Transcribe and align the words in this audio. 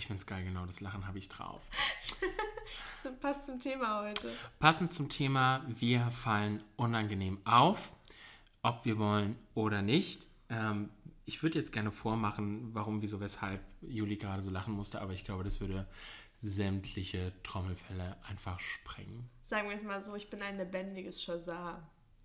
Ich 0.00 0.06
find's 0.06 0.24
geil, 0.24 0.42
genau, 0.42 0.64
das 0.64 0.80
Lachen 0.80 1.06
habe 1.06 1.18
ich 1.18 1.28
drauf. 1.28 1.60
so, 3.02 3.12
passt 3.20 3.44
zum 3.44 3.60
Thema 3.60 4.00
heute. 4.00 4.32
Passend 4.58 4.94
zum 4.94 5.10
Thema, 5.10 5.62
wir 5.68 6.10
fallen 6.10 6.64
unangenehm 6.76 7.38
auf, 7.44 7.92
ob 8.62 8.86
wir 8.86 8.96
wollen 8.96 9.36
oder 9.52 9.82
nicht. 9.82 10.26
Ähm, 10.48 10.88
ich 11.26 11.42
würde 11.42 11.58
jetzt 11.58 11.70
gerne 11.74 11.92
vormachen, 11.92 12.70
warum, 12.72 13.02
wieso, 13.02 13.20
weshalb 13.20 13.60
Juli 13.82 14.16
gerade 14.16 14.40
so 14.40 14.50
lachen 14.50 14.72
musste, 14.72 15.02
aber 15.02 15.12
ich 15.12 15.26
glaube, 15.26 15.44
das 15.44 15.60
würde 15.60 15.86
sämtliche 16.38 17.34
Trommelfälle 17.42 18.16
einfach 18.26 18.58
sprengen. 18.58 19.28
Sagen 19.44 19.68
wir 19.68 19.76
es 19.76 19.82
mal 19.82 20.02
so, 20.02 20.14
ich 20.14 20.30
bin 20.30 20.40
ein 20.40 20.56
lebendiges 20.56 21.22
Shazam. 21.22 21.76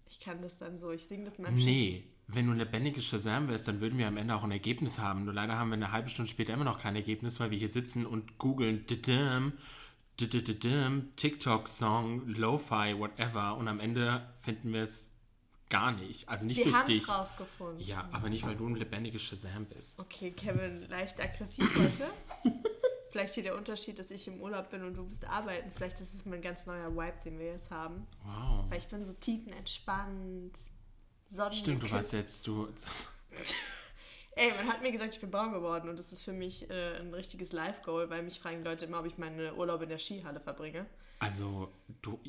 Ich 0.07 0.21
kann 0.21 0.41
das 0.41 0.57
dann 0.57 0.77
so, 0.77 0.91
ich 0.91 1.03
singe 1.03 1.25
das 1.25 1.39
mal. 1.39 1.51
Nee, 1.51 2.07
wenn 2.27 2.47
du 2.47 2.53
ein 2.53 2.57
lebendiges 2.57 3.05
Shazam 3.05 3.47
wärst, 3.47 3.67
dann 3.67 3.81
würden 3.81 3.99
wir 3.99 4.07
am 4.07 4.17
Ende 4.17 4.35
auch 4.35 4.43
ein 4.43 4.51
Ergebnis 4.51 4.99
haben. 4.99 5.25
Nur 5.25 5.33
leider 5.33 5.57
haben 5.57 5.69
wir 5.69 5.75
eine 5.75 5.91
halbe 5.91 6.09
Stunde 6.09 6.29
später 6.31 6.53
immer 6.53 6.63
noch 6.63 6.79
kein 6.79 6.95
Ergebnis, 6.95 7.39
weil 7.39 7.51
wir 7.51 7.57
hier 7.57 7.69
sitzen 7.69 8.05
und 8.05 8.37
googeln 8.39 8.85
TikTok-Song, 11.15 12.27
Lo-Fi, 12.27 12.97
whatever. 12.97 13.57
Und 13.57 13.67
am 13.67 13.79
Ende 13.79 14.27
finden 14.39 14.73
wir 14.73 14.81
es 14.81 15.11
gar 15.69 15.91
nicht. 15.91 16.27
Also 16.27 16.47
nicht 16.47 16.57
wir 16.57 16.71
durch 16.71 16.79
dich. 16.81 17.07
Rausgefunden. 17.07 17.79
Ja, 17.79 18.09
aber 18.11 18.29
nicht, 18.29 18.45
weil 18.45 18.55
du 18.55 18.67
ein 18.67 18.75
lebendiges 18.75 19.21
Shazam 19.21 19.65
bist. 19.65 19.99
Okay, 19.99 20.31
Kevin, 20.31 20.87
leicht 20.89 21.21
aggressiv 21.21 21.69
heute. 21.75 22.07
Vielleicht 23.11 23.35
hier 23.35 23.43
der 23.43 23.55
Unterschied, 23.55 23.97
dass 23.97 24.11
ich 24.11 24.27
im 24.27 24.41
Urlaub 24.41 24.69
bin 24.71 24.83
und 24.83 24.95
du 24.95 25.05
bist 25.05 25.23
arbeiten. 25.25 25.71
Vielleicht 25.73 26.01
ist 26.01 26.13
es 26.13 26.25
mein 26.25 26.41
ganz 26.41 26.65
neuer 26.65 26.93
Vibe, 26.93 27.17
den 27.23 27.39
wir 27.39 27.45
jetzt 27.45 27.71
haben. 27.71 28.07
Wow. 28.23 28.65
Weil 28.69 28.77
ich 28.77 28.87
bin 28.87 29.05
so 29.05 29.13
tiefenentspannt. 29.13 30.51
Sonnen 31.27 31.53
Stimmt, 31.53 31.83
du 31.83 31.91
warst 31.91 32.13
jetzt 32.13 32.45
du. 32.47 32.67
Ey, 34.37 34.51
man 34.57 34.67
hat 34.67 34.81
mir 34.81 34.91
gesagt, 34.91 35.15
ich 35.15 35.21
bin 35.21 35.31
braun 35.31 35.53
geworden 35.53 35.89
und 35.89 35.97
das 35.97 36.11
ist 36.11 36.23
für 36.23 36.33
mich 36.33 36.69
äh, 36.69 36.99
ein 36.99 37.13
richtiges 37.13 37.53
Live-Goal, 37.53 38.09
weil 38.09 38.21
mich 38.21 38.39
fragen 38.39 38.63
Leute 38.63 38.85
immer, 38.85 38.99
ob 38.99 39.05
ich 39.05 39.17
meine 39.17 39.55
Urlaube 39.55 39.83
in 39.83 39.89
der 39.89 39.97
Skihalle 39.97 40.41
verbringe. 40.41 40.85
Also, 41.19 41.71
du, 42.01 42.19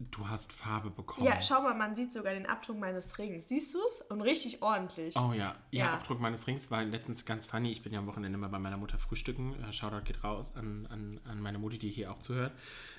du 0.00 0.28
hast 0.28 0.52
Farbe 0.52 0.90
bekommen. 0.90 1.24
Ja, 1.24 1.40
schau 1.40 1.62
mal, 1.62 1.74
man 1.74 1.94
sieht 1.94 2.12
sogar 2.12 2.34
den 2.34 2.46
Abdruck 2.46 2.78
meines 2.78 3.16
Rings. 3.16 3.48
Siehst 3.48 3.72
du 3.74 3.78
es? 3.86 4.00
Und 4.08 4.22
richtig 4.22 4.60
ordentlich. 4.60 5.14
Oh 5.16 5.32
ja. 5.32 5.36
ja. 5.36 5.54
ja, 5.70 5.94
Abdruck 5.94 6.20
meines 6.20 6.48
Rings 6.48 6.70
war 6.72 6.84
letztens 6.84 7.24
ganz 7.24 7.46
funny. 7.46 7.70
Ich 7.70 7.82
bin 7.82 7.92
ja 7.92 8.00
am 8.00 8.08
Wochenende 8.08 8.36
immer 8.36 8.48
bei 8.48 8.58
meiner 8.58 8.76
Mutter 8.76 8.98
frühstücken. 8.98 9.54
Äh, 9.62 9.72
Shoutout 9.72 10.04
geht 10.04 10.24
raus 10.24 10.54
an, 10.56 10.86
an, 10.90 11.20
an 11.24 11.40
meine 11.40 11.58
Mutti, 11.58 11.78
die 11.78 11.90
hier 11.90 12.10
auch 12.10 12.18
zuhört. 12.18 12.52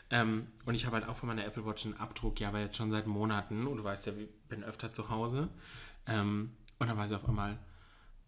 Ähm, 0.09 0.47
und 0.66 0.75
ich 0.75 0.86
habe 0.86 0.97
halt 0.97 1.08
auch 1.08 1.17
von 1.17 1.27
meiner 1.27 1.45
Apple 1.45 1.66
Watch 1.66 1.86
einen 1.86 1.95
Abdruck, 1.95 2.39
ja, 2.39 2.50
aber 2.50 2.59
jetzt 2.59 2.77
schon 2.77 2.91
seit 2.91 3.08
Monaten. 3.08 3.67
Und 3.67 3.77
du 3.77 3.83
weißt 3.83 4.08
ja, 4.08 4.14
ich 4.14 4.30
bin 4.47 4.64
öfter 4.64 4.91
zu 4.91 5.09
Hause. 5.09 5.49
Ähm, 6.05 6.52
und 6.80 6.88
dann 6.88 6.97
war 6.97 7.08
sie 7.08 7.16
auf 7.16 7.27
einmal, 7.27 7.59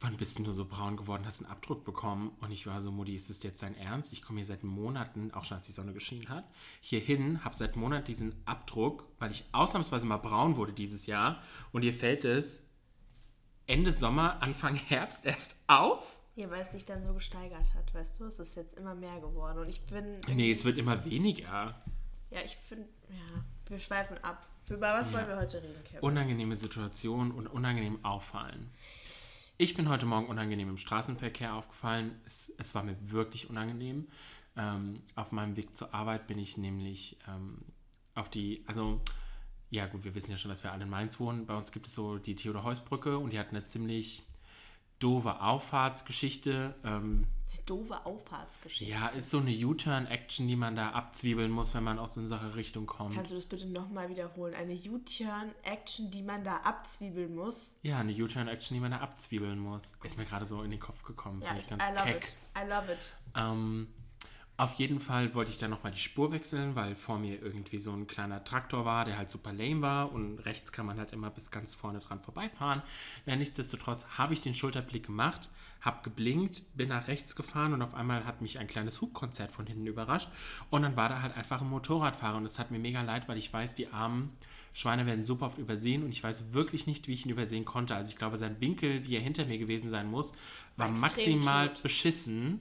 wann 0.01 0.15
bist 0.17 0.39
du 0.39 0.51
so 0.51 0.65
braun 0.65 0.97
geworden, 0.97 1.25
hast 1.25 1.41
einen 1.41 1.51
Abdruck 1.51 1.85
bekommen? 1.85 2.31
Und 2.41 2.51
ich 2.51 2.67
war 2.67 2.81
so, 2.81 2.91
Mutti, 2.91 3.15
ist 3.15 3.29
das 3.29 3.43
jetzt 3.43 3.61
dein 3.61 3.75
Ernst? 3.75 4.13
Ich 4.13 4.21
komme 4.21 4.39
hier 4.39 4.45
seit 4.45 4.63
Monaten, 4.63 5.31
auch 5.33 5.45
schon 5.45 5.57
als 5.57 5.65
die 5.65 5.71
Sonne 5.71 5.93
geschienen 5.93 6.29
hat, 6.29 6.45
hier 6.81 6.99
hin, 6.99 7.43
habe 7.43 7.55
seit 7.55 7.75
Monaten 7.75 8.05
diesen 8.05 8.35
Abdruck, 8.45 9.05
weil 9.19 9.31
ich 9.31 9.45
ausnahmsweise 9.51 10.05
mal 10.05 10.17
braun 10.17 10.55
wurde 10.55 10.73
dieses 10.73 11.05
Jahr. 11.05 11.41
Und 11.71 11.83
ihr 11.83 11.93
fällt 11.93 12.25
es 12.25 12.65
Ende 13.67 13.91
Sommer, 13.91 14.41
Anfang 14.41 14.75
Herbst 14.75 15.25
erst 15.25 15.55
auf? 15.67 16.18
Ja, 16.35 16.49
weil 16.49 16.61
es 16.61 16.71
sich 16.71 16.85
dann 16.85 17.03
so 17.03 17.13
gesteigert 17.13 17.73
hat, 17.75 17.93
weißt 17.93 18.19
du? 18.19 18.25
Es 18.25 18.39
ist 18.39 18.55
jetzt 18.55 18.77
immer 18.77 18.95
mehr 18.95 19.19
geworden 19.19 19.59
und 19.59 19.69
ich 19.69 19.81
bin... 19.87 20.21
Nee, 20.27 20.51
es 20.51 20.63
wird 20.63 20.77
immer 20.77 21.03
weniger. 21.03 21.75
Ja, 22.31 22.39
ich 22.45 22.55
finde, 22.55 22.87
ja, 23.09 23.43
wir 23.67 23.79
schweifen 23.79 24.17
ab. 24.23 24.47
Über 24.69 24.93
was 24.93 25.11
ja. 25.11 25.17
wollen 25.17 25.27
wir 25.27 25.37
heute 25.37 25.61
reden, 25.61 25.83
Kevin? 25.83 26.01
Unangenehme 26.01 26.55
Situationen 26.55 27.31
und 27.31 27.47
unangenehm 27.47 28.03
auffallen. 28.05 28.69
Ich 29.57 29.73
bin 29.73 29.89
heute 29.89 30.05
Morgen 30.05 30.27
unangenehm 30.27 30.69
im 30.69 30.77
Straßenverkehr 30.77 31.53
aufgefallen. 31.53 32.17
Es, 32.25 32.53
es 32.57 32.75
war 32.75 32.83
mir 32.83 32.95
wirklich 33.11 33.49
unangenehm. 33.49 34.07
Ähm, 34.55 35.01
auf 35.15 35.31
meinem 35.31 35.57
Weg 35.57 35.75
zur 35.75 35.93
Arbeit 35.93 36.27
bin 36.27 36.37
ich 36.37 36.57
nämlich 36.57 37.17
ähm, 37.27 37.65
auf 38.15 38.29
die, 38.29 38.63
also 38.67 39.01
ja 39.69 39.85
gut, 39.87 40.03
wir 40.03 40.15
wissen 40.15 40.31
ja 40.31 40.37
schon, 40.37 40.49
dass 40.49 40.63
wir 40.63 40.71
alle 40.71 40.83
in 40.83 40.89
Mainz 40.89 41.19
wohnen. 41.19 41.45
Bei 41.45 41.55
uns 41.55 41.71
gibt 41.71 41.87
es 41.87 41.93
so 41.93 42.17
die 42.17 42.35
Theodor-Heuss-Brücke 42.35 43.17
und 43.17 43.33
die 43.33 43.39
hat 43.39 43.49
eine 43.49 43.65
ziemlich 43.65 44.23
doofe 44.99 45.41
Auffahrtsgeschichte. 45.41 46.75
Ähm, 46.83 47.27
doofe 47.69 48.05
Auffahrtsgeschichte. 48.05 48.91
Ja, 48.91 49.07
ist 49.09 49.29
so 49.29 49.39
eine 49.39 49.51
U-Turn-Action, 49.51 50.47
die 50.47 50.55
man 50.55 50.75
da 50.75 50.91
abzwiebeln 50.91 51.51
muss, 51.51 51.75
wenn 51.75 51.83
man 51.83 51.99
aus 51.99 52.17
unserer 52.17 52.55
Richtung 52.55 52.85
kommt. 52.87 53.15
Kannst 53.15 53.31
du 53.31 53.35
das 53.35 53.45
bitte 53.45 53.67
nochmal 53.67 54.09
wiederholen? 54.09 54.55
Eine 54.55 54.73
U-Turn-Action, 54.73 56.09
die 56.09 56.23
man 56.23 56.43
da 56.43 56.57
abzwiebeln 56.57 57.35
muss? 57.35 57.71
Ja, 57.83 57.99
eine 57.99 58.11
U-Turn-Action, 58.11 58.75
die 58.75 58.81
man 58.81 58.91
da 58.91 58.97
abzwiebeln 58.97 59.59
muss. 59.59 59.95
Ist 60.03 60.17
mir 60.17 60.25
gerade 60.25 60.45
so 60.45 60.63
in 60.63 60.71
den 60.71 60.79
Kopf 60.79 61.03
gekommen. 61.03 61.41
Ja, 61.41 61.49
Finde 61.49 61.61
ich 61.61 61.69
ganz 61.69 61.83
I 61.83 61.93
love 61.93 62.03
keck. 62.05 62.23
It. 62.23 62.35
I 62.57 62.69
love 62.69 62.91
it. 62.91 63.13
Ähm, 63.35 63.87
auf 64.59 64.73
jeden 64.73 64.99
Fall 64.99 65.33
wollte 65.35 65.51
ich 65.51 65.57
dann 65.57 65.69
nochmal 65.69 65.93
die 65.93 65.99
Spur 65.99 66.33
wechseln, 66.33 66.75
weil 66.75 66.93
vor 66.93 67.17
mir 67.17 67.41
irgendwie 67.41 67.77
so 67.77 67.93
ein 67.93 68.07
kleiner 68.07 68.43
Traktor 68.43 68.83
war, 68.83 69.05
der 69.05 69.17
halt 69.17 69.29
super 69.29 69.53
lame 69.53 69.81
war 69.81 70.11
und 70.11 70.39
rechts 70.39 70.73
kann 70.73 70.85
man 70.85 70.97
halt 70.97 71.13
immer 71.13 71.29
bis 71.29 71.49
ganz 71.49 71.75
vorne 71.75 71.99
dran 71.99 72.19
vorbeifahren. 72.19 72.81
Ja, 73.25 73.37
nichtsdestotrotz 73.37 74.05
habe 74.17 74.33
ich 74.33 74.41
den 74.41 74.53
Schulterblick 74.53 75.05
gemacht, 75.05 75.49
habe 75.79 76.03
geblinkt, 76.03 76.63
bin 76.75 76.89
nach 76.89 77.07
rechts 77.07 77.37
gefahren 77.37 77.71
und 77.71 77.81
auf 77.81 77.93
einmal 77.93 78.25
hat 78.25 78.41
mich 78.41 78.59
ein 78.59 78.67
kleines 78.67 78.99
Hubkonzert 78.99 79.49
von 79.49 79.65
hinten 79.65 79.87
überrascht 79.87 80.27
und 80.69 80.81
dann 80.81 80.97
war 80.97 81.07
da 81.07 81.21
halt 81.21 81.37
einfach 81.37 81.61
ein 81.61 81.69
Motorradfahrer 81.69 82.35
und 82.35 82.43
es 82.43 82.51
tat 82.51 82.69
mir 82.69 82.79
mega 82.79 83.01
leid, 83.01 83.29
weil 83.29 83.37
ich 83.37 83.53
weiß, 83.53 83.75
die 83.75 83.87
armen 83.87 84.35
Schweine 84.73 85.05
werden 85.05 85.23
super 85.23 85.45
oft 85.45 85.57
übersehen 85.57 86.03
und 86.03 86.11
ich 86.11 86.21
weiß 86.21 86.51
wirklich 86.51 86.85
nicht, 86.85 87.07
wie 87.07 87.13
ich 87.13 87.25
ihn 87.25 87.31
übersehen 87.31 87.63
konnte. 87.63 87.95
Also 87.95 88.09
ich 88.09 88.17
glaube, 88.17 88.35
sein 88.35 88.59
Winkel, 88.59 89.07
wie 89.07 89.15
er 89.15 89.21
hinter 89.21 89.45
mir 89.45 89.57
gewesen 89.57 89.89
sein 89.89 90.11
muss, 90.11 90.33
war, 90.75 90.89
war 90.89 90.99
maximal 90.99 91.69
tot. 91.69 91.83
beschissen 91.83 92.59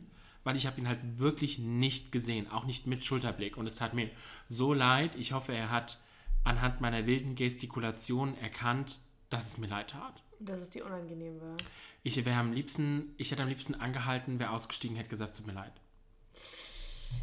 weil 0.49 0.57
ich 0.57 0.67
habe 0.67 0.81
ihn 0.81 0.89
halt 0.89 1.19
wirklich 1.19 1.59
nicht 1.59 2.11
gesehen, 2.11 2.51
auch 2.51 2.65
nicht 2.65 2.87
mit 2.87 3.05
Schulterblick. 3.05 3.59
Und 3.59 3.67
es 3.67 3.75
tat 3.75 3.93
mir 3.93 4.09
so 4.49 4.73
leid. 4.73 5.15
Ich 5.15 5.33
hoffe, 5.33 5.53
er 5.53 5.71
hat 5.71 6.01
anhand 6.43 6.81
meiner 6.81 7.05
wilden 7.05 7.35
Gestikulation 7.35 8.35
erkannt, 8.39 8.99
dass 9.29 9.47
es 9.47 9.59
mir 9.59 9.67
leid 9.67 9.91
tat. 9.91 10.23
Dass 10.41 10.63
es 10.63 10.71
dir 10.71 10.87
unangenehm 10.87 11.39
war. 11.43 11.59
Ich 12.03 12.25
wäre 12.25 12.41
am 12.41 12.55
liebsten, 12.55 13.13
ich 13.19 13.31
hätte 13.31 13.43
am 13.43 13.51
liebsten 13.51 13.75
angehalten, 13.75 14.39
wäre 14.39 14.53
ausgestiegen, 14.53 14.97
hätte 14.97 15.11
gesagt, 15.11 15.33
es 15.33 15.37
tut 15.37 15.47
mir 15.49 15.53
leid. 15.53 15.75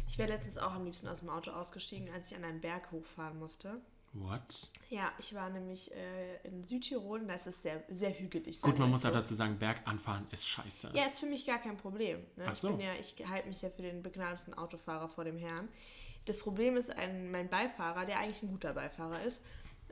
Ich 0.08 0.18
wäre 0.18 0.28
letztens 0.28 0.58
auch 0.58 0.74
am 0.74 0.84
liebsten 0.84 1.08
aus 1.08 1.18
dem 1.18 1.28
Auto 1.28 1.50
ausgestiegen, 1.50 2.08
als 2.14 2.30
ich 2.30 2.36
an 2.36 2.44
einen 2.44 2.60
Berg 2.60 2.92
hochfahren 2.92 3.40
musste. 3.40 3.80
What? 4.12 4.70
Ja, 4.88 5.12
ich 5.18 5.34
war 5.34 5.50
nämlich 5.50 5.92
äh, 5.92 6.48
in 6.48 6.64
Südtirol 6.64 7.20
und 7.20 7.28
da 7.28 7.34
ist 7.34 7.46
es 7.46 7.62
sehr, 7.62 7.82
sehr 7.88 8.18
hügelig. 8.18 8.62
Gut, 8.62 8.78
man 8.78 8.90
muss 8.90 9.02
so. 9.02 9.08
auch 9.08 9.12
dazu 9.12 9.34
sagen, 9.34 9.58
Berganfahren 9.58 10.26
ist 10.30 10.48
scheiße. 10.48 10.92
Ja, 10.94 11.04
ist 11.04 11.18
für 11.18 11.26
mich 11.26 11.46
gar 11.46 11.58
kein 11.58 11.76
Problem. 11.76 12.20
Ne? 12.36 12.46
Ach 12.46 12.54
so. 12.54 12.78
Ich, 12.78 12.84
ja, 12.84 12.94
ich 12.94 13.28
halte 13.28 13.48
mich 13.48 13.60
ja 13.62 13.70
für 13.70 13.82
den 13.82 14.02
begnadeten 14.02 14.54
Autofahrer 14.54 15.08
vor 15.08 15.24
dem 15.24 15.36
Herrn. 15.36 15.68
Das 16.24 16.40
Problem 16.40 16.76
ist, 16.76 16.90
ein, 16.90 17.30
mein 17.30 17.48
Beifahrer, 17.48 18.06
der 18.06 18.18
eigentlich 18.18 18.42
ein 18.42 18.48
guter 18.48 18.72
Beifahrer 18.72 19.22
ist, 19.22 19.42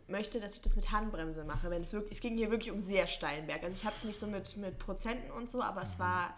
möchte, 0.08 0.40
dass 0.40 0.54
ich 0.54 0.62
das 0.62 0.76
mit 0.76 0.90
Handbremse 0.90 1.44
mache. 1.44 1.70
Wenn 1.70 1.82
es, 1.82 1.92
wirklich, 1.92 2.12
es 2.12 2.20
ging 2.20 2.36
hier 2.36 2.50
wirklich 2.50 2.72
um 2.72 2.80
sehr 2.80 3.06
steilen 3.06 3.46
Berg. 3.46 3.62
Also 3.62 3.76
ich 3.76 3.84
habe 3.84 3.96
es 3.96 4.04
nicht 4.04 4.18
so 4.18 4.26
mit, 4.26 4.56
mit 4.56 4.78
Prozenten 4.78 5.30
und 5.30 5.48
so, 5.48 5.62
aber 5.62 5.80
mhm. 5.80 5.86
es 5.86 5.98
war 5.98 6.34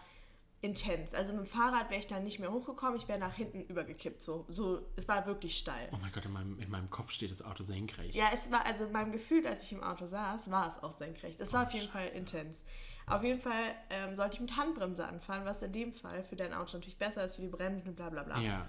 intens. 0.61 1.13
Also 1.13 1.33
mit 1.33 1.43
dem 1.43 1.47
Fahrrad 1.47 1.89
wäre 1.89 1.99
ich 1.99 2.07
dann 2.07 2.23
nicht 2.23 2.39
mehr 2.39 2.51
hochgekommen, 2.51 2.97
ich 2.97 3.07
wäre 3.07 3.19
nach 3.19 3.33
hinten 3.33 3.61
übergekippt. 3.61 4.21
So, 4.21 4.45
so, 4.49 4.81
es 4.95 5.07
war 5.07 5.25
wirklich 5.25 5.57
steil. 5.57 5.89
Oh 5.91 5.97
mein 6.01 6.11
Gott, 6.11 6.25
in 6.25 6.31
meinem, 6.31 6.59
in 6.59 6.69
meinem 6.69 6.89
Kopf 6.89 7.11
steht 7.11 7.31
das 7.31 7.43
Auto 7.43 7.63
senkrecht. 7.63 8.15
Ja, 8.15 8.25
es 8.33 8.51
war, 8.51 8.65
also 8.65 8.87
meinem 8.89 9.11
Gefühl, 9.11 9.45
als 9.45 9.63
ich 9.63 9.73
im 9.73 9.83
Auto 9.83 10.07
saß, 10.07 10.49
war 10.49 10.75
es 10.75 10.83
auch 10.83 10.93
senkrecht. 10.93 11.39
Es 11.39 11.53
war 11.53 11.63
oh, 11.63 11.67
auf 11.67 11.73
jeden 11.73 11.89
Scheiße. 11.89 12.11
Fall 12.11 12.19
intens. 12.19 12.57
Auf 13.05 13.23
jeden 13.23 13.39
Fall 13.39 13.75
ähm, 13.89 14.15
sollte 14.15 14.35
ich 14.35 14.41
mit 14.41 14.57
Handbremse 14.57 15.05
anfahren, 15.07 15.45
was 15.45 15.61
in 15.61 15.71
dem 15.71 15.93
Fall 15.93 16.23
für 16.23 16.35
dein 16.35 16.53
Auto 16.53 16.77
natürlich 16.77 16.97
besser 16.97 17.23
ist, 17.23 17.35
für 17.35 17.41
die 17.41 17.47
Bremsen, 17.47 17.95
bla 17.95 18.09
bla 18.09 18.23
bla. 18.23 18.39
Ja. 18.39 18.67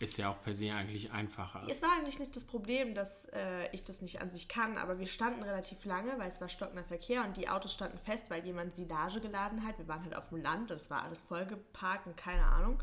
Ist 0.00 0.16
ja 0.16 0.30
auch 0.30 0.42
per 0.42 0.54
se 0.54 0.72
eigentlich 0.72 1.12
einfacher. 1.12 1.62
Es 1.68 1.82
war 1.82 1.90
eigentlich 1.98 2.18
nicht 2.18 2.34
das 2.34 2.44
Problem, 2.44 2.94
dass 2.94 3.26
äh, 3.34 3.68
ich 3.72 3.84
das 3.84 4.00
nicht 4.00 4.22
an 4.22 4.30
sich 4.30 4.48
kann, 4.48 4.78
aber 4.78 4.98
wir 4.98 5.06
standen 5.06 5.42
relativ 5.42 5.84
lange, 5.84 6.18
weil 6.18 6.30
es 6.30 6.40
war 6.40 6.48
stockender 6.48 6.84
Verkehr 6.84 7.22
und 7.22 7.36
die 7.36 7.50
Autos 7.50 7.74
standen 7.74 7.98
fest, 7.98 8.30
weil 8.30 8.42
jemand 8.46 8.74
Silage 8.74 9.20
geladen 9.20 9.62
hat. 9.62 9.76
Wir 9.76 9.86
waren 9.88 10.02
halt 10.02 10.16
auf 10.16 10.30
dem 10.30 10.42
Land 10.42 10.70
und 10.70 10.78
es 10.78 10.88
war 10.88 11.04
alles 11.04 11.20
vollgeparkt 11.20 12.06
und 12.06 12.16
keine 12.16 12.46
Ahnung. 12.46 12.82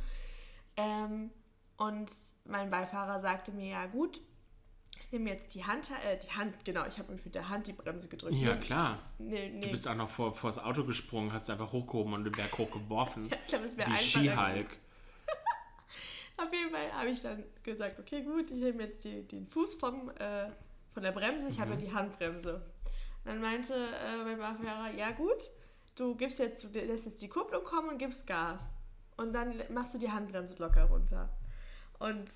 Ähm, 0.75 1.31
und 1.77 2.11
mein 2.45 2.69
Beifahrer 2.69 3.19
sagte 3.19 3.51
mir, 3.51 3.67
ja 3.67 3.87
gut, 3.87 4.21
nimm 5.09 5.25
jetzt 5.25 5.55
die 5.55 5.65
Hand, 5.65 5.89
äh, 6.07 6.19
die 6.19 6.31
Hand, 6.37 6.65
genau, 6.65 6.85
ich 6.85 6.99
habe 6.99 7.13
mit 7.13 7.33
der 7.33 7.49
Hand 7.49 7.65
die 7.65 7.73
Bremse 7.73 8.09
gedrückt. 8.09 8.35
Ja, 8.35 8.55
klar. 8.57 8.99
Nee, 9.17 9.49
nee. 9.49 9.61
Du 9.61 9.69
bist 9.71 9.87
auch 9.87 9.95
noch 9.95 10.09
vor, 10.09 10.33
vor 10.33 10.51
das 10.51 10.59
Auto 10.59 10.83
gesprungen, 10.83 11.33
hast 11.33 11.49
einfach 11.49 11.71
hochgehoben 11.71 12.13
und 12.13 12.25
den 12.25 12.33
Berg 12.33 12.51
hochgeworfen. 12.59 13.31
ich 13.31 13.47
glaube, 13.47 13.65
es 13.65 13.75
wäre 13.75 13.89
einfach. 13.89 14.01
Wie 14.01 14.27
Skihulk. 14.27 14.79
Auf 16.37 16.53
jeden 16.53 16.71
Fall 16.71 16.91
habe 16.93 17.09
ich 17.09 17.19
dann 17.19 17.43
gesagt, 17.63 17.99
okay, 17.99 18.21
gut, 18.21 18.51
ich 18.51 18.57
nehme 18.57 18.83
jetzt 18.83 19.03
die, 19.03 19.27
den 19.27 19.47
Fuß 19.47 19.75
vom, 19.75 20.09
äh, 20.11 20.49
von 20.93 21.03
der 21.03 21.11
Bremse, 21.11 21.47
ich 21.47 21.57
mhm. 21.57 21.61
habe 21.61 21.77
die 21.77 21.91
Handbremse. 21.91 22.55
Und 22.55 23.25
dann 23.25 23.41
meinte 23.41 23.73
äh, 23.73 24.23
mein 24.23 24.37
Beifahrer, 24.37 24.93
ja 24.95 25.11
gut, 25.11 25.49
du 25.95 26.15
gibst 26.15 26.39
jetzt, 26.39 26.63
du 26.63 26.67
lässt 26.67 27.05
jetzt 27.05 27.21
die 27.21 27.29
Kupplung 27.29 27.63
kommen 27.63 27.89
und 27.89 27.97
gibst 27.97 28.27
Gas. 28.27 28.61
Und 29.17 29.33
dann 29.33 29.61
machst 29.69 29.95
du 29.95 29.97
die 29.97 30.11
Handbremse 30.11 30.55
locker 30.59 30.85
runter. 30.85 31.35
Und 31.97 32.29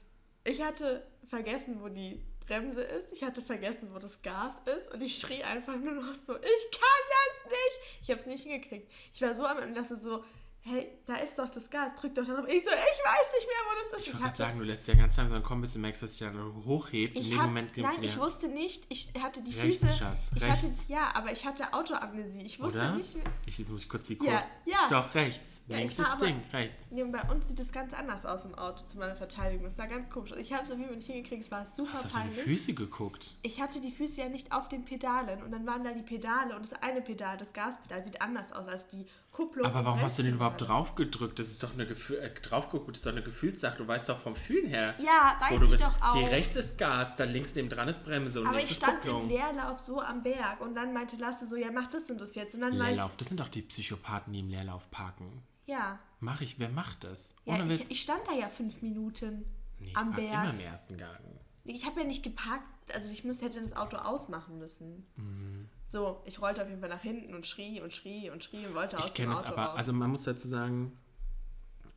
ich 0.44 0.63
hatte 0.63 1.06
vergessen, 1.27 1.80
wo 1.81 1.88
die 1.88 2.25
Bremse 2.48 2.81
ist. 2.81 3.12
Ich 3.13 3.24
hatte 3.24 3.42
vergessen, 3.42 3.89
wo 3.94 4.00
das 4.00 4.21
Gas 4.21 4.59
ist. 4.65 4.92
Und 4.92 5.01
ich 5.01 5.18
schrie 5.18 5.44
einfach 5.44 5.77
nur 5.77 5.94
noch 5.94 6.15
so, 6.15 6.36
ich 6.36 6.71
kann 6.71 7.03
das 7.09 7.51
nicht. 7.51 8.01
Ich 8.01 8.09
habe 8.09 8.19
es 8.19 8.25
nicht 8.25 8.44
hingekriegt. 8.44 8.92
Ich 9.13 9.21
war 9.21 9.36
so 9.36 9.45
am 9.45 9.59
Ende, 9.59 9.80
dass 9.80 9.92
es 9.92 10.01
so, 10.01 10.24
hey, 10.63 10.90
da 11.06 11.16
ist 11.16 11.38
doch 11.40 11.50
das 11.50 11.69
Gas, 11.69 11.94
drück 12.00 12.13
doch 12.16 12.25
darauf. 12.25 12.48
Ich 12.48 12.63
so, 12.63 12.69
ich 12.69 12.75
weiß 12.75 13.28
nicht 13.36 13.48
mehr, 13.48 13.63
wo 13.66 13.75
das 13.92 14.00
ist. 14.00 14.08
Ich 14.08 14.13
wollte 14.13 14.24
gerade 14.25 14.38
sagen, 14.38 14.60
du 14.60 14.66
lässt 14.66 14.88
ja 14.88 14.94
ganz 14.94 15.18
langsam 15.18 15.42
kommen, 15.44 15.62
bis 15.62 15.74
du 15.74 15.80
merkst, 15.80 16.04
dass 16.04 16.12
sich 16.12 16.19
dann 16.19 16.66
hochhebt. 16.66 17.16
In 17.16 17.22
Ich 17.22 17.30
dem 17.30 17.40
hab, 17.40 17.48
Moment 17.48 17.75
nein, 17.75 17.86
nimmst 17.86 17.98
du 18.00 18.06
ich 18.06 18.18
wusste 18.19 18.48
nicht, 18.48 18.84
ich 18.90 19.10
hatte 19.19 19.42
die 19.42 19.58
Rechts, 19.60 19.80
Füße. 19.80 19.94
Schatz, 19.98 20.31
ich 20.36 20.44
rechts. 20.44 20.63
hatte, 20.63 20.75
ja, 20.94 21.12
aber 21.16 21.31
ich 21.31 21.46
hatte 21.46 21.74
Autoamnesie. 21.74 22.44
Ich 22.44 22.60
wusste 22.60 22.80
Oder? 22.80 22.92
nicht 22.96 23.16
mehr. 23.16 23.25
Ich, 23.46 23.58
jetzt 23.58 23.69
muss 23.72 23.81
ich 23.84 23.90
kurz 23.90 24.08
die 24.08 24.13
Ja, 24.16 24.19
Kurve... 24.19 24.44
ja. 24.66 24.88
Doch, 24.90 25.16
rechts. 25.16 25.63
Ja, 25.68 25.78
Links 25.78 26.00
aber- 26.00 26.25
Ding, 26.25 26.42
rechts. 26.54 26.88
Nee, 26.92 27.04
und 27.04 27.12
bei 27.12 27.22
uns 27.24 27.48
sieht 27.48 27.60
es 27.60 27.72
ganz 27.72 27.94
anders 27.94 28.25
aus 28.25 28.46
im 28.46 28.54
Auto 28.56 28.86
zu 28.86 28.98
meiner 29.00 29.16
Verteidigung. 29.16 29.66
Das 29.66 29.75
sah 29.75 29.88
ganz 29.88 30.10
komisch 30.10 30.31
aus. 30.31 30.38
Ich 30.40 30.54
habe 30.54 30.63
es 30.66 30.72
auf 30.72 30.78
jeden 30.78 30.90
Fall 30.90 30.98
nicht 30.98 31.08
hingekriegt, 31.08 31.44
es 31.44 31.52
war 31.52 31.66
super 31.66 31.92
Hast 31.94 32.04
du 32.04 32.08
auf 32.08 32.13
deine 32.13 32.25
peinlich. 32.30 32.44
Füße 32.46 32.74
geguckt? 32.75 33.36
Ich 33.42 33.60
hatte 33.62 33.81
die 33.81 33.92
Füße 33.92 34.22
ja 34.22 34.30
nicht 34.30 34.52
auf 34.54 34.69
den 34.69 34.86
Pedalen 34.86 35.42
und 35.44 35.52
dann 35.52 35.66
waren 35.66 35.84
da 35.84 35.92
die 35.92 36.04
Pedale 36.04 36.56
und 36.56 36.66
das 36.66 36.74
eine 36.81 37.02
Pedal, 37.02 37.38
das 37.38 37.52
Gaspedal, 37.54 38.04
sieht 38.06 38.22
anders 38.22 38.52
aus 38.52 38.68
als 38.68 38.88
die 38.90 39.06
Kupplung. 39.31 39.66
Aber 39.66 39.86
warum 39.86 40.01
hast 40.01 40.19
du 40.19 40.24
denn 40.24 40.33
überhaupt 40.33 40.57
Bremspedale. 40.57 40.80
drauf 40.83 40.95
gedrückt? 40.95 41.39
Das 41.39 41.48
ist 41.48 41.63
doch 41.63 41.74
eine 41.74 41.88
Gefühl, 41.88 42.18
äh, 42.18 42.33
drauf 42.42 42.69
geguckt, 42.69 42.92
das 42.92 43.00
ist 43.00 43.06
doch 43.06 43.12
eine 43.12 43.24
Gefühlssache. 43.24 43.78
Du 43.78 43.88
weißt 43.88 44.10
doch 44.10 44.18
vom 44.18 44.36
Fühlen 44.36 44.68
her. 44.68 44.95
Ja, 45.00 45.38
weiß 45.39 45.60
du 45.60 45.66
ich 45.66 45.72
bist. 45.72 45.83
doch 45.83 46.01
auch. 46.01 46.16
Hier 46.16 46.30
rechts 46.30 46.56
ist 46.57 46.78
Gas, 46.78 47.16
da 47.16 47.24
links 47.24 47.56
neben 47.56 47.69
dran 47.69 47.88
ist 47.88 48.04
Bremse 48.04 48.42
und 48.42 48.48
Aber 48.48 48.57
ich 48.57 48.69
stand 48.69 49.06
im 49.06 49.12
Kupplung. 49.12 49.30
Leerlauf 49.30 49.80
so 49.80 50.01
am 50.01 50.22
Berg 50.22 50.60
und 50.62 50.75
dann 50.75 50.94
meinte 50.94 51.16
Lasse 51.16 51.48
so, 51.48 51.56
ja, 51.56 51.72
mach 51.72 51.88
das 51.88 52.10
und 52.10 52.19
das 52.22 52.36
jetzt. 52.36 52.56
Und 52.56 52.62
dann 52.62 52.74
Leerlauf, 52.74 53.16
das 53.18 53.30
sind 53.30 53.39
doch 53.39 53.50
die 53.50 53.62
Psychopathen, 53.62 54.33
die 54.33 54.39
im 54.42 54.50
Leerlauf 54.50 54.89
parken. 54.92 55.44
ich, 55.66 55.72
ja, 55.72 56.00
Mach 56.19 56.42
ich, 56.42 56.60
wer 56.60 56.69
macht 56.69 57.04
das? 57.04 57.36
ja 57.45 57.63
ich, 57.66 57.89
ich 57.89 58.01
stand 58.01 58.22
da 58.27 58.34
ja 58.34 58.50
fünf 58.50 58.81
Minuten 58.81 59.45
nee, 59.80 59.92
am 59.95 60.10
ich 60.12 60.16
Berg. 60.18 60.44
immer 60.44 60.50
im 60.54 60.60
ersten 60.60 60.98
Gang. 60.98 61.18
Ich 61.63 61.86
habe 61.86 62.01
ja 62.01 62.06
nicht 62.06 62.24
geparkt, 62.24 62.66
also 62.94 63.12
ich 63.12 63.24
müsste, 63.24 63.45
hätte 63.45 63.62
das 63.62 63.75
Auto 63.75 63.98
ausmachen 63.98 64.57
müssen. 64.60 65.06
Mhm. 65.16 65.69
So, 65.92 66.22
ich 66.26 66.42
rollte 66.42 66.62
auf 66.62 66.70
jeden 66.70 66.80
Fall 66.80 66.88
nach 66.90 67.02
hinten 67.02 67.36
und 67.36 67.46
schrie 67.46 67.82
und 67.82 67.92
schrie 67.94 68.30
und 68.30 68.42
schrie 68.42 68.66
und 68.66 68.74
wollte 68.76 68.98
aus 68.98 69.08
Ich 69.08 69.12
dem 69.12 69.26
kenne 69.26 69.32
Auto 69.34 69.42
es 69.42 69.46
aber, 69.52 69.62
raus. 69.64 69.78
also 69.78 69.92
man 69.92 70.10
muss 70.10 70.24
dazu 70.24 70.48
sagen, 70.48 70.94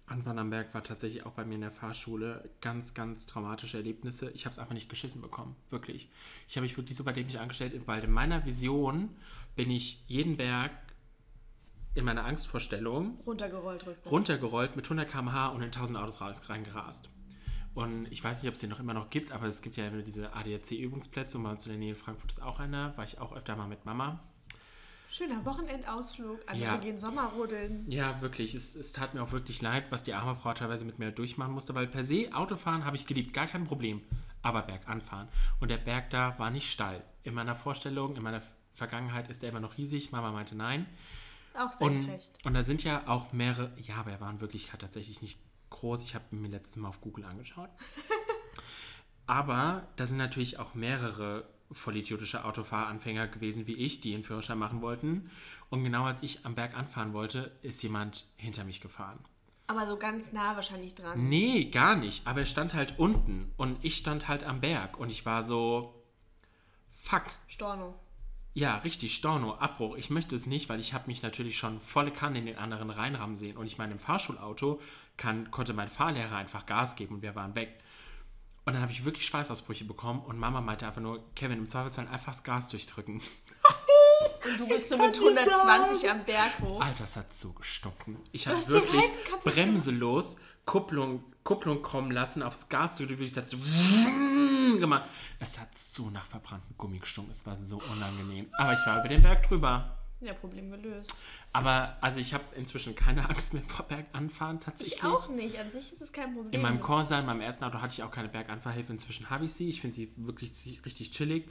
Anfang 0.07 0.37
am 0.39 0.51
Berg 0.51 0.75
war 0.75 0.83
tatsächlich 0.83 1.25
auch 1.25 1.31
bei 1.31 1.45
mir 1.45 1.55
in 1.55 1.61
der 1.61 1.71
Fahrschule 1.71 2.51
ganz, 2.61 2.95
ganz 2.95 3.27
traumatische 3.27 3.77
Erlebnisse. 3.77 4.31
Ich 4.33 4.47
habe 4.47 4.53
es 4.53 4.59
einfach 4.59 4.75
nicht 4.75 4.89
geschissen 4.89 5.23
bekommen, 5.23 5.55
wirklich. 5.71 6.11
Ich 6.49 6.57
habe 6.57 6.63
mich 6.63 6.77
wirklich 6.77 6.97
super 6.97 7.13
dämlich 7.13 7.39
angestellt, 7.39 7.81
weil 7.87 8.03
in 8.03 8.11
meiner 8.11 8.45
Vision 8.45 9.11
bin 9.55 9.71
ich 9.71 10.03
jeden 10.09 10.37
Berg 10.37 10.73
in 11.95 12.05
meiner 12.05 12.25
Angstvorstellung 12.25 13.21
runtergerollt 13.25 13.87
rückwärts. 13.87 14.11
runtergerollt 14.11 14.75
mit 14.75 14.87
100 14.87 15.09
km/h 15.09 15.49
und 15.51 15.61
in 15.63 15.67
1000 15.67 15.97
Autos 15.97 16.21
reingerast. 16.51 17.09
Und 17.75 18.07
ich 18.13 18.23
weiß 18.23 18.43
nicht, 18.43 18.49
ob 18.49 18.55
es 18.55 18.61
den 18.61 18.71
noch 18.71 18.79
immer 18.81 18.95
noch 18.95 19.11
gibt, 19.11 19.33
aber 19.33 19.47
es 19.47 19.61
gibt 19.63 19.77
ja 19.77 19.89
immer 19.89 20.03
diese 20.03 20.33
ADAC-Übungsplätze 20.35 21.37
und 21.39 21.45
bei 21.45 21.51
uns 21.51 21.67
in 21.67 21.73
der 21.73 21.79
Nähe 21.79 21.91
in 21.91 21.97
Frankfurt 21.97 22.31
ist 22.31 22.43
auch 22.43 22.61
einer, 22.61 22.97
war 22.97 23.05
ich 23.05 23.19
auch 23.19 23.33
öfter 23.35 23.57
mal 23.57 23.67
mit 23.67 23.85
Mama. 23.85 24.21
Schöner 25.11 25.45
Wochenendausflug, 25.45 26.41
andere 26.47 26.65
Ja. 26.65 26.77
gehen 26.77 26.99
Sommerrodeln. 26.99 27.85
Ja, 27.89 28.21
wirklich. 28.21 28.55
Es, 28.55 28.75
es 28.75 28.93
tat 28.93 29.15
mir 29.15 29.23
auch 29.23 29.31
wirklich 29.33 29.63
leid, 29.63 29.85
was 29.91 30.03
die 30.03 30.15
arme 30.15 30.35
Frau 30.35 30.53
teilweise 30.55 30.85
mit 30.85 30.99
mir 30.99 31.13
durchmachen 31.13 31.53
musste, 31.53 31.75
weil 31.75 31.87
per 31.87 32.03
se 32.05 32.31
Autofahren 32.33 32.85
habe 32.85 32.97
ich 32.97 33.07
geliebt, 33.07 33.33
gar 33.33 33.47
kein 33.47 33.65
Problem. 33.65 34.01
Aber 34.43 34.63
Berganfahren. 34.63 35.29
Und 35.61 35.71
der 35.71 35.77
Berg 35.79 36.11
da 36.11 36.39
war 36.39 36.51
nicht 36.51 36.71
steil. 36.71 37.03
In 37.23 37.35
meiner 37.35 37.55
Vorstellung, 37.55 38.17
in 38.17 38.23
meiner 38.23 38.43
Vergangenheit 38.73 39.29
ist 39.31 39.43
er 39.45 39.51
immer 39.51 39.61
noch 39.61 39.79
riesig. 39.79 40.11
Mama 40.11 40.33
meinte 40.33 40.57
nein. 40.57 40.87
Auch 41.57 41.81
Und, 41.81 42.03
senkrecht. 42.03 42.33
und 42.45 42.55
da 42.55 42.65
sind 42.65 42.83
ja 42.83 43.07
auch 43.07 43.33
mehrere, 43.33 43.71
ja, 43.81 43.97
aber 43.97 44.11
er 44.11 44.21
war 44.21 44.31
in 44.31 44.41
Wirklichkeit 44.41 44.81
tatsächlich 44.81 45.23
nicht 45.23 45.39
groß. 45.75 46.03
Ich 46.05 46.15
habe 46.15 46.25
mir 46.31 46.49
letztes 46.49 46.77
Mal 46.77 46.89
auf 46.89 47.01
Google 47.01 47.25
angeschaut. 47.25 47.71
aber 49.27 49.87
da 49.97 50.07
sind 50.07 50.19
natürlich 50.19 50.59
auch 50.59 50.75
mehrere 50.75 51.47
vollidiotische 51.73 52.45
Autofahranfänger 52.45 53.29
gewesen 53.29 53.67
wie 53.67 53.75
ich, 53.75 54.01
die 54.01 54.13
ihren 54.13 54.23
Führerschein 54.23 54.59
machen 54.59 54.81
wollten. 54.81 55.31
Und 55.71 55.83
genau 55.83 56.05
als 56.05 56.23
ich 56.23 56.45
am 56.45 56.55
Berg 56.55 56.77
anfahren 56.77 57.13
wollte, 57.13 57.53
ist 57.63 57.83
jemand 57.83 58.27
hinter 58.37 58.65
mich 58.65 58.81
gefahren. 58.81 59.19
Aber 59.67 59.87
so 59.87 59.97
ganz 59.97 60.33
nah 60.33 60.57
wahrscheinlich 60.57 60.95
dran. 60.95 61.29
Nee, 61.29 61.65
gar 61.71 61.97
nicht. 61.97 62.27
Aber 62.27 62.41
er 62.41 62.47
stand 62.47 62.75
halt 62.75 62.99
unten 62.99 63.51
und 63.57 63.83
ich 63.83 63.97
stand 63.97 64.29
halt 64.29 64.45
am 64.45 64.61
Berg. 64.61 64.99
Und 64.99 65.09
ich 65.11 65.25
war 65.25 65.43
so, 65.43 66.05
fuck, 66.93 67.25
Storno. 67.49 67.95
ja, 68.53 68.77
richtig, 68.79 69.15
Storno, 69.15 69.55
Abbruch. 69.55 69.97
Ich 69.97 70.11
möchte 70.11 70.37
es 70.37 70.47
nicht, 70.47 70.69
weil 70.69 70.81
ich 70.81 70.93
habe 70.93 71.07
mich 71.07 71.23
natürlich 71.23 71.57
schon 71.57 71.81
volle 71.81 72.11
Kanne 72.11 72.39
in 72.39 72.47
den 72.47 72.59
anderen 72.59 72.91
reinrammen 72.91 73.37
sehen. 73.37 73.57
Und 73.57 73.67
ich 73.67 73.79
meine, 73.79 73.93
im 73.93 73.99
Fahrschulauto 73.99 74.81
kann, 75.17 75.51
konnte 75.51 75.73
mein 75.73 75.89
Fahrlehrer 75.89 76.37
einfach 76.37 76.67
Gas 76.67 76.97
geben 76.97 77.17
und 77.17 77.23
wir 77.23 77.35
waren 77.35 77.55
weg. 77.55 77.81
Und 78.65 78.73
dann 78.73 78.83
habe 78.83 78.93
ich 78.93 79.05
wirklich 79.05 79.27
Schweißausbrüche 79.27 79.85
bekommen 79.85 80.21
und 80.21 80.39
Mama 80.39 80.61
meinte 80.61 80.87
einfach 80.87 81.03
nur, 81.03 81.23
Kevin, 81.35 81.59
im 81.59 81.69
Zweifelsfall 81.69 82.09
einfach 82.09 82.33
das 82.33 82.45
Gas 82.45 82.71
durchdrücken. 82.71 83.21
Und 84.45 84.61
du 84.61 84.69
bist 84.69 84.91
so 84.91 84.99
kann 84.99 85.07
mit 85.07 85.21
nicht 85.21 85.39
120 85.39 86.11
am 86.11 86.25
Berg 86.25 86.59
hoch. 86.61 86.81
Alter, 86.81 87.05
das 87.05 87.17
hat 87.17 87.33
so 87.33 87.53
gestunken. 87.53 88.19
Ich 88.31 88.47
habe 88.47 88.67
wirklich 88.69 89.05
bremselos 89.43 90.37
Kupplung, 90.67 91.25
Kupplung 91.45 91.83
kommen 91.83 92.11
lassen, 92.11 92.43
aufs 92.43 92.69
Gas 92.69 92.99
gedrückt, 92.99 93.21
wie 93.21 93.25
ich 93.25 93.33
sagte, 93.33 93.57
so 93.57 94.79
gemacht. 94.81 95.09
Es 95.41 95.59
hat 95.59 95.77
so 95.77 96.11
nach 96.11 96.27
verbranntem 96.27 96.77
Gummi 96.77 96.99
gestunken. 96.99 97.31
Es 97.31 97.47
war 97.47 97.57
so 97.57 97.81
unangenehm. 97.91 98.49
Aber 98.53 98.75
ich 98.75 98.87
war 98.87 99.01
über 99.01 99.09
den 99.09 99.23
Berg 99.23 99.47
drüber. 99.49 99.99
Ja, 100.25 100.33
Problem 100.33 100.71
gelöst. 100.71 101.23
Aber 101.53 101.97
also 102.01 102.19
ich 102.19 102.33
habe 102.33 102.45
inzwischen 102.57 102.95
keine 102.95 103.29
Angst 103.29 103.53
mehr 103.53 103.63
vor 103.63 103.85
Berganfahren 103.85 104.59
tatsächlich. 104.61 104.97
Ich 104.97 105.05
auch 105.05 105.29
nicht. 105.29 105.59
An 105.59 105.71
sich 105.71 105.93
ist 105.93 106.01
es 106.01 106.13
kein 106.13 106.35
Problem. 106.35 106.53
In 106.53 106.63
meinem 106.63 106.81
Corsa, 106.81 107.19
in 107.19 107.27
meinem 107.27 107.43
ersten 107.43 107.63
Auto 107.65 107.81
hatte 107.81 107.93
ich 107.93 108.03
auch 108.03 108.11
keine 108.11 108.29
Berganfahrhilfe. 108.29 108.93
Inzwischen 108.93 109.29
habe 109.29 109.45
ich 109.45 109.53
sie. 109.53 109.69
Ich 109.69 109.83
finde 109.83 109.97
sie 109.97 110.13
wirklich 110.17 110.81
richtig 110.85 111.11
chillig. 111.11 111.47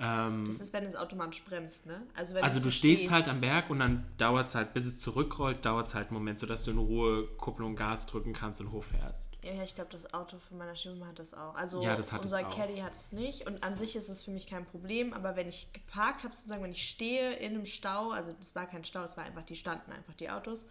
Ähm, 0.00 0.44
das 0.46 0.60
ist, 0.60 0.72
wenn 0.72 0.84
es 0.84 0.96
automatisch 0.96 1.44
bremst, 1.44 1.86
ne? 1.86 2.02
Also, 2.16 2.34
also 2.36 2.58
du 2.58 2.64
du 2.64 2.70
so 2.70 2.76
stehst 2.76 3.10
halt 3.12 3.28
am 3.28 3.40
Berg 3.40 3.70
und 3.70 3.78
dann 3.78 4.04
dauert 4.18 4.48
es 4.48 4.56
halt, 4.56 4.74
bis 4.74 4.86
es 4.86 4.98
zurückrollt, 4.98 5.64
dauert 5.64 5.86
es 5.86 5.94
halt 5.94 6.08
einen 6.08 6.14
Moment, 6.14 6.40
sodass 6.40 6.64
du 6.64 6.72
in 6.72 6.78
Ruhe 6.78 7.28
Kupplung, 7.36 7.76
Gas 7.76 8.06
drücken 8.06 8.32
kannst 8.32 8.60
und 8.60 8.72
hochfährst. 8.72 9.38
Ja, 9.42 9.62
ich 9.62 9.74
glaube, 9.76 9.90
das 9.92 10.12
Auto 10.12 10.38
von 10.38 10.58
meiner 10.58 10.74
Schwimmer 10.74 11.06
hat 11.06 11.20
das 11.20 11.32
auch. 11.32 11.54
Also 11.54 11.80
Ja, 11.80 11.94
das 11.94 12.12
hat 12.12 12.22
unser. 12.22 12.42
Caddy 12.42 12.78
hat 12.78 12.96
es 12.96 13.12
nicht. 13.12 13.46
Und 13.46 13.62
an 13.62 13.76
sich 13.76 13.94
ist 13.94 14.08
es 14.08 14.24
für 14.24 14.32
mich 14.32 14.48
kein 14.48 14.66
Problem. 14.66 15.12
Aber 15.12 15.36
wenn 15.36 15.48
ich 15.48 15.72
geparkt 15.72 16.24
habe, 16.24 16.34
sozusagen, 16.34 16.62
wenn 16.64 16.72
ich 16.72 16.88
stehe 16.88 17.34
in 17.34 17.54
einem 17.54 17.66
Stau, 17.66 18.10
also 18.10 18.32
das 18.32 18.54
war 18.56 18.66
kein 18.66 18.84
Stau, 18.84 19.04
es 19.04 19.16
war 19.16 19.24
einfach, 19.24 19.42
die 19.42 19.56
standen 19.56 19.92
einfach 19.92 20.14
die 20.14 20.28
Autos 20.28 20.66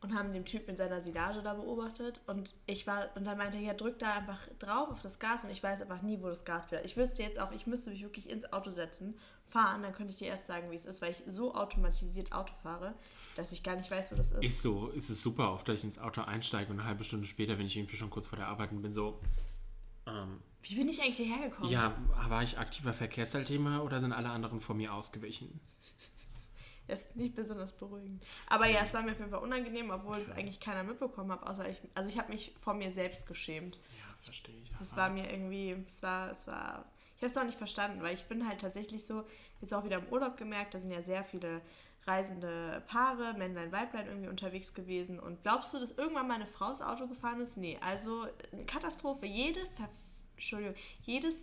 und 0.00 0.14
haben 0.16 0.32
den 0.32 0.44
Typ 0.44 0.68
mit 0.68 0.76
seiner 0.76 1.00
Silage 1.00 1.42
da 1.42 1.54
beobachtet. 1.54 2.20
Und 2.26 2.54
ich 2.66 2.86
war, 2.86 3.08
und 3.16 3.26
dann 3.26 3.36
meinte 3.36 3.56
er, 3.56 3.62
ja, 3.62 3.74
drück 3.74 3.98
da 3.98 4.14
einfach 4.14 4.38
drauf 4.58 4.90
auf 4.90 5.02
das 5.02 5.18
Gas 5.18 5.42
und 5.44 5.50
ich 5.50 5.62
weiß 5.62 5.82
einfach 5.82 6.02
nie, 6.02 6.20
wo 6.20 6.28
das 6.28 6.44
Gas 6.44 6.66
ist. 6.70 6.84
Ich 6.84 6.96
wüsste 6.96 7.22
jetzt 7.22 7.40
auch, 7.40 7.50
ich 7.50 7.66
müsste 7.66 7.90
mich 7.90 8.02
wirklich 8.02 8.30
ins 8.30 8.52
Auto 8.52 8.70
setzen, 8.70 9.18
fahren, 9.44 9.82
dann 9.82 9.92
könnte 9.92 10.12
ich 10.12 10.18
dir 10.18 10.28
erst 10.28 10.46
sagen, 10.46 10.70
wie 10.70 10.76
es 10.76 10.84
ist, 10.84 11.02
weil 11.02 11.10
ich 11.12 11.22
so 11.26 11.54
automatisiert 11.54 12.32
Auto 12.32 12.52
fahre, 12.62 12.94
dass 13.34 13.50
ich 13.50 13.62
gar 13.62 13.76
nicht 13.76 13.90
weiß, 13.90 14.12
wo 14.12 14.16
das 14.16 14.32
ist. 14.32 14.44
Ist 14.44 14.62
so, 14.62 14.88
ist 14.88 15.10
es 15.10 15.22
super 15.22 15.52
oft, 15.52 15.66
dass 15.68 15.78
ich 15.78 15.84
ins 15.84 15.98
Auto 15.98 16.20
einsteige 16.20 16.70
und 16.70 16.78
eine 16.78 16.88
halbe 16.88 17.02
Stunde 17.02 17.26
später, 17.26 17.58
wenn 17.58 17.66
ich 17.66 17.76
irgendwie 17.76 17.96
schon 17.96 18.10
kurz 18.10 18.26
vor 18.26 18.38
der 18.38 18.48
Arbeit 18.48 18.70
bin, 18.70 18.82
bin 18.82 18.92
so, 18.92 19.18
ähm, 20.06 20.40
Wie 20.62 20.76
bin 20.76 20.88
ich 20.88 21.00
eigentlich 21.02 21.16
hierher 21.16 21.48
gekommen? 21.48 21.70
ja, 21.70 21.96
war 22.28 22.42
ich 22.42 22.58
aktiver 22.58 22.92
Verkehrsteilnehmer 22.92 23.82
oder 23.82 24.00
sind 24.00 24.12
alle 24.12 24.28
anderen 24.30 24.60
vor 24.60 24.76
mir 24.76 24.92
ausgewichen? 24.92 25.60
Das 26.88 27.02
ist 27.02 27.16
nicht 27.16 27.34
besonders 27.34 27.72
beruhigend. 27.72 28.26
Aber 28.48 28.66
ja, 28.66 28.80
es 28.82 28.94
war 28.94 29.02
mir 29.02 29.12
auf 29.12 29.18
jeden 29.18 29.30
Fall 29.30 29.42
unangenehm, 29.42 29.90
obwohl 29.90 30.18
es 30.18 30.30
eigentlich 30.30 30.58
keiner 30.58 30.82
mitbekommen 30.82 31.30
hat, 31.30 31.46
außer 31.46 31.68
ich. 31.68 31.80
Also 31.94 32.08
ich 32.08 32.18
habe 32.18 32.32
mich 32.32 32.54
vor 32.58 32.74
mir 32.74 32.90
selbst 32.90 33.26
geschämt. 33.26 33.76
Ja, 33.76 34.14
verstehe 34.22 34.56
ich. 34.62 34.72
Das 34.78 34.96
war 34.96 35.10
mir 35.10 35.30
irgendwie, 35.30 35.76
es 35.86 36.02
war, 36.02 36.32
es 36.32 36.46
war. 36.46 36.86
Ich 37.16 37.22
habe 37.22 37.32
es 37.32 37.36
auch 37.36 37.44
nicht 37.44 37.58
verstanden, 37.58 38.02
weil 38.02 38.14
ich 38.14 38.24
bin 38.24 38.48
halt 38.48 38.60
tatsächlich 38.60 39.04
so, 39.04 39.24
jetzt 39.60 39.74
auch 39.74 39.84
wieder 39.84 39.98
im 39.98 40.06
Urlaub 40.06 40.36
gemerkt, 40.36 40.74
da 40.74 40.78
sind 40.78 40.92
ja 40.92 41.02
sehr 41.02 41.24
viele 41.24 41.60
reisende 42.06 42.82
Paare, 42.86 43.34
Männlein, 43.34 43.72
Weiblein 43.72 44.06
irgendwie 44.06 44.28
unterwegs 44.28 44.72
gewesen. 44.72 45.18
Und 45.18 45.42
glaubst 45.42 45.74
du, 45.74 45.78
dass 45.78 45.90
irgendwann 45.90 46.28
mal 46.28 46.34
eine 46.34 46.46
Frau 46.46 46.70
ins 46.70 46.80
Auto 46.80 47.06
gefahren 47.06 47.40
ist? 47.40 47.56
Nee, 47.56 47.76
also 47.80 48.26
eine 48.52 48.64
Katastrophe. 48.64 49.26
Jede 49.26 49.60
Ver 49.76 49.88
Entschuldigung, 50.36 50.76
jedes 51.02 51.42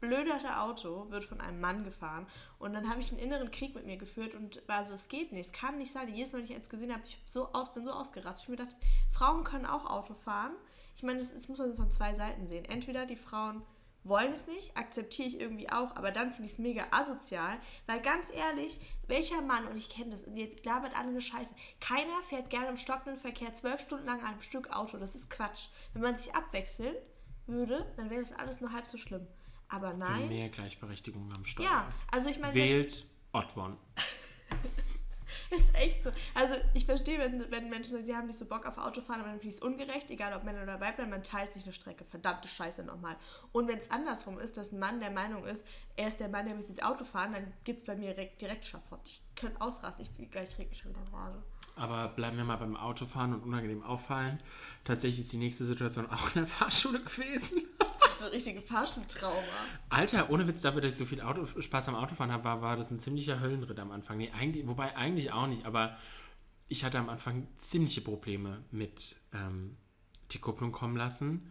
verblöderte 0.00 0.58
Auto 0.60 1.10
wird 1.10 1.24
von 1.24 1.40
einem 1.40 1.60
Mann 1.60 1.84
gefahren. 1.84 2.26
Und 2.58 2.72
dann 2.72 2.88
habe 2.90 3.00
ich 3.00 3.10
einen 3.10 3.20
inneren 3.20 3.50
Krieg 3.50 3.74
mit 3.74 3.86
mir 3.86 3.96
geführt 3.96 4.34
und 4.34 4.66
war 4.66 4.84
so, 4.84 4.94
es 4.94 5.08
geht 5.08 5.32
nicht, 5.32 5.46
es 5.46 5.52
kann 5.52 5.78
nicht 5.78 5.92
sein. 5.92 6.12
Jedes 6.12 6.32
Mal, 6.32 6.38
wenn 6.38 6.46
ich 6.46 6.54
eins 6.54 6.68
gesehen 6.68 6.92
habe, 6.92 7.02
ich 7.06 7.16
hab 7.16 7.28
so 7.28 7.52
aus, 7.52 7.72
bin 7.72 7.84
so 7.84 7.92
ausgerastet. 7.92 8.42
Ich 8.42 8.48
habe 8.48 8.52
mir 8.52 8.64
gedacht, 8.64 8.76
Frauen 9.12 9.44
können 9.44 9.66
auch 9.66 9.86
Auto 9.86 10.14
fahren. 10.14 10.52
Ich 10.96 11.02
meine, 11.02 11.18
das, 11.18 11.32
das 11.32 11.48
muss 11.48 11.58
man 11.58 11.76
von 11.76 11.92
zwei 11.92 12.14
Seiten 12.14 12.46
sehen. 12.46 12.64
Entweder 12.64 13.06
die 13.06 13.16
Frauen 13.16 13.62
wollen 14.02 14.32
es 14.32 14.46
nicht, 14.46 14.74
akzeptiere 14.78 15.28
ich 15.28 15.40
irgendwie 15.40 15.70
auch, 15.70 15.94
aber 15.96 16.10
dann 16.10 16.30
finde 16.30 16.46
ich 16.46 16.52
es 16.52 16.58
mega 16.58 16.86
asozial, 16.90 17.58
weil 17.86 18.00
ganz 18.00 18.32
ehrlich, 18.32 18.80
welcher 19.06 19.42
Mann, 19.42 19.66
und 19.66 19.76
ich 19.76 19.90
kenne 19.90 20.12
das, 20.12 20.22
und 20.22 20.38
ihr 20.38 20.48
labert 20.64 20.96
alle 20.96 21.08
eine 21.08 21.20
Scheiße, 21.20 21.54
keiner 21.80 22.22
fährt 22.22 22.48
gerne 22.48 22.68
im 22.68 22.78
stockenden 22.78 23.18
Verkehr 23.18 23.54
zwölf 23.54 23.78
Stunden 23.78 24.06
lang 24.06 24.20
an 24.20 24.28
einem 24.28 24.40
Stück 24.40 24.74
Auto, 24.74 24.96
das 24.96 25.14
ist 25.14 25.28
Quatsch. 25.28 25.68
Wenn 25.92 26.00
man 26.00 26.16
sich 26.16 26.34
abwechseln 26.34 26.96
würde, 27.46 27.92
dann 27.98 28.08
wäre 28.08 28.22
das 28.22 28.32
alles 28.32 28.62
nur 28.62 28.72
halb 28.72 28.86
so 28.86 28.96
schlimm. 28.96 29.26
Aber 29.70 29.92
Für 29.92 29.96
nein. 29.98 30.28
mehr 30.28 30.48
Gleichberechtigung 30.48 31.32
am 31.32 31.44
Steuer. 31.44 31.64
Ja, 31.64 31.88
also 32.10 32.28
ich 32.28 32.38
meine, 32.38 32.54
Wählt 32.54 33.06
Ottwon. 33.32 33.76
ist 35.50 35.74
echt 35.76 36.04
so. 36.04 36.10
Also 36.34 36.54
ich 36.74 36.86
verstehe, 36.86 37.18
wenn, 37.18 37.50
wenn 37.50 37.68
Menschen 37.68 37.92
sagen, 37.92 38.04
sie 38.04 38.14
haben 38.14 38.26
nicht 38.26 38.38
so 38.38 38.46
Bock 38.46 38.66
auf 38.66 38.78
Autofahren, 38.78 39.20
aber 39.20 39.30
dann 39.30 39.40
finde 39.40 39.54
ich 39.54 39.60
es 39.60 39.62
ungerecht, 39.62 40.10
egal 40.10 40.32
ob 40.34 40.44
Männer 40.44 40.62
oder 40.62 40.80
Weiblein, 40.80 41.10
man 41.10 41.22
teilt 41.22 41.52
sich 41.52 41.64
eine 41.64 41.72
Strecke. 41.72 42.04
Verdammte 42.04 42.48
Scheiße 42.48 42.82
nochmal. 42.84 43.16
Und 43.52 43.68
wenn 43.68 43.78
es 43.78 43.90
andersrum 43.90 44.38
ist, 44.38 44.56
dass 44.56 44.72
ein 44.72 44.78
Mann 44.78 45.00
der 45.00 45.10
Meinung 45.10 45.44
ist, 45.44 45.66
er 45.96 46.08
ist 46.08 46.20
der 46.20 46.28
Mann, 46.28 46.46
der 46.46 46.54
muss 46.54 46.68
ins 46.68 46.82
Auto 46.82 47.04
fahren, 47.04 47.32
dann 47.32 47.52
gibt 47.64 47.80
es 47.80 47.86
bei 47.86 47.96
mir 47.96 48.14
direkt, 48.14 48.40
direkt 48.40 48.66
Schafott. 48.66 49.00
Ich 49.04 49.22
könnte 49.36 49.60
ausrasten. 49.60 50.04
Ich 50.04 50.30
gleich 50.30 50.56
reg 50.58 50.68
mich 50.68 50.78
schon 50.78 50.90
wieder 50.90 51.12
Rage. 51.12 51.42
Aber 51.80 52.08
bleiben 52.08 52.36
wir 52.36 52.44
mal 52.44 52.56
beim 52.56 52.76
Autofahren 52.76 53.32
und 53.32 53.42
unangenehm 53.42 53.82
auffallen. 53.82 54.36
Tatsächlich 54.84 55.20
ist 55.20 55.32
die 55.32 55.38
nächste 55.38 55.64
Situation 55.64 56.10
auch 56.10 56.26
in 56.34 56.42
der 56.42 56.46
Fahrschule 56.46 57.00
gewesen. 57.00 57.62
Hast 58.00 58.20
du 58.20 58.26
ein 58.26 58.32
richtige 58.32 58.60
Fahrschultrauma? 58.60 59.40
Alter, 59.88 60.28
ohne 60.28 60.46
Witz, 60.46 60.60
dafür, 60.60 60.82
dass 60.82 60.92
ich 60.92 60.98
so 60.98 61.06
viel 61.06 61.22
Auto, 61.22 61.46
Spaß 61.46 61.88
am 61.88 61.94
Autofahren 61.94 62.32
habe, 62.32 62.44
war, 62.44 62.60
war 62.60 62.76
das 62.76 62.90
ein 62.90 63.00
ziemlicher 63.00 63.40
Höllenritt 63.40 63.78
am 63.78 63.92
Anfang. 63.92 64.18
Nee, 64.18 64.30
eigentlich, 64.38 64.66
wobei 64.66 64.94
eigentlich 64.94 65.32
auch 65.32 65.46
nicht, 65.46 65.64
aber 65.64 65.96
ich 66.68 66.84
hatte 66.84 66.98
am 66.98 67.08
Anfang 67.08 67.48
ziemliche 67.56 68.02
Probleme 68.02 68.62
mit 68.70 69.16
ähm, 69.32 69.78
die 70.32 70.38
Kupplung 70.38 70.72
kommen 70.72 70.96
lassen. 70.96 71.50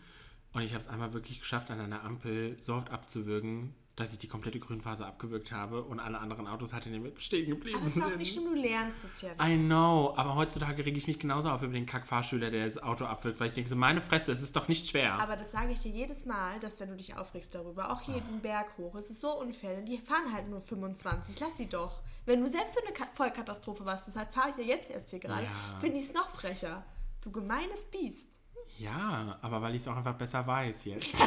Und 0.54 0.62
ich 0.62 0.74
habe 0.74 0.80
es 0.80 0.88
einmal 0.88 1.14
wirklich 1.14 1.40
geschafft, 1.40 1.72
an 1.72 1.80
einer 1.80 2.04
Ampel 2.04 2.60
so 2.60 2.76
oft 2.76 2.92
abzuwürgen, 2.92 3.74
dass 4.00 4.13
ich 4.13 4.20
die 4.20 4.27
komplette 4.27 4.60
Grünphase 4.60 5.06
abgewürgt 5.06 5.51
habe 5.51 5.84
und 5.84 6.00
alle 6.00 6.20
anderen 6.20 6.48
Autos 6.48 6.74
halt 6.74 6.86
in 6.86 6.94
dem 6.94 7.20
stehen 7.20 7.50
geblieben 7.50 7.77
Aber 7.77 7.88
es 7.88 7.98
ist 7.98 8.03
auch 8.03 8.15
nicht 8.15 8.34
schlimm, 8.34 8.46
du 8.46 8.56
lernst 8.56 9.03
es 9.03 9.22
ja. 9.22 9.32
I 9.41 9.58
know, 9.58 10.13
aber 10.15 10.36
heutzutage 10.36 10.86
rege 10.86 10.98
ich 10.98 11.08
mich 11.08 11.20
genauso 11.20 11.50
auf 11.50 11.62
über 11.62 11.74
den 11.74 11.86
Kack-Fahrschüler, 11.86 12.51
der 12.51 12.65
das 12.65 12.82
Auto 12.82 13.06
abwirkt, 13.06 13.39
weil 13.39 13.48
ich 13.48 13.53
denke 13.53 13.70
so, 13.70 13.75
meine 13.75 14.01
Fresse, 14.01 14.32
es 14.32 14.41
ist 14.41 14.56
doch 14.56 14.68
nicht 14.68 14.88
schwer. 14.88 15.20
Aber 15.20 15.36
das 15.36 15.51
sage 15.51 15.74
ich 15.74 15.79
dir 15.79 15.91
jedes 15.91 16.25
Mal, 16.25 16.60
dass 16.60 16.79
wenn 16.79 16.89
du 16.89 16.96
dich 16.96 17.18
aufregst 17.18 17.53
darüber, 17.53 17.91
auch 17.91 18.01
jeden 18.01 18.38
oh. 18.38 18.41
Berg 18.41 18.77
hoch, 18.77 18.96
es 18.96 19.10
ist 19.10 19.22
so 19.22 19.39
denn 19.62 19.86
die 19.86 19.98
fahren 19.98 20.32
halt 20.34 20.50
nur 20.50 20.62
25, 20.62 21.39
lass 21.39 21.58
sie 21.58 21.68
doch. 21.68 22.01
Wenn 22.25 22.41
du 22.41 22.50
selbst 22.50 22.79
für 22.79 22.86
eine 22.86 23.10
Vollkatastrophe 23.13 23.86
warst, 23.86 24.08
deshalb 24.08 24.34
fahre 24.34 24.51
ich 24.51 24.58
ja 24.58 24.75
jetzt 24.75 24.91
erst 24.91 25.10
hier 25.10 25.20
gerade, 25.20 25.44
ja. 25.44 25.79
finde 25.79 25.98
ich 25.98 26.06
es 26.06 26.13
noch 26.13 26.29
frecher. 26.29 26.86
Du 27.22 27.32
gemeines 27.32 27.84
Biest. 27.86 28.38
Ja, 28.80 29.38
aber 29.42 29.62
weil 29.62 29.76
ich 29.76 29.82
es 29.82 29.88
auch 29.88 29.98
einfach 29.98 30.16
besser 30.16 30.46
weiß 30.48 30.86
jetzt. 30.86 31.22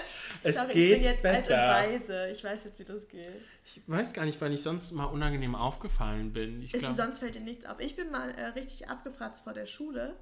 es 0.42 0.56
Sorry, 0.56 0.72
geht 0.72 0.84
ich 0.84 0.98
bin 0.98 1.02
jetzt 1.02 1.22
besser. 1.22 1.56
Weise. 1.56 2.28
Ich 2.30 2.44
weiß 2.44 2.64
jetzt, 2.64 2.78
wie 2.80 2.84
das 2.84 3.08
geht. 3.08 3.42
Ich 3.64 3.82
weiß 3.86 4.12
gar 4.12 4.26
nicht, 4.26 4.38
wann 4.40 4.52
ich 4.52 4.62
sonst 4.62 4.92
mal 4.92 5.06
unangenehm 5.06 5.54
aufgefallen 5.54 6.34
bin. 6.34 6.62
Ich 6.62 6.74
Ist 6.74 6.80
glaub... 6.84 6.96
sonst 6.96 7.20
fällt 7.20 7.34
dir 7.34 7.40
nichts 7.40 7.64
auf. 7.64 7.80
Ich 7.80 7.96
bin 7.96 8.10
mal 8.10 8.30
äh, 8.30 8.46
richtig 8.48 8.88
abgefratzt 8.88 9.44
vor 9.44 9.54
der 9.54 9.66
Schule. 9.66 10.16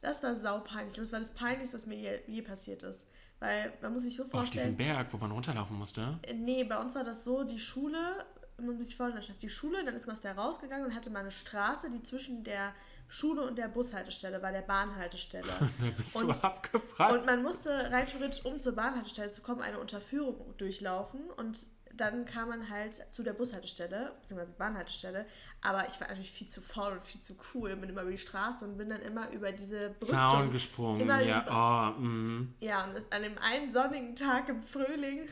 Das 0.00 0.22
war 0.24 0.34
saupeinlich. 0.34 0.96
Das 0.96 1.12
war 1.12 1.20
das 1.20 1.30
Peinlichste, 1.30 1.76
was 1.76 1.86
mir 1.86 1.96
je, 1.96 2.18
je, 2.26 2.42
passiert 2.42 2.82
ist. 2.82 3.08
Weil 3.38 3.72
man 3.80 3.92
muss 3.92 4.02
sich 4.02 4.16
so 4.16 4.24
vorstellen... 4.24 4.46
Auf 4.46 4.52
diesem 4.52 4.76
Berg, 4.76 5.12
wo 5.12 5.18
man 5.18 5.30
runterlaufen 5.30 5.78
musste? 5.78 6.18
Äh, 6.22 6.34
nee, 6.34 6.64
bei 6.64 6.78
uns 6.78 6.94
war 6.96 7.04
das 7.04 7.22
so, 7.22 7.44
die 7.44 7.60
Schule... 7.60 8.26
Man 8.58 8.76
muss 8.76 8.86
sich 8.86 8.96
vorstellen, 8.96 9.24
dass 9.26 9.38
die 9.38 9.50
Schule, 9.50 9.84
dann 9.84 9.94
ist 9.94 10.06
man 10.06 10.16
da 10.22 10.32
rausgegangen 10.32 10.86
und 10.86 10.94
hatte 10.94 11.10
mal 11.10 11.20
eine 11.20 11.30
Straße, 11.30 11.90
die 11.90 12.02
zwischen 12.02 12.42
der 12.42 12.72
Schule 13.08 13.42
und 13.42 13.56
der 13.56 13.68
Bushaltestelle, 13.68 14.40
bei 14.40 14.50
der 14.50 14.62
Bahnhaltestelle. 14.62 15.46
da 15.60 15.86
bist 15.96 16.16
und, 16.16 16.26
du 16.26 16.32
abgefragt. 16.32 17.12
Und 17.12 17.26
man 17.26 17.42
musste 17.42 17.90
rein 17.90 18.06
theoretisch, 18.06 18.44
um 18.44 18.58
zur 18.58 18.72
Bahnhaltestelle 18.72 19.30
zu 19.30 19.42
kommen, 19.42 19.60
eine 19.60 19.78
Unterführung 19.78 20.56
durchlaufen 20.56 21.20
und 21.36 21.68
dann 21.96 22.26
kam 22.26 22.50
man 22.50 22.68
halt 22.68 22.94
zu 23.10 23.22
der 23.22 23.32
Bushaltestelle, 23.32 24.12
beziehungsweise 24.20 24.52
Bahnhaltestelle, 24.52 25.26
aber 25.62 25.88
ich 25.88 26.00
war 26.00 26.08
natürlich 26.08 26.30
viel 26.30 26.48
zu 26.48 26.60
faul 26.60 26.92
und 26.92 27.04
viel 27.04 27.22
zu 27.22 27.34
cool, 27.54 27.74
bin 27.76 27.88
immer 27.88 28.02
über 28.02 28.10
die 28.10 28.18
Straße 28.18 28.64
und 28.64 28.76
bin 28.76 28.90
dann 28.90 29.02
immer 29.02 29.30
über 29.30 29.52
diese 29.52 29.90
Brüstung. 29.90 30.18
Zaun 30.18 30.52
gesprungen, 30.52 31.00
immer 31.00 31.20
ja. 31.20 31.42
Über, 31.42 31.96
oh, 31.96 32.00
mm. 32.00 32.54
Ja, 32.60 32.84
und 32.84 33.12
an 33.12 33.22
dem 33.22 33.38
einen 33.38 33.72
sonnigen 33.72 34.14
Tag 34.14 34.48
im 34.48 34.62
Frühling 34.62 35.28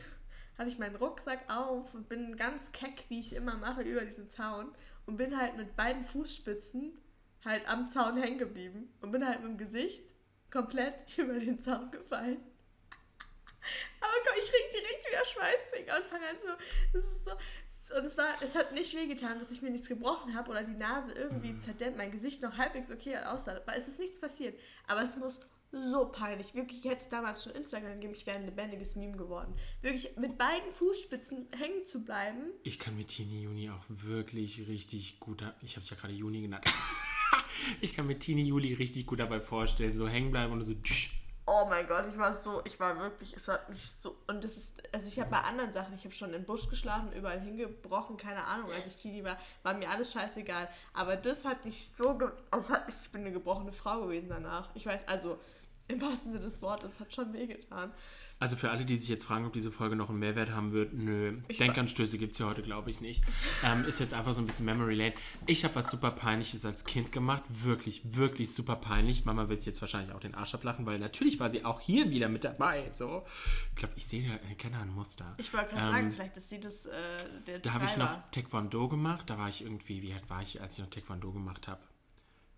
hatte 0.57 0.69
ich 0.69 0.77
meinen 0.77 0.95
Rucksack 0.95 1.49
auf 1.49 1.93
und 1.93 2.07
bin 2.09 2.37
ganz 2.37 2.71
keck, 2.71 3.05
wie 3.09 3.19
ich 3.19 3.35
immer 3.35 3.55
mache, 3.57 3.81
über 3.81 4.01
diesen 4.01 4.29
Zaun 4.29 4.73
und 5.05 5.17
bin 5.17 5.37
halt 5.37 5.57
mit 5.57 5.75
beiden 5.75 6.05
Fußspitzen 6.05 6.97
halt 7.43 7.67
am 7.69 7.87
Zaun 7.89 8.17
hängen 8.17 8.37
geblieben 8.37 8.93
und 9.01 9.11
bin 9.11 9.25
halt 9.25 9.41
mit 9.41 9.51
dem 9.51 9.57
Gesicht 9.57 10.03
komplett 10.51 11.05
über 11.17 11.39
den 11.39 11.61
Zaun 11.61 11.91
gefallen. 11.91 12.43
Aber 13.99 14.13
komm, 14.23 14.43
ich 14.43 14.51
krieg 14.51 14.71
direkt 14.71 15.07
wieder 15.07 15.25
Schweißfinger 15.25 15.97
und 15.97 16.05
fange 16.05 16.27
an 16.27 16.35
so, 16.43 16.51
das 16.93 17.05
ist 17.05 17.25
so, 17.25 17.31
und 17.93 18.03
es 18.03 18.17
war, 18.17 18.33
es 18.41 18.55
hat 18.55 18.73
nicht 18.73 18.95
wehgetan, 18.95 19.39
dass 19.39 19.51
ich 19.51 19.61
mir 19.61 19.69
nichts 19.69 19.87
gebrochen 19.87 20.35
habe 20.35 20.49
oder 20.49 20.63
die 20.63 20.75
Nase 20.75 21.11
irgendwie 21.13 21.53
mhm. 21.53 21.59
zerdämmt, 21.59 21.97
mein 21.97 22.11
Gesicht 22.11 22.41
noch 22.41 22.57
halbwegs 22.57 22.91
okay 22.91 23.17
aussah. 23.17 23.61
Weil 23.65 23.77
es 23.77 23.87
ist 23.87 23.99
nichts 23.99 24.19
passiert. 24.19 24.59
Aber 24.87 25.03
es 25.03 25.17
muss 25.17 25.39
so 25.75 26.07
peinlich. 26.07 26.53
Wirklich, 26.55 26.83
ich 26.83 26.89
hätte 26.89 27.01
es 27.01 27.09
damals 27.09 27.43
schon 27.43 27.53
Instagram 27.53 27.93
gegeben, 27.93 28.13
ich 28.15 28.25
wäre 28.25 28.37
ein 28.37 28.45
lebendiges 28.45 28.95
Meme 28.95 29.17
geworden. 29.17 29.53
Wirklich 29.81 30.15
mit 30.17 30.37
beiden 30.37 30.71
Fußspitzen 30.71 31.47
hängen 31.57 31.85
zu 31.85 32.05
bleiben. 32.05 32.51
Ich 32.63 32.79
kann 32.79 32.95
mit 32.95 33.09
Tini 33.09 33.41
Juni 33.41 33.69
auch 33.69 33.83
wirklich 33.89 34.67
richtig 34.67 35.19
gut, 35.19 35.43
ich 35.61 35.75
habe 35.75 35.83
es 35.83 35.89
ja 35.89 35.97
gerade 35.97 36.13
Juni 36.13 36.41
genannt. 36.41 36.65
ich 37.81 37.93
kann 37.93 38.07
mir 38.07 38.17
Tini 38.17 38.43
Juli 38.43 38.73
richtig 38.73 39.05
gut 39.05 39.19
dabei 39.19 39.41
vorstellen, 39.41 39.95
so 39.95 40.07
hängen 40.07 40.31
bleiben 40.31 40.53
und 40.53 40.61
so. 40.61 40.73
Oh 41.47 41.67
mein 41.69 41.87
Gott, 41.87 42.05
ich 42.09 42.17
war 42.17 42.33
so, 42.33 42.63
ich 42.65 42.79
war 42.79 42.99
wirklich, 42.99 43.35
es 43.35 43.47
hat 43.47 43.69
mich 43.69 43.91
so, 43.99 44.17
und 44.25 44.43
das 44.43 44.57
ist, 44.57 44.81
also 44.91 45.07
ich 45.07 45.19
habe 45.19 45.29
bei 45.29 45.41
anderen 45.41 45.71
Sachen, 45.73 45.93
ich 45.93 46.03
habe 46.03 46.15
schon 46.15 46.33
im 46.33 46.43
Busch 46.43 46.67
geschlafen, 46.69 47.13
überall 47.13 47.39
hingebrochen, 47.39 48.17
keine 48.17 48.43
Ahnung, 48.45 48.67
als 48.71 48.87
ich 48.87 48.99
Teenie 48.99 49.23
war, 49.23 49.37
war 49.61 49.75
mir 49.75 49.87
alles 49.87 50.11
scheißegal. 50.11 50.67
Aber 50.93 51.15
das 51.15 51.45
hat 51.45 51.63
mich 51.63 51.89
so, 51.89 52.13
das 52.49 52.69
hat 52.71 52.87
mich, 52.87 52.95
ich 52.99 53.11
bin 53.11 53.21
eine 53.21 53.31
gebrochene 53.31 53.71
Frau 53.71 54.01
gewesen 54.01 54.29
danach. 54.29 54.69
Ich 54.73 54.87
weiß, 54.87 55.01
also 55.05 55.37
im 55.87 56.01
wahrsten 56.01 56.31
Sinne 56.33 56.43
des 56.43 56.61
Wortes, 56.61 56.99
hat 56.99 57.13
schon 57.13 57.33
wehgetan. 57.33 57.91
Also 58.37 58.57
für 58.57 58.69
alle, 58.69 58.83
die 58.83 58.97
sich 58.97 59.07
jetzt 59.07 59.23
fragen, 59.23 59.45
ob 59.45 59.53
diese 59.53 59.71
Folge 59.71 59.95
noch 59.95 60.09
einen 60.09 60.19
Mehrwert 60.19 60.49
haben 60.51 60.73
wird, 60.73 60.93
nö. 60.93 61.39
Ich 61.47 61.57
Denkanstöße 61.57 62.17
gibt 62.17 62.33
es 62.33 62.39
ja 62.39 62.47
heute, 62.47 62.61
glaube 62.61 62.89
ich, 62.89 62.99
nicht. 62.99 63.23
Ähm, 63.63 63.85
ist 63.85 63.99
jetzt 63.99 64.13
einfach 64.13 64.33
so 64.33 64.41
ein 64.41 64.45
bisschen 64.45 64.65
Memory 64.65 64.95
Lane. 64.95 65.13
Ich 65.45 65.63
habe 65.63 65.75
was 65.75 65.89
super 65.89 66.11
Peinliches 66.11 66.65
als 66.65 66.83
Kind 66.83 67.13
gemacht. 67.13 67.43
Wirklich, 67.47 68.01
wirklich 68.03 68.53
super 68.53 68.75
peinlich. 68.75 69.23
Mama 69.23 69.47
wird 69.47 69.65
jetzt 69.65 69.79
wahrscheinlich 69.79 70.13
auch 70.13 70.19
den 70.19 70.35
Arsch 70.35 70.53
ablachen, 70.53 70.85
weil 70.85 70.99
natürlich 70.99 71.39
war 71.39 71.49
sie 71.49 71.63
auch 71.63 71.79
hier 71.79 72.09
wieder 72.09 72.27
mit 72.27 72.43
dabei. 72.43 72.89
So. 72.93 73.23
Ich 73.69 73.75
glaube, 73.77 73.93
ich 73.95 74.05
sehe 74.05 74.27
ja, 74.27 74.39
ich 74.51 74.57
kenne 74.57 74.79
ein 74.79 74.89
Muster. 74.89 75.33
Ich 75.37 75.53
wollte 75.53 75.69
gerade 75.69 75.85
ähm, 75.85 75.93
sagen, 75.93 76.11
vielleicht 76.11 76.37
ist 76.37 76.49
sie 76.49 76.59
das, 76.59 76.87
äh, 76.87 76.91
der 77.47 77.59
Da 77.59 77.73
habe 77.73 77.85
ich 77.85 77.95
noch 77.95 78.19
Taekwondo 78.31 78.89
gemacht. 78.89 79.29
Da 79.29 79.37
war 79.37 79.47
ich 79.47 79.63
irgendwie, 79.63 80.01
wie 80.01 80.11
alt 80.11 80.29
war 80.29 80.41
ich, 80.41 80.59
als 80.61 80.77
ich 80.77 80.83
noch 80.83 80.89
Taekwondo 80.89 81.31
gemacht 81.31 81.69
habe? 81.69 81.79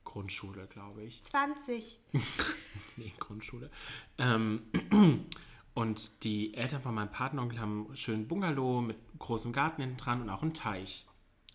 Grundschule, 0.08 0.68
glaube 0.68 1.04
ich. 1.04 1.22
20. 1.22 2.00
nee, 2.96 3.14
Grundschule. 3.20 3.70
Ähm, 4.18 4.64
und 5.74 6.24
die 6.24 6.54
Eltern 6.56 6.82
von 6.82 6.96
meinem 6.96 7.12
Partneronkel 7.12 7.60
haben 7.60 7.88
einen 7.88 7.96
schönen 7.98 8.28
Bungalow 8.28 8.82
mit 8.82 8.98
großem 9.20 9.52
Garten 9.52 9.82
hinten 9.82 9.98
dran 9.98 10.22
und 10.22 10.30
auch 10.30 10.44
einen 10.44 10.54
Teich. 10.54 11.06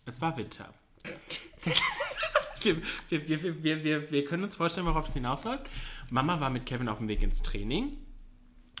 Es 0.05 0.21
war 0.21 0.37
Winter. 0.37 0.71
wir, 2.61 2.77
wir, 3.09 3.63
wir, 3.63 3.83
wir, 3.83 4.11
wir, 4.11 4.25
können 4.25 4.43
uns 4.43 4.55
vorstellen, 4.55 4.85
worauf 4.85 5.05
das 5.05 5.15
hinausläuft. 5.15 5.65
Mama 6.11 6.39
war 6.39 6.51
mit 6.51 6.67
Kevin 6.67 6.89
auf 6.89 6.99
dem 6.99 7.07
Weg 7.07 7.23
ins 7.23 7.41
Training. 7.41 7.97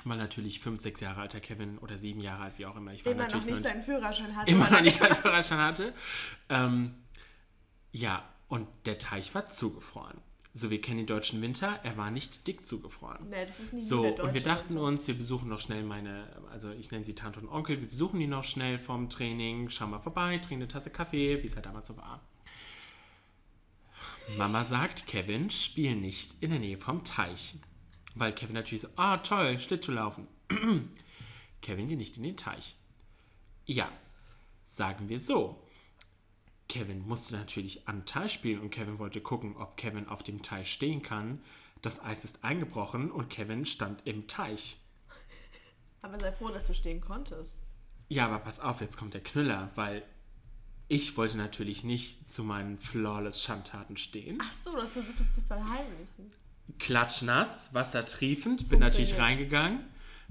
Weil 0.05 0.17
natürlich 0.17 0.59
fünf, 0.59 0.81
sechs 0.81 0.99
Jahre 0.99 1.21
alter 1.21 1.39
Kevin 1.39 1.79
oder 1.79 1.97
sieben 1.97 2.19
Jahre 2.19 2.43
alt, 2.43 2.59
wie 2.59 2.65
auch 2.67 2.75
immer. 2.75 2.93
Ich 2.93 3.05
war 3.05 3.13
immer 3.13 3.27
noch 3.27 3.43
nicht 3.43 3.63
seinen 3.63 3.81
Führerschein 3.81 4.35
hatte. 4.35 4.51
Immer 4.51 4.69
noch 4.69 4.81
nicht 4.81 4.99
seinen 4.99 5.15
Führerschein 5.15 5.59
hatte. 5.59 5.93
Ähm, 6.49 6.93
ja, 7.91 8.23
und 8.47 8.67
der 8.85 8.97
Teich 8.97 9.33
war 9.35 9.47
zugefroren. 9.47 10.19
So, 10.55 10.69
wir 10.69 10.79
kennen 10.81 10.97
den 10.97 11.07
deutschen 11.07 11.41
Winter, 11.41 11.79
er 11.81 11.97
war 11.97 12.11
nicht 12.11 12.45
dick 12.45 12.65
zugefroren. 12.65 13.27
Nee, 13.27 13.45
das 13.45 13.59
ist 13.59 13.73
nicht 13.73 13.87
so. 13.87 14.05
Und 14.05 14.35
wir 14.35 14.41
dachten 14.41 14.69
Winter. 14.69 14.83
uns, 14.83 15.07
wir 15.07 15.15
besuchen 15.15 15.49
noch 15.49 15.59
schnell 15.59 15.83
meine, 15.83 16.27
also 16.51 16.71
ich 16.71 16.91
nenne 16.91 17.03
sie 17.03 17.15
Tante 17.15 17.39
und 17.39 17.49
Onkel, 17.49 17.81
wir 17.81 17.87
besuchen 17.87 18.19
die 18.19 18.27
noch 18.27 18.43
schnell 18.43 18.77
vom 18.77 19.09
Training, 19.09 19.71
schauen 19.71 19.89
mal 19.89 19.99
vorbei, 19.99 20.37
trinken 20.37 20.63
eine 20.63 20.67
Tasse 20.67 20.91
Kaffee, 20.91 21.41
wie 21.41 21.47
es 21.47 21.55
halt 21.55 21.65
damals 21.65 21.87
so 21.87 21.97
war. 21.97 22.21
Mama 24.37 24.63
sagt, 24.63 25.07
Kevin, 25.07 25.49
spiel 25.49 25.95
nicht 25.95 26.35
in 26.39 26.51
der 26.51 26.59
Nähe 26.59 26.77
vom 26.77 27.03
Teich. 27.03 27.55
Weil 28.15 28.33
Kevin 28.33 28.53
natürlich 28.53 28.81
so, 28.81 28.89
ah 28.95 29.17
toll, 29.17 29.59
Schlittschuhlaufen. 29.59 30.27
Kevin 31.61 31.87
geht 31.87 31.97
nicht 31.97 32.17
in 32.17 32.23
den 32.23 32.37
Teich. 32.37 32.75
Ja, 33.65 33.91
sagen 34.67 35.09
wir 35.09 35.19
so. 35.19 35.62
Kevin 36.69 37.07
musste 37.07 37.35
natürlich 37.35 37.87
am 37.87 38.05
Teich 38.05 38.33
spielen 38.33 38.59
und 38.59 38.69
Kevin 38.69 38.99
wollte 38.99 39.21
gucken, 39.21 39.57
ob 39.57 39.77
Kevin 39.77 40.07
auf 40.07 40.23
dem 40.23 40.41
Teich 40.41 40.71
stehen 40.71 41.01
kann. 41.01 41.41
Das 41.81 42.03
Eis 42.03 42.23
ist 42.23 42.43
eingebrochen 42.43 43.11
und 43.11 43.29
Kevin 43.29 43.65
stand 43.65 44.01
im 44.05 44.27
Teich. 44.27 44.77
Aber 46.01 46.19
sei 46.19 46.31
froh, 46.31 46.49
dass 46.49 46.67
du 46.67 46.73
stehen 46.73 47.01
konntest. 47.01 47.59
Ja, 48.09 48.25
aber 48.25 48.39
pass 48.39 48.59
auf, 48.59 48.81
jetzt 48.81 48.97
kommt 48.97 49.13
der 49.13 49.23
Knüller, 49.23 49.71
weil 49.75 50.03
ich 50.87 51.17
wollte 51.17 51.37
natürlich 51.37 51.83
nicht 51.83 52.29
zu 52.29 52.43
meinen 52.43 52.77
flawless 52.77 53.41
Schandtaten 53.41 53.97
stehen. 53.97 54.37
Ach 54.41 54.53
so, 54.53 54.75
das 54.75 54.93
versucht 54.93 55.19
es 55.19 55.35
zu 55.35 55.41
verheimlichen. 55.41 56.31
Klatschnass, 56.79 57.73
wassertriefend, 57.73 58.69
bin 58.69 58.79
natürlich 58.79 59.17
reingegangen. 59.17 59.79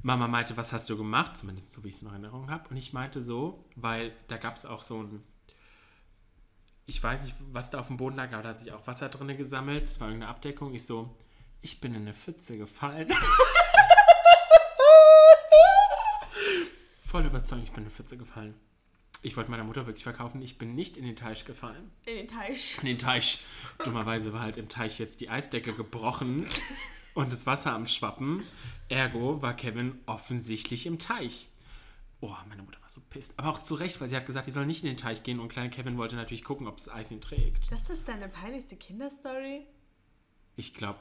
Mama 0.03 0.29
meinte, 0.29 0.57
was 0.57 0.73
hast 0.73 0.91
du 0.91 0.97
gemacht? 0.97 1.37
Zumindest 1.37 1.73
so, 1.73 1.85
wie 1.85 1.89
ich 1.89 1.97
es 1.97 2.03
in 2.03 2.09
Erinnerung 2.09 2.51
habe. 2.51 2.69
Und 2.69 2.77
ich 2.77 2.93
meinte 2.93 3.23
so, 3.23 3.65
weil 3.77 4.13
da 4.29 4.37
gab 4.37 4.57
es 4.57 4.67
auch 4.67 4.83
so 4.83 5.03
ein 5.03 5.23
ich 6.87 7.03
weiß 7.03 7.25
nicht, 7.25 7.35
was 7.53 7.71
da 7.71 7.81
auf 7.81 7.87
dem 7.89 7.97
Boden 7.97 8.17
lag, 8.17 8.33
aber 8.33 8.43
da 8.43 8.49
hat 8.51 8.59
sich 8.59 8.73
auch 8.73 8.87
Wasser 8.87 9.09
drin 9.09 9.37
gesammelt. 9.37 9.85
Es 9.85 10.01
war 10.01 10.09
irgendeine 10.09 10.31
Abdeckung. 10.31 10.75
Ich 10.75 10.85
so, 10.85 11.17
ich 11.61 11.81
bin 11.81 11.95
in 11.95 12.03
eine 12.03 12.13
Pfütze 12.13 12.59
gefallen. 12.59 13.13
Voll 17.07 17.25
überzeugt, 17.27 17.63
ich 17.65 17.71
bin 17.71 17.85
in 17.85 17.89
eine 17.89 17.95
Pfütze 17.95 18.17
gefallen. 18.17 18.55
Ich 19.25 19.37
wollte 19.37 19.53
meiner 19.53 19.63
Mutter 19.63 19.87
wirklich 19.87 20.03
verkaufen, 20.03 20.43
ich 20.43 20.59
bin 20.59 20.75
nicht 20.75 20.97
in 20.97 21.05
den 21.05 21.15
Teich 21.15 21.45
gefallen. 21.45 21.93
In 22.07 22.17
den 22.17 22.29
Teich? 22.29 22.79
In 22.79 22.87
den 22.87 22.99
Teich. 22.99 23.45
Dummerweise 23.85 24.33
war 24.33 24.41
halt 24.41 24.57
im 24.57 24.69
Teich 24.69 24.99
jetzt 24.99 25.21
die 25.21 25.29
Eisdecke 25.29 25.75
gebrochen 25.75 26.45
und 27.15 27.33
das 27.33 27.47
Wasser 27.47 27.73
am 27.73 27.87
Schwappen. 27.87 28.43
Ergo 28.89 29.41
war 29.41 29.55
Kevin 29.55 30.01
offensichtlich 30.07 30.87
im 30.87 30.99
Teich. 30.99 31.49
Oh, 32.25 32.37
meine 32.49 32.63
Mutter 32.63 32.81
war 32.81 32.89
so 32.89 33.01
pisst. 33.11 33.37
Aber 33.37 33.49
auch 33.49 33.59
zu 33.59 33.75
Recht, 33.75 34.01
weil 34.01 34.09
sie 34.09 34.15
hat 34.17 34.27
gesagt, 34.27 34.47
die 34.47 34.53
soll 34.53 34.65
nicht 34.65 34.85
in 34.85 34.89
den 34.89 34.97
Teich 34.97 35.25
gehen 35.25 35.41
und 35.41 35.49
kleine 35.49 35.71
Kevin 35.71 35.99
wollte 35.99 36.15
natürlich 36.15 36.45
gucken, 36.45 36.69
ob 36.69 36.77
das 36.77 36.89
Eis 36.89 37.11
ihn 37.11 37.21
trägt. 37.21 37.73
Das 37.73 37.91
ist 37.91 38.07
deine 38.07 38.29
peinlichste 38.29 38.77
Kinderstory? 38.77 39.67
Ich 40.55 40.75
glaube, 40.75 41.01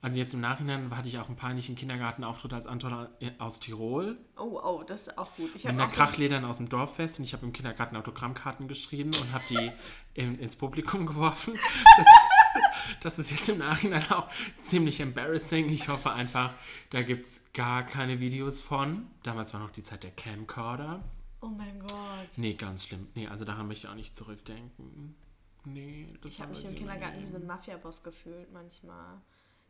also 0.00 0.18
jetzt 0.18 0.34
im 0.34 0.40
Nachhinein 0.40 0.94
hatte 0.96 1.08
ich 1.08 1.18
auch 1.18 1.26
einen 1.26 1.36
peinlichen 1.36 1.74
Kindergartenauftritt 1.74 2.52
als 2.52 2.66
Anton 2.68 3.08
aus 3.38 3.58
Tirol. 3.58 4.18
Oh, 4.36 4.60
oh, 4.62 4.84
das 4.86 5.08
ist 5.08 5.18
auch 5.18 5.34
gut. 5.36 5.50
Ich 5.56 5.64
mit 5.64 5.72
einer 5.72 5.88
Krachledern 5.88 6.44
aus 6.44 6.58
dem 6.58 6.68
Dorffest 6.68 7.18
und 7.18 7.24
ich 7.24 7.32
habe 7.32 7.44
im 7.44 7.52
Kindergarten 7.52 7.96
Autogrammkarten 7.96 8.68
geschrieben 8.68 9.10
und 9.10 9.32
habe 9.32 9.44
die 9.50 9.72
in, 10.14 10.38
ins 10.38 10.54
Publikum 10.54 11.06
geworfen. 11.06 11.54
Das, 11.96 12.06
das, 13.00 13.18
ist 13.18 13.30
jetzt 13.30 13.48
im 13.48 13.58
Nachhinein 13.58 14.04
auch 14.10 14.28
ziemlich 14.58 15.00
embarrassing. 15.00 15.68
Ich 15.68 15.88
hoffe 15.88 16.12
einfach, 16.12 16.52
da 16.90 17.02
gibt 17.02 17.26
es 17.26 17.44
gar 17.52 17.84
keine 17.84 18.20
Videos 18.20 18.60
von. 18.60 19.08
Damals 19.22 19.52
war 19.54 19.60
noch 19.60 19.70
die 19.70 19.82
Zeit 19.82 20.02
der 20.04 20.10
Camcorder. 20.10 21.02
Oh 21.40 21.46
mein 21.46 21.78
Gott. 21.80 22.28
Nee, 22.36 22.54
ganz 22.54 22.86
schlimm. 22.86 23.08
Nee, 23.14 23.28
also 23.28 23.44
daran 23.44 23.68
möchte 23.68 23.86
ich 23.86 23.90
auch 23.90 23.96
nicht 23.96 24.14
zurückdenken. 24.14 25.14
Nee, 25.64 26.08
das 26.22 26.32
Ich 26.32 26.40
habe 26.40 26.50
mich 26.50 26.64
im 26.64 26.74
Kindergarten 26.74 27.22
wie 27.22 27.26
so 27.26 27.36
ein 27.36 27.46
Mafia-Boss 27.46 28.02
gefühlt 28.02 28.52
manchmal. 28.52 29.20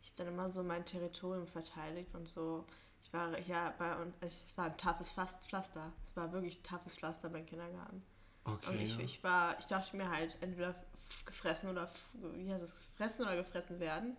Ich 0.02 0.10
habe 0.10 0.24
dann 0.24 0.34
immer 0.34 0.48
so 0.48 0.62
mein 0.62 0.84
Territorium 0.84 1.46
verteidigt 1.46 2.14
und 2.14 2.26
so. 2.26 2.64
Ich 3.02 3.12
war 3.12 3.38
ja 3.40 3.74
bei 3.78 3.96
und 3.96 4.14
es 4.20 4.56
war 4.56 4.66
ein 4.66 4.76
toughes 4.76 5.12
Pflaster. 5.12 5.92
Es 6.04 6.16
war 6.16 6.32
wirklich 6.32 6.58
ein 6.58 6.62
toughes 6.62 6.96
Pflaster 6.96 7.28
beim 7.28 7.46
Kindergarten. 7.46 8.02
Okay. 8.54 8.70
Und 8.70 8.80
ich, 8.80 8.98
ich 8.98 9.24
war, 9.24 9.58
ich 9.58 9.66
dachte 9.66 9.96
mir 9.96 10.10
halt, 10.10 10.36
entweder 10.40 10.74
gefressen 11.26 11.70
oder 11.70 11.90
wie 12.36 12.52
heißt 12.52 12.62
es, 12.62 12.90
fressen 12.96 13.22
oder 13.22 13.36
gefressen 13.36 13.80
werden. 13.80 14.16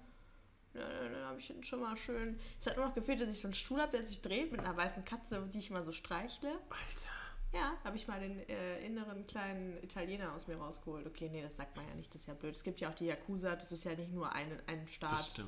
Ja, 0.74 0.88
dann 0.88 1.25
habe 1.25 1.39
ich 1.39 1.53
schon 1.67 1.81
mal 1.81 1.98
schön. 1.98 2.39
Es 2.59 2.67
hat 2.67 2.77
nur 2.77 2.86
noch 2.86 2.93
gefehlt, 2.93 3.21
dass 3.21 3.29
ich 3.29 3.39
so 3.39 3.48
einen 3.48 3.55
Stuhl 3.55 3.81
habe, 3.81 3.91
der 3.91 4.05
sich 4.05 4.21
dreht 4.21 4.51
mit 4.51 4.62
einer 4.62 4.77
weißen 4.77 5.03
Katze, 5.03 5.48
die 5.53 5.59
ich 5.59 5.69
immer 5.69 5.81
so 5.81 5.91
streichle. 5.91 6.50
Alter. 6.50 7.09
Ja, 7.51 7.74
habe 7.83 7.98
ich 7.98 8.07
mal 8.07 8.19
den 8.19 8.48
äh, 8.48 8.79
inneren 8.86 9.25
kleinen 9.25 9.81
Italiener 9.83 10.33
aus 10.33 10.45
mir 10.45 10.57
rausgeholt. 10.57 11.07
Okay, 11.07 11.29
nee, 11.29 11.41
das 11.41 11.55
sagt 11.55 11.75
man 11.75 11.88
ja 11.88 11.95
nicht, 11.95 12.13
das 12.13 12.21
ist 12.21 12.27
ja 12.27 12.36
blöd. 12.36 12.55
Es 12.55 12.63
gibt 12.63 12.79
ja 12.79 12.89
auch 12.89 12.93
die 12.93 13.07
Yakuza, 13.07 13.55
das 13.55 13.71
ist 13.71 13.86
ja 13.86 13.95
nicht 13.95 14.12
nur 14.12 14.31
ein, 14.33 14.62
ein 14.67 14.88
Staat, 14.88 15.43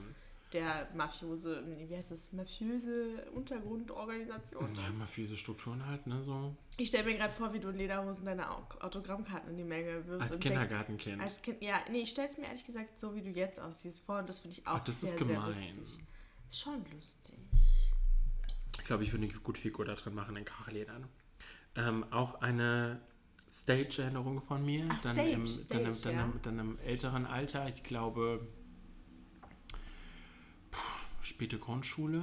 der 0.54 0.90
mafiose, 0.96 1.64
wie 1.78 1.96
heißt 1.96 2.12
das, 2.12 2.34
mafiöse 2.34 3.26
Untergrundorganisation. 3.34 4.74
Ja, 4.76 4.92
mafiöse 4.98 5.38
Strukturen 5.38 5.86
halt, 5.86 6.08
ne, 6.08 6.24
so. 6.24 6.56
Ich 6.78 6.90
stelle 6.90 7.06
mir 7.06 7.16
gerade 7.16 7.34
vor, 7.34 7.54
wie 7.54 7.60
du 7.60 7.70
in 7.70 7.78
Lederhosen 7.78 8.26
deine 8.26 8.50
Autogrammkarten 8.52 9.52
in 9.52 9.58
die 9.58 9.64
Menge 9.64 10.06
wirfst. 10.08 10.32
Als 10.32 10.40
Kindergartenkind. 10.40 11.22
Als 11.22 11.42
Kind, 11.42 11.62
ja, 11.62 11.80
nee, 11.90 12.02
ich 12.02 12.10
stelle 12.10 12.28
es 12.28 12.38
mir 12.38 12.46
ehrlich 12.46 12.66
gesagt 12.66 13.00
so, 13.00 13.16
wie 13.16 13.22
du 13.22 13.30
jetzt 13.30 13.60
aussiehst 13.60 14.02
vor 14.02 14.20
und 14.20 14.30
das 14.30 14.40
finde 14.40 14.58
ich 14.58 14.68
auch 14.68 14.76
Ach, 14.76 14.84
das 14.84 15.02
sehr, 15.02 15.12
ist 15.12 15.18
gemein. 15.18 15.54
sehr 15.54 15.82
witzig. 15.82 16.04
Ist 16.50 16.60
schon 16.60 16.86
lustig. 16.94 17.36
Ich 18.78 18.86
glaube, 18.86 19.04
ich 19.04 19.12
würde 19.14 19.26
eine 19.26 19.34
gute 19.34 19.62
Figur 19.62 19.86
da 19.86 19.96
drin 19.96 20.14
machen 20.14 20.36
in 20.36 20.46
Kachelledern 20.46 21.08
ähm, 21.76 22.06
auch 22.12 22.42
eine 22.42 23.00
Stage-Erinnerung 23.50 24.42
von 24.42 24.66
mir. 24.66 24.86
Ach, 24.90 25.02
dann, 25.02 25.16
Stage, 25.16 25.30
im, 25.32 25.46
Stage, 25.46 25.84
dann, 25.84 25.94
im, 25.94 26.02
dann, 26.02 26.14
ja. 26.14 26.24
im, 26.24 26.42
dann, 26.42 26.60
im, 26.60 26.80
älteren 26.80 27.26
Alter, 27.26 27.68
ich 27.68 27.84
glaube, 27.84 28.48
späte 31.42 31.58
Grundschule, 31.58 32.22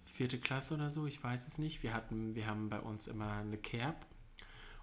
vierte 0.00 0.38
Klasse 0.38 0.72
oder 0.72 0.90
so, 0.90 1.06
ich 1.06 1.22
weiß 1.22 1.48
es 1.48 1.58
nicht. 1.58 1.82
Wir, 1.82 1.92
hatten, 1.92 2.34
wir 2.34 2.46
haben 2.46 2.70
bei 2.70 2.80
uns 2.80 3.08
immer 3.08 3.30
eine 3.30 3.58
Kerb 3.58 4.06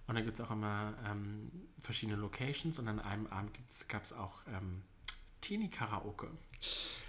und 0.05 0.13
da 0.13 0.21
gibt 0.21 0.35
es 0.35 0.41
auch 0.45 0.51
immer 0.51 0.93
ähm, 1.09 1.49
verschiedene 1.79 2.15
Locations 2.19 2.77
und 2.77 2.87
an 2.87 2.99
einem 2.99 3.25
Abend 3.25 3.57
gab 3.87 4.03
es 4.03 4.13
auch 4.13 4.41
ähm, 4.55 4.83
Teenie-Karaoke. 5.41 6.29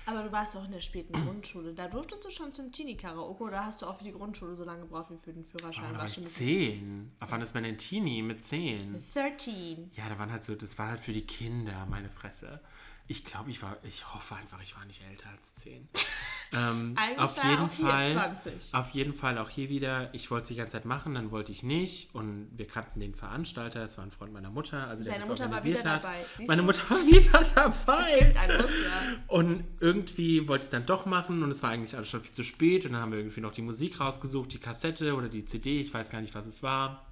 Aber 0.06 0.22
du 0.22 0.32
warst 0.32 0.56
auch 0.56 0.64
in 0.64 0.70
der 0.70 0.80
späten 0.80 1.12
Grundschule. 1.12 1.74
Da 1.74 1.88
durftest 1.88 2.24
du 2.24 2.30
schon 2.30 2.54
zum 2.54 2.72
Teenie-Karaoke 2.72 3.44
oder 3.44 3.66
hast 3.66 3.82
du 3.82 3.86
auch 3.86 3.98
für 3.98 4.04
die 4.04 4.12
Grundschule 4.12 4.54
so 4.54 4.64
lange 4.64 4.80
gebraucht 4.80 5.10
wie 5.10 5.18
für 5.18 5.34
den 5.34 5.44
Führerschein? 5.44 5.90
Oh, 5.90 5.92
da 5.92 5.98
war 5.98 6.06
ich 6.06 6.24
zehn. 6.24 7.12
Ab 7.20 7.32
wann 7.32 7.42
ist 7.42 7.52
man 7.52 7.64
denn 7.64 7.76
Teenie 7.76 8.22
mit 8.22 8.42
zehn? 8.42 8.92
Mit 8.92 9.14
13. 9.14 9.90
Ja, 9.94 10.08
da 10.08 10.18
waren 10.18 10.32
halt 10.32 10.42
so, 10.42 10.54
das 10.54 10.78
war 10.78 10.88
halt 10.88 11.00
für 11.00 11.12
die 11.12 11.26
Kinder, 11.26 11.84
meine 11.84 12.08
Fresse. 12.08 12.62
Ich 13.06 13.26
glaube, 13.26 13.50
ich 13.50 13.60
war, 13.60 13.76
ich 13.82 14.14
hoffe 14.14 14.34
einfach, 14.34 14.62
ich 14.62 14.74
war 14.76 14.84
nicht 14.86 15.02
älter 15.10 15.28
als 15.28 15.54
10. 15.56 15.88
ähm, 16.52 16.96
auf 17.18 17.36
jeden 17.44 17.68
Fall, 17.68 18.38
auf 18.72 18.90
jeden 18.90 19.12
Fall 19.12 19.36
auch 19.36 19.50
hier 19.50 19.68
wieder. 19.68 20.12
Ich 20.14 20.30
wollte 20.30 20.44
es 20.44 20.48
die 20.48 20.54
ganze 20.54 20.72
Zeit 20.72 20.86
machen, 20.86 21.12
dann 21.14 21.30
wollte 21.30 21.52
ich 21.52 21.62
nicht. 21.62 22.14
Und 22.14 22.48
wir 22.56 22.66
kannten 22.66 23.00
den 23.00 23.14
Veranstalter, 23.14 23.84
es 23.84 23.98
war 23.98 24.06
ein 24.06 24.10
Freund 24.10 24.32
meiner 24.32 24.48
Mutter, 24.48 24.86
also 24.86 25.04
der 25.04 25.12
Deine 25.12 25.20
das 25.20 25.28
Mutter 25.28 25.44
organisiert 25.44 25.84
hat. 25.84 26.06
Meine 26.46 26.62
du? 26.62 26.66
Mutter 26.66 26.80
war 26.88 26.96
wieder 27.06 27.44
dabei. 27.54 28.32
Muster. 28.56 29.22
Und 29.26 29.64
irgendwie 29.80 30.48
wollte 30.48 30.62
ich 30.62 30.66
es 30.66 30.70
dann 30.70 30.86
doch 30.86 31.04
machen 31.04 31.42
und 31.42 31.50
es 31.50 31.62
war 31.62 31.70
eigentlich 31.70 31.96
alles 31.96 32.08
schon 32.08 32.22
viel 32.22 32.32
zu 32.32 32.42
spät. 32.42 32.86
Und 32.86 32.92
dann 32.92 33.02
haben 33.02 33.12
wir 33.12 33.18
irgendwie 33.18 33.42
noch 33.42 33.52
die 33.52 33.62
Musik 33.62 34.00
rausgesucht, 34.00 34.54
die 34.54 34.58
Kassette 34.58 35.14
oder 35.14 35.28
die 35.28 35.44
CD, 35.44 35.78
ich 35.78 35.92
weiß 35.92 36.08
gar 36.08 36.22
nicht, 36.22 36.34
was 36.34 36.46
es 36.46 36.62
war. 36.62 37.04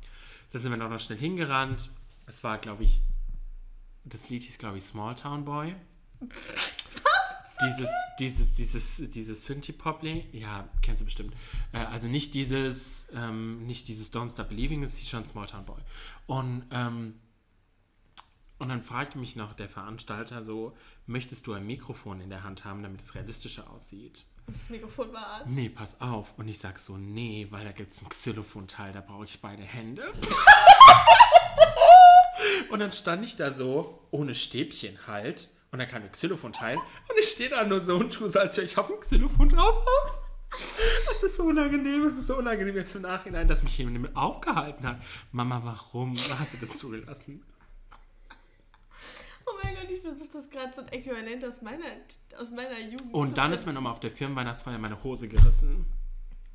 Dann 0.52 0.62
sind 0.62 0.70
wir 0.70 0.78
noch 0.78 1.00
schnell 1.00 1.18
hingerannt. 1.18 1.90
Es 2.26 2.42
war, 2.44 2.56
glaube 2.56 2.82
ich, 2.84 3.02
das 4.04 4.30
Lied 4.30 4.42
hieß, 4.42 4.58
glaube 4.58 4.78
ich, 4.78 4.84
Small 4.84 5.14
Town 5.14 5.44
Boy. 5.44 5.74
dieses, 7.62 7.90
dieses, 8.18 8.52
dieses, 8.54 9.10
dieses 9.10 9.46
Synthie-Pop, 9.46 10.02
ja, 10.32 10.68
kennst 10.82 11.00
du 11.00 11.04
bestimmt. 11.04 11.34
Äh, 11.72 11.78
also 11.78 12.08
nicht 12.08 12.34
dieses, 12.34 13.08
ähm, 13.14 13.66
nicht 13.66 13.88
dieses 13.88 14.12
Don't 14.12 14.30
Stop 14.30 14.48
Believing, 14.48 14.82
es 14.82 14.96
hieß 14.96 15.08
schon 15.08 15.26
Small 15.26 15.46
Town 15.46 15.64
Boy. 15.64 15.80
Und, 16.26 16.64
ähm, 16.70 17.20
und 18.58 18.68
dann 18.68 18.82
fragte 18.82 19.18
mich 19.18 19.36
noch 19.36 19.54
der 19.54 19.68
Veranstalter 19.68 20.44
so, 20.44 20.76
möchtest 21.06 21.46
du 21.46 21.52
ein 21.52 21.66
Mikrofon 21.66 22.20
in 22.20 22.30
der 22.30 22.44
Hand 22.44 22.64
haben, 22.64 22.82
damit 22.82 23.02
es 23.02 23.14
realistischer 23.14 23.70
aussieht? 23.70 24.24
Und 24.46 24.56
das 24.56 24.68
Mikrofon 24.70 25.12
war 25.12 25.26
an? 25.26 25.54
Nee, 25.54 25.68
pass 25.68 26.00
auf. 26.00 26.36
Und 26.36 26.48
ich 26.48 26.58
sag 26.58 26.78
so, 26.78 26.96
nee, 26.96 27.46
weil 27.50 27.64
da 27.64 27.72
gibt 27.72 27.92
es 27.92 28.02
ein 28.02 28.08
Xylophon-Teil, 28.08 28.92
da 28.92 29.00
brauche 29.00 29.24
ich 29.24 29.40
beide 29.40 29.62
Hände. 29.62 30.02
Und 32.72 32.80
dann 32.80 32.92
stand 32.92 33.22
ich 33.22 33.36
da 33.36 33.52
so, 33.52 34.08
ohne 34.10 34.34
Stäbchen 34.34 35.06
halt. 35.06 35.50
Und 35.72 35.78
dann 35.78 35.88
kam 35.88 36.00
der 36.00 36.10
Xylophon 36.10 36.54
teil. 36.54 36.78
Und 36.78 37.18
ich 37.20 37.28
stehe 37.28 37.50
da 37.50 37.64
nur 37.64 37.82
so 37.82 37.96
und 37.96 38.14
tue 38.14 38.30
so, 38.30 38.38
als 38.38 38.56
wäre 38.56 38.66
ich 38.66 38.78
auf 38.78 38.86
dem 38.86 38.98
Xylophon 38.98 39.50
drauf 39.50 39.76
Das 41.12 41.22
ist 41.22 41.36
so 41.36 41.44
unangenehm, 41.44 42.04
es 42.06 42.16
ist 42.16 42.28
so 42.28 42.36
unangenehm 42.36 42.74
jetzt 42.76 42.94
im 42.96 43.02
Nachhinein, 43.02 43.46
dass 43.46 43.62
mich 43.62 43.76
jemand 43.76 43.98
damit 43.98 44.16
aufgehalten 44.16 44.86
hat. 44.86 45.02
Mama, 45.32 45.60
warum 45.62 46.16
hast 46.16 46.54
du 46.54 46.58
das 46.58 46.78
zugelassen? 46.78 47.44
Oh 49.44 49.50
mein 49.62 49.74
Gott, 49.74 49.90
ich 49.90 50.00
versuche 50.00 50.30
das 50.32 50.48
gerade 50.48 50.72
so 50.74 50.80
ein 50.80 50.88
Äquivalent 50.88 51.44
aus 51.44 51.60
meiner, 51.60 51.84
aus 52.38 52.50
meiner 52.50 52.80
Jugend 52.80 53.12
Und 53.12 53.36
dann 53.36 53.52
ist 53.52 53.66
mir 53.66 53.74
nochmal 53.74 53.92
auf 53.92 54.00
der 54.00 54.10
Firmenweihnachtsfeier 54.10 54.78
meine 54.78 55.04
Hose 55.04 55.28
gerissen. 55.28 55.84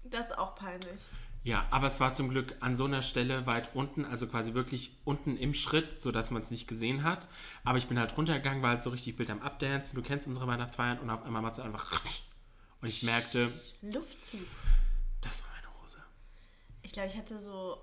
Das 0.03 0.32
ist 0.32 0.39
auch 0.39 0.56
peinlich. 0.56 0.99
Ja, 1.47 1.65
aber 1.71 1.88
es 1.88 2.01
war 2.01 2.13
zum 2.13 2.27
Glück 2.27 2.57
an 2.60 2.75
so 2.75 2.83
einer 2.83 3.01
Stelle 3.01 3.45
weit 3.45 3.73
unten, 3.73 4.03
also 4.03 4.27
quasi 4.27 4.53
wirklich 4.53 4.97
unten 5.05 5.38
im 5.38 5.53
Schritt, 5.53 6.01
sodass 6.01 6.29
man 6.29 6.41
es 6.41 6.51
nicht 6.51 6.67
gesehen 6.67 7.05
hat. 7.05 7.29
Aber 7.63 7.77
ich 7.77 7.88
bin 7.88 7.97
halt 7.97 8.17
runtergegangen, 8.17 8.62
war 8.62 8.71
halt 8.71 8.83
so 8.83 8.89
richtig 8.89 9.17
wild 9.17 9.29
am 9.29 9.41
Abdancen. 9.41 9.95
Du 9.95 10.05
kennst 10.05 10.27
unsere 10.27 10.45
Weihnachtsfeiern 10.45 10.99
und 10.99 11.10
auf 11.10 11.23
einmal 11.23 11.43
war 11.43 11.51
es 11.51 11.62
einfach. 11.62 12.03
Und 12.81 12.89
ich 12.89 13.01
merkte. 13.03 13.49
Luftzug. 13.81 14.41
Das 15.21 15.41
war 15.43 15.51
meine 15.53 15.81
Hose. 15.81 16.03
Ich 16.81 16.91
glaube, 16.91 17.07
ich 17.07 17.17
hatte 17.17 17.39
so. 17.39 17.81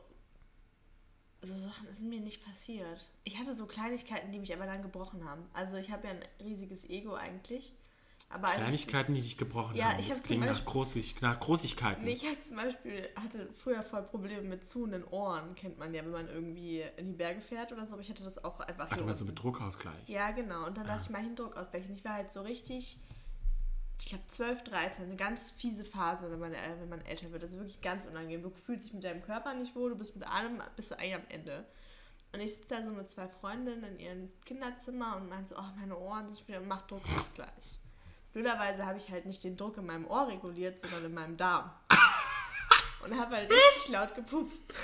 So 1.41 1.57
Sachen 1.57 1.87
sind 1.95 2.11
mir 2.11 2.21
nicht 2.21 2.45
passiert. 2.45 3.07
Ich 3.25 3.39
hatte 3.39 3.55
so 3.55 3.65
Kleinigkeiten, 3.65 4.31
die 4.31 4.41
mich 4.41 4.53
aber 4.55 4.67
dann 4.67 4.83
gebrochen 4.83 5.25
haben. 5.25 5.43
Also 5.55 5.79
ich 5.79 5.91
habe 5.91 6.07
ja 6.07 6.13
ein 6.13 6.23
riesiges 6.45 6.85
Ego 6.91 7.15
eigentlich. 7.15 7.73
Aber 8.35 8.49
Kleinigkeiten, 8.49 9.15
ich, 9.15 9.23
die 9.23 9.29
dich 9.29 9.39
gebrochen 9.39 9.77
ja, 9.77 9.93
haben. 9.93 10.01
Ich 10.01 10.09
das 10.09 10.25
klingt 10.25 10.45
nach, 10.45 10.65
Großig, 10.65 11.21
nach 11.21 11.39
Großigkeiten. 11.39 12.03
Nee, 12.03 12.15
ich 12.15 12.29
hatte 12.29 12.43
zum 12.43 12.57
Beispiel 12.57 13.09
hatte 13.15 13.49
früher 13.55 13.81
voll 13.81 14.03
Probleme 14.03 14.43
mit 14.43 14.67
zuhenden 14.67 15.05
Ohren, 15.05 15.55
kennt 15.55 15.79
man 15.79 15.95
ja, 15.95 16.03
wenn 16.03 16.11
man 16.11 16.29
irgendwie 16.29 16.83
in 16.97 17.07
die 17.07 17.13
Berge 17.13 17.41
fährt 17.41 17.71
oder 17.71 17.87
so. 17.87 17.93
Aber 17.93 18.03
ich 18.03 18.11
hatte 18.11 18.25
das 18.25 18.45
auch 18.45 18.59
einfach. 18.59 18.89
Ach, 18.91 18.97
du 18.97 19.05
meinst 19.05 19.21
so 19.21 19.25
mit 19.25 19.41
Druckausgleich? 19.41 20.09
Ja, 20.09 20.33
genau. 20.33 20.67
Und 20.67 20.77
dann 20.77 20.85
ah. 20.87 20.95
dachte 20.95 21.05
ich 21.05 21.11
mal 21.11 21.23
hin 21.23 21.37
Druckausgleich. 21.37 21.89
Und 21.89 21.95
ich 21.95 22.05
war 22.05 22.15
halt 22.15 22.33
so 22.33 22.43
richtig, 22.43 22.99
ich 24.01 24.09
glaube 24.09 24.25
12, 24.27 24.65
13, 24.65 25.05
eine 25.05 25.17
ganz 25.17 25.53
fiese 25.53 25.85
Phase, 25.85 26.29
wenn 26.33 26.41
man, 26.41 26.55
äh, 26.55 26.75
wenn 26.81 26.89
man 26.89 27.03
älter 27.03 27.31
wird. 27.31 27.45
Das 27.45 27.53
ist 27.53 27.59
wirklich 27.59 27.83
ganz 27.83 28.05
unangenehm. 28.05 28.43
Du 28.43 28.51
fühlst 28.51 28.87
dich 28.87 28.95
mit 28.95 29.05
deinem 29.05 29.23
Körper 29.23 29.55
nicht 29.55 29.77
wohl, 29.77 29.91
du 29.91 29.97
bist 29.97 30.17
mit 30.17 30.29
allem, 30.29 30.61
bist 30.75 30.91
du 30.91 30.99
eigentlich 30.99 31.15
am 31.15 31.27
Ende. 31.29 31.65
Und 32.33 32.41
ich 32.41 32.57
sitze 32.57 32.75
da 32.75 32.83
so 32.83 32.91
mit 32.91 33.09
zwei 33.09 33.29
Freundinnen 33.29 33.85
in 33.85 34.01
ihrem 34.01 34.33
Kinderzimmer 34.45 35.19
und 35.19 35.29
meinte 35.29 35.51
so, 35.51 35.57
oh, 35.57 35.79
meine 35.79 35.97
Ohren 35.97 36.35
sind 36.35 36.49
wieder, 36.49 36.59
mach 36.59 36.83
Druckausgleich. 36.89 37.79
Blöderweise 38.35 38.85
habe 38.85 38.99
ich 38.99 39.11
halt 39.11 39.27
nicht 39.27 39.45
den 39.45 39.57
Druck 39.57 39.79
in 39.79 39.87
meinem 39.87 40.07
Ohr 40.09 40.27
reguliert, 40.27 40.81
sondern 40.81 41.05
in 41.05 41.15
meinem 41.15 41.37
Darm. 41.37 41.71
Und 43.05 43.17
habe 43.17 43.37
halt 43.37 43.51
richtig 43.77 43.93
laut 43.93 44.15
gepupst. 44.17 44.75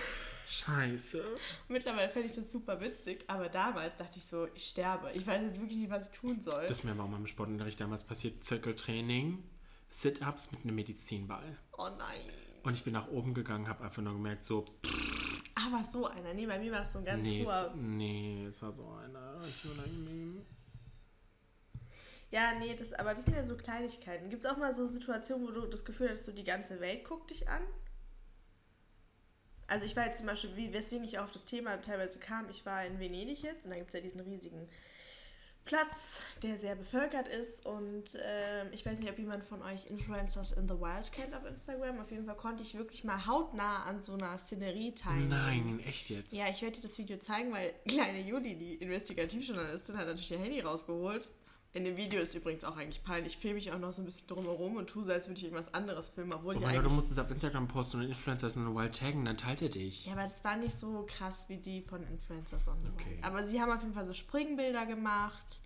Scheiße. 0.49 1.25
Mittlerweile 1.69 2.09
fände 2.11 2.29
ich 2.29 2.35
das 2.35 2.51
super 2.51 2.81
witzig, 2.81 3.25
aber 3.27 3.49
damals 3.49 3.97
dachte 3.97 4.19
ich 4.19 4.25
so, 4.25 4.47
ich 4.55 4.65
sterbe. 4.65 5.11
Ich 5.15 5.27
weiß 5.27 5.43
jetzt 5.43 5.61
wirklich 5.61 5.79
nicht, 5.79 5.91
was 5.91 6.11
ich 6.11 6.19
tun 6.19 6.41
soll. 6.41 6.63
Das 6.63 6.79
ist 6.79 6.85
mir 6.85 6.93
aber 6.93 7.05
auch 7.05 7.09
mal 7.09 7.17
im 7.17 7.27
Sportunterricht 7.27 7.81
damals 7.81 8.05
passiert. 8.05 8.43
Zirkeltraining, 8.45 9.43
Sit-Ups 9.89 10.53
mit 10.53 10.63
einem 10.63 10.77
Medizinball. 10.77 11.59
Oh 11.77 11.89
nein. 11.99 12.21
Und 12.63 12.75
ich 12.75 12.85
bin 12.85 12.93
nach 12.93 13.09
oben 13.09 13.35
gegangen, 13.35 13.69
habe 13.69 13.83
einfach 13.83 14.03
nur 14.03 14.13
gemerkt, 14.13 14.45
so. 14.45 14.65
Aber 15.57 15.83
so 15.91 16.07
einer. 16.07 16.35
Nee, 16.35 16.47
bei 16.47 16.59
mir 16.61 16.71
war 16.71 16.83
es 16.83 16.93
so 16.93 16.99
ein 16.99 17.05
ganz 17.05 17.25
nee, 17.25 17.45
hoher. 17.45 17.73
Es, 17.75 17.81
nee, 17.81 18.47
es 18.47 18.63
war 18.63 18.73
so 18.73 18.89
einer. 18.93 19.43
Richtig 19.43 19.73
unangenehm. 19.73 20.47
Ja, 22.31 22.55
nee, 22.59 22.75
das, 22.77 22.93
aber 22.93 23.15
das 23.15 23.25
sind 23.25 23.37
ja 23.37 23.45
so 23.45 23.57
Kleinigkeiten. 23.57 24.31
Gibt 24.31 24.45
es 24.45 24.51
auch 24.51 24.57
mal 24.57 24.75
so 24.75 24.87
Situationen, 24.87 25.47
wo 25.47 25.51
du 25.51 25.67
das 25.67 25.85
Gefühl 25.85 26.11
hast, 26.11 26.25
so 26.25 26.33
die 26.33 26.45
ganze 26.45 26.81
Welt 26.81 27.05
guckt 27.05 27.31
dich 27.31 27.49
an? 27.49 27.63
Also 29.67 29.85
ich 29.85 29.97
war 29.97 30.07
jetzt 30.07 30.19
zum 30.19 30.27
Beispiel, 30.27 30.57
wie, 30.57 30.73
weswegen 30.73 31.05
ich 31.05 31.19
auf 31.19 31.31
das 31.31 31.45
Thema 31.45 31.81
teilweise 31.81 32.19
kam, 32.19 32.49
ich 32.51 32.67
war 32.67 32.85
in 32.87 32.99
Venedig 32.99 33.43
jetzt 33.43 33.65
und 33.65 33.71
da 33.71 33.77
gibt 33.77 33.89
es 33.89 33.95
ja 33.95 34.01
diesen 34.01 34.21
riesigen 34.21 34.69
Platz, 35.65 36.23
der 36.43 36.59
sehr 36.59 36.75
bevölkert 36.75 37.29
ist. 37.29 37.67
Und 37.67 38.15
äh, 38.17 38.69
ich 38.71 38.85
weiß 38.85 38.99
nicht, 38.99 39.11
ob 39.11 39.19
jemand 39.19 39.45
von 39.45 39.63
euch 39.63 39.87
Influencers 39.87 40.53
in 40.53 40.69
the 40.69 40.75
Wild 40.75 41.13
kennt 41.13 41.35
auf 41.35 41.45
Instagram. 41.45 42.01
Auf 42.01 42.11
jeden 42.11 42.27
Fall 42.27 42.37
konnte 42.37 42.63
ich 42.63 42.77
wirklich 42.77 43.05
mal 43.05 43.27
hautnah 43.27 43.85
an 43.85 44.01
so 44.01 44.15
einer 44.15 44.37
Szenerie 44.39 44.95
teilnehmen. 44.95 45.29
Nein, 45.29 45.81
echt 45.87 46.11
jetzt? 46.11 46.33
Ja, 46.33 46.49
ich 46.49 46.63
werde 46.63 46.77
dir 46.77 46.83
das 46.83 46.99
Video 46.99 47.19
zeigen, 47.19 47.53
weil 47.53 47.73
kleine 47.89 48.21
Juli, 48.21 48.57
die 48.57 48.75
Investigativjournalistin, 48.77 49.97
hat 49.97 50.07
natürlich 50.07 50.33
ihr 50.33 50.39
Handy 50.39 50.61
rausgeholt 50.61 51.31
in 51.73 51.85
dem 51.85 51.97
Video 51.97 52.21
ist 52.21 52.35
übrigens 52.35 52.65
auch 52.65 52.77
eigentlich 52.77 53.05
peinlich. 53.05 53.35
Ich 53.35 53.39
filme 53.39 53.55
mich 53.55 53.71
auch 53.71 53.79
noch 53.79 53.93
so 53.93 54.03
ein 54.03 54.05
bisschen 54.05 54.27
drumherum 54.27 54.77
und 54.77 54.89
tue 54.89 55.05
so, 55.05 55.13
als 55.13 55.29
würde 55.29 55.39
ich 55.39 55.45
irgendwas 55.45 55.73
anderes 55.73 56.09
filmen, 56.09 56.33
obwohl 56.33 56.55
oh 56.55 56.59
ich 56.59 56.65
mein 56.65 56.71
eigentlich... 56.71 56.83
Gott, 56.83 56.93
du 56.93 56.97
musst 56.97 57.13
es 57.13 57.19
auf 57.19 57.31
Instagram 57.31 57.69
posten 57.69 58.01
und 58.01 58.09
Influencers 58.09 58.57
in 58.57 58.75
Wild 58.75 58.97
taggen, 58.99 59.25
dann 59.25 59.37
teilt 59.37 59.63
er 59.63 59.69
dich. 59.69 60.07
Ja, 60.07 60.13
aber 60.13 60.23
das 60.23 60.43
war 60.43 60.57
nicht 60.57 60.77
so 60.77 61.07
krass 61.09 61.49
wie 61.49 61.59
die 61.59 61.83
von 61.83 62.03
Influencers 62.03 62.67
on 62.67 62.81
the 62.81 62.87
Okay. 62.89 63.11
Wild. 63.11 63.25
Aber 63.25 63.45
sie 63.45 63.61
haben 63.61 63.71
auf 63.71 63.83
jeden 63.83 63.95
Fall 63.95 64.05
so 64.05 64.13
Springbilder 64.13 64.87
gemacht 64.87 65.61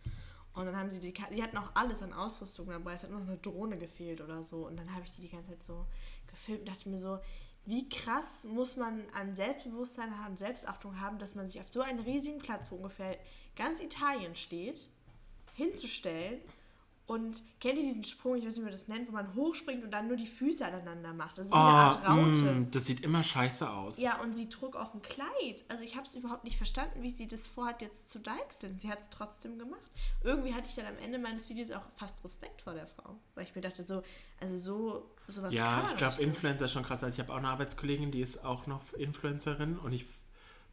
und 0.53 0.67
dann 0.67 0.77
haben 0.77 0.91
sie 0.91 1.01
die... 1.01 1.13
Die 1.13 1.43
hatten 1.43 1.57
auch 1.57 1.71
alles 1.75 2.03
an 2.03 2.13
Ausrüstung 2.13 2.67
dabei. 2.69 2.93
Es 2.93 3.03
hat 3.03 3.11
nur 3.11 3.21
noch 3.21 3.29
eine 3.29 3.39
Drohne 3.39 3.79
gefehlt 3.79 4.21
oder 4.21 4.43
so. 4.43 4.67
Und 4.67 4.79
dann 4.79 4.95
habe 4.95 5.05
ich 5.05 5.11
die 5.11 5.23
die 5.23 5.31
ganze 5.31 5.51
Zeit 5.51 5.65
so 5.65 5.87
gefilmt 6.27 6.61
und 6.61 6.69
dachte 6.69 6.89
mir 6.89 6.99
so... 6.99 7.19
Wie 7.67 7.89
krass 7.89 8.45
muss 8.45 8.77
man 8.77 9.05
an 9.15 9.35
Selbstbewusstsein 9.35 10.13
und 10.29 10.39
Selbstachtung 10.39 11.01
haben, 11.01 11.19
dass 11.19 11.35
man 11.35 11.47
sich 11.47 11.63
auf 11.63 11.73
so 11.73 11.81
einen 11.81 12.01
riesigen 12.01 12.39
Platz, 12.41 12.71
wo 12.71 12.77
ungefähr 12.77 13.19
ganz 13.57 13.81
Italien 13.81 14.37
steht, 14.37 14.91
hinzustellen 15.55 16.41
und 17.07 17.43
kennt 17.61 17.77
ihr 17.77 17.83
diesen 17.85 18.03
Sprung, 18.05 18.37
ich 18.37 18.47
weiß 18.47 18.55
nicht, 18.55 18.61
wie 18.61 18.65
man 18.65 18.73
das 18.73 18.89
nennt, 18.89 19.09
wo 19.09 19.13
man 19.13 19.35
hochspringt 19.35 19.85
und 19.85 19.91
dann 19.91 20.09
nur 20.09 20.17
die 20.17 20.27
Füße 20.27 20.65
aneinander 20.65 21.13
macht? 21.13 21.37
Das 21.37 21.47
ist 21.47 21.53
wie 21.53 21.57
eine 21.57 21.65
Art 21.69 21.99
Oh, 22.03 22.13
Raute. 22.13 22.41
mm, 22.55 22.71
das 22.71 22.87
sieht 22.87 23.01
immer 23.01 23.23
scheiße 23.23 23.69
aus. 23.71 24.01
Ja, 24.01 24.23
und 24.23 24.35
sie 24.35 24.49
trug 24.49 24.75
auch 24.75 24.95
ein 24.95 25.03
Kleid. 25.03 25.65
Also 25.69 25.83
ich 25.85 25.97
habe 25.97 26.07
es 26.07 26.15
überhaupt 26.15 26.45
nicht 26.45 26.57
verstanden, 26.57 27.03
wie 27.03 27.11
sie 27.11 27.29
das 27.29 27.47
vorhat, 27.47 27.83
jetzt 27.83 28.09
zu 28.09 28.21
deichseln. 28.21 28.79
Sie 28.79 28.89
hat 28.91 29.01
es 29.01 29.11
trotzdem 29.11 29.59
gemacht. 29.59 29.83
Irgendwie 30.23 30.55
hatte 30.55 30.67
ich 30.67 30.77
dann 30.77 30.87
am 30.87 30.97
Ende 30.97 31.19
meines 31.19 31.51
Videos 31.51 31.73
auch 31.73 31.85
fast 31.95 32.25
Respekt 32.25 32.63
vor 32.63 32.73
der 32.73 32.87
Frau. 32.87 33.19
Weil 33.35 33.45
ich 33.45 33.55
mir 33.55 33.61
dachte, 33.61 33.83
so, 33.83 34.03
also 34.41 34.57
so, 34.59 35.11
sowas 35.29 35.51
kann 35.51 35.53
Ja, 35.53 35.77
man 35.77 35.85
ich 35.85 35.97
glaube. 35.99 36.23
Influencer 36.23 36.65
ist 36.65 36.73
schon 36.73 36.85
krass. 36.85 37.05
Also 37.05 37.15
ich 37.15 37.21
habe 37.21 37.35
auch 37.35 37.39
eine 37.39 37.49
Arbeitskollegin, 37.49 38.13
die 38.13 38.23
ist 38.23 38.47
auch 38.47 38.67
noch 38.67 38.95
Influencerin 38.95 39.79
und 39.79 39.93
ich 39.93 40.07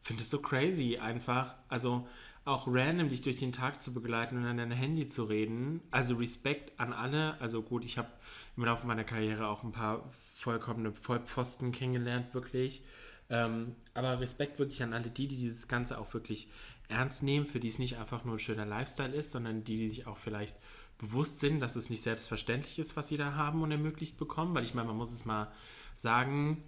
finde 0.00 0.22
es 0.22 0.30
so 0.30 0.40
crazy 0.40 0.96
einfach. 0.96 1.56
Also 1.68 2.08
auch 2.44 2.66
randomlich 2.66 3.22
durch 3.22 3.36
den 3.36 3.52
Tag 3.52 3.80
zu 3.80 3.94
begleiten 3.94 4.36
und 4.36 4.44
an 4.44 4.56
deinem 4.56 4.72
Handy 4.72 5.06
zu 5.06 5.24
reden. 5.24 5.80
Also 5.90 6.16
Respekt 6.16 6.78
an 6.80 6.92
alle. 6.92 7.40
Also 7.40 7.62
gut, 7.62 7.84
ich 7.84 7.98
habe 7.98 8.08
im 8.56 8.64
Laufe 8.64 8.86
meiner 8.86 9.04
Karriere 9.04 9.46
auch 9.46 9.62
ein 9.62 9.72
paar 9.72 10.10
vollkommene 10.36 10.92
Vollpfosten 10.92 11.70
kennengelernt, 11.70 12.34
wirklich. 12.34 12.82
Ähm, 13.30 13.76
aber 13.94 14.20
Respekt 14.20 14.58
wirklich 14.58 14.82
an 14.82 14.92
alle 14.92 15.08
die, 15.08 15.28
die 15.28 15.36
dieses 15.36 15.68
Ganze 15.68 15.98
auch 15.98 16.12
wirklich 16.12 16.48
ernst 16.88 17.22
nehmen, 17.22 17.46
für 17.46 17.60
die 17.60 17.68
es 17.68 17.78
nicht 17.78 17.96
einfach 17.96 18.24
nur 18.24 18.34
ein 18.34 18.40
schöner 18.40 18.66
Lifestyle 18.66 19.14
ist, 19.14 19.30
sondern 19.30 19.64
die, 19.64 19.76
die 19.76 19.88
sich 19.88 20.06
auch 20.06 20.18
vielleicht 20.18 20.56
bewusst 20.98 21.40
sind, 21.40 21.60
dass 21.60 21.76
es 21.76 21.90
nicht 21.90 22.02
selbstverständlich 22.02 22.78
ist, 22.78 22.96
was 22.96 23.08
sie 23.08 23.16
da 23.16 23.34
haben 23.34 23.62
und 23.62 23.70
ermöglicht 23.70 24.18
bekommen. 24.18 24.54
Weil 24.54 24.64
ich 24.64 24.74
meine, 24.74 24.88
man 24.88 24.96
muss 24.96 25.12
es 25.12 25.24
mal 25.24 25.50
sagen, 25.94 26.62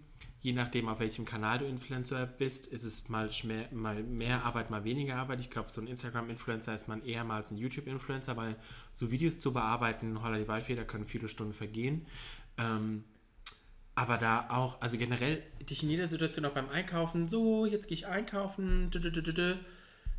je 0.45 0.53
nachdem, 0.53 0.91
auf 0.91 1.01
welchem 1.01 1.25
Kanal 1.25 1.61
du 1.61 1.65
Influencer 1.65 2.27
bist, 2.27 2.67
ist 2.67 2.85
es 2.85 3.09
mal, 3.09 3.33
schmer, 3.33 3.65
mal 3.73 4.03
mehr 4.03 4.45
Arbeit, 4.45 4.69
mal 4.69 4.85
weniger 4.85 5.17
Arbeit. 5.17 5.41
Ich 5.41 5.51
glaube, 5.51 5.71
so 5.71 5.81
ein 5.81 5.87
Instagram-Influencer 5.87 6.75
ist 6.75 6.87
man 6.87 7.03
eher 7.03 7.25
mal 7.25 7.37
als 7.37 7.51
ein 7.51 7.57
YouTube-Influencer, 7.57 8.37
weil 8.37 8.57
so 8.93 9.11
Videos 9.11 9.39
zu 9.39 9.55
bearbeiten, 9.55 10.23
holla 10.23 10.37
die 10.37 10.47
Waldfee, 10.47 10.75
da 10.75 10.85
können 10.85 11.07
viele 11.07 11.31
Stunden 11.31 11.55
vergehen. 11.55 12.07
Ähm, 12.59 13.05
aber 13.95 14.19
da 14.19 14.51
auch, 14.51 14.83
also 14.83 14.99
generell 14.99 15.43
dich 15.63 15.83
in 15.83 15.89
jeder 15.89 16.09
Situation 16.09 16.45
auch 16.45 16.53
beim 16.53 16.69
Einkaufen, 16.69 17.25
so, 17.25 17.65
jetzt 17.65 17.89
gehe 17.89 17.95
ich 17.95 18.07
einkaufen, 18.07 18.91
dü, 18.91 19.01
dü, 19.01 19.23
dü. 19.23 19.55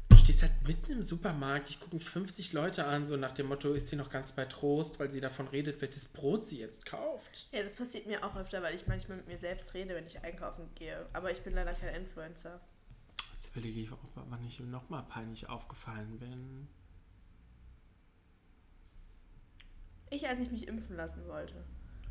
Du 0.09 0.17
stehst 0.17 0.41
halt 0.43 0.51
mitten 0.67 0.91
im 0.93 1.03
Supermarkt, 1.03 1.69
dich 1.69 1.79
gucken 1.79 1.99
50 1.99 2.53
Leute 2.53 2.85
an, 2.85 3.05
so 3.05 3.17
nach 3.17 3.31
dem 3.33 3.47
Motto, 3.47 3.73
ist 3.73 3.87
sie 3.89 3.95
noch 3.95 4.09
ganz 4.09 4.31
bei 4.33 4.45
Trost, 4.45 4.99
weil 4.99 5.11
sie 5.11 5.21
davon 5.21 5.47
redet, 5.47 5.81
welches 5.81 6.05
Brot 6.05 6.43
sie 6.43 6.59
jetzt 6.59 6.85
kauft. 6.85 7.47
Ja, 7.51 7.63
das 7.63 7.75
passiert 7.75 8.07
mir 8.07 8.23
auch 8.25 8.35
öfter, 8.35 8.61
weil 8.61 8.75
ich 8.75 8.87
manchmal 8.87 9.17
mit 9.17 9.27
mir 9.27 9.37
selbst 9.37 9.73
rede, 9.73 9.95
wenn 9.95 10.05
ich 10.05 10.23
einkaufen 10.23 10.67
gehe. 10.75 11.05
Aber 11.13 11.31
ich 11.31 11.41
bin 11.41 11.53
leider 11.53 11.73
kein 11.73 11.95
Influencer. 11.95 12.59
Jetzt 13.33 13.47
überlege 13.55 13.81
ich, 13.81 13.91
ob- 13.91 13.99
wann 14.15 14.43
ich 14.45 14.59
nochmal 14.59 15.03
peinlich 15.03 15.49
aufgefallen 15.49 16.17
bin. 16.19 16.67
Ich, 20.09 20.27
als 20.27 20.39
ich 20.39 20.51
mich 20.51 20.67
impfen 20.67 20.95
lassen 20.95 21.27
wollte. 21.27 21.65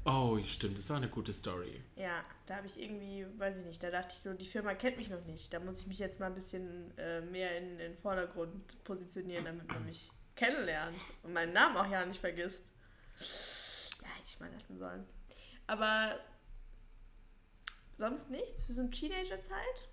Oh, 0.06 0.38
stimmt, 0.46 0.76
das 0.76 0.90
war 0.90 0.98
eine 0.98 1.08
gute 1.08 1.32
Story. 1.32 1.82
Ja, 1.96 2.22
da 2.46 2.56
habe 2.56 2.66
ich 2.66 2.78
irgendwie, 2.78 3.26
weiß 3.38 3.56
ich 3.58 3.64
nicht, 3.64 3.82
da 3.82 3.90
dachte 3.90 4.08
ich 4.14 4.18
so, 4.20 4.34
die 4.34 4.44
Firma 4.46 4.74
kennt 4.74 4.98
mich 4.98 5.08
noch 5.08 5.24
nicht. 5.24 5.52
Da 5.52 5.60
muss 5.60 5.80
ich 5.80 5.86
mich 5.86 5.98
jetzt 5.98 6.20
mal 6.20 6.26
ein 6.26 6.34
bisschen 6.34 6.96
äh, 6.98 7.22
mehr 7.22 7.56
in 7.56 7.78
den 7.78 7.96
Vordergrund 7.96 8.84
positionieren, 8.84 9.46
damit 9.46 9.66
man 9.68 9.84
mich 9.86 10.10
kennenlernt 10.36 10.96
und 11.22 11.32
meinen 11.32 11.52
Namen 11.54 11.76
auch 11.78 11.90
ja 11.90 12.04
nicht 12.04 12.20
vergisst. 12.20 12.64
Ja, 14.02 14.08
hätte 14.08 14.26
ich 14.28 14.40
mal 14.40 14.50
lassen 14.52 14.78
sollen. 14.78 15.06
Aber 15.66 16.18
sonst 17.96 18.30
nichts 18.30 18.64
für 18.64 18.74
so 18.74 18.82
eine 18.82 18.90
Teenagerzeit? 18.90 19.88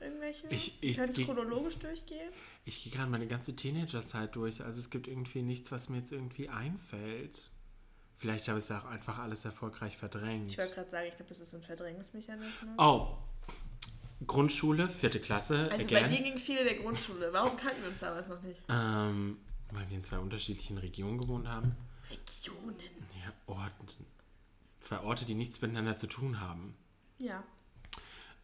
Irgendwelche? 0.00 0.48
Ich- 0.48 0.82
ich- 0.82 0.96
Können 0.96 1.10
es 1.12 1.24
chronologisch 1.24 1.78
durchgehen? 1.78 2.32
Ich 2.64 2.82
gehe 2.82 2.92
gerade 2.92 3.10
meine 3.10 3.28
ganze 3.28 3.54
Teenagerzeit 3.54 4.34
durch, 4.34 4.60
also 4.64 4.80
es 4.80 4.90
gibt 4.90 5.06
irgendwie 5.06 5.42
nichts, 5.42 5.70
was 5.70 5.88
mir 5.88 5.98
jetzt 5.98 6.10
irgendwie 6.10 6.48
einfällt. 6.48 7.50
Vielleicht 8.22 8.46
habe 8.46 8.60
ich 8.60 8.64
es 8.66 8.70
auch 8.70 8.84
einfach 8.84 9.18
alles 9.18 9.44
erfolgreich 9.44 9.96
verdrängt. 9.96 10.46
Ich 10.48 10.56
wollte 10.56 10.74
gerade 10.76 10.88
sagen, 10.90 11.08
ich 11.08 11.16
glaube, 11.16 11.28
das 11.30 11.40
ist 11.40 11.54
ein 11.56 11.62
Verdrängungsmechanismus. 11.62 12.70
Oh, 12.78 13.16
Grundschule, 14.28 14.88
vierte 14.88 15.18
Klasse, 15.18 15.68
Also 15.72 15.78
bei 15.88 15.98
dir 15.98 16.04
again. 16.06 16.22
ging 16.22 16.38
viele 16.38 16.62
der 16.62 16.76
Grundschule. 16.76 17.32
Warum 17.32 17.56
kannten 17.56 17.82
wir 17.82 17.88
uns 17.88 17.98
damals 17.98 18.28
noch 18.28 18.40
nicht? 18.42 18.60
Ähm, 18.68 19.38
weil 19.72 19.88
wir 19.90 19.96
in 19.96 20.04
zwei 20.04 20.18
unterschiedlichen 20.18 20.78
Regionen 20.78 21.18
gewohnt 21.18 21.48
haben. 21.48 21.74
Regionen. 22.08 22.76
Ja, 23.24 23.32
Orten. 23.52 23.88
Zwei 24.78 25.00
Orte, 25.00 25.24
die 25.24 25.34
nichts 25.34 25.60
miteinander 25.60 25.96
zu 25.96 26.06
tun 26.06 26.38
haben. 26.38 26.76
Ja. 27.18 27.42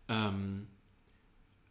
ähm, 0.08 0.66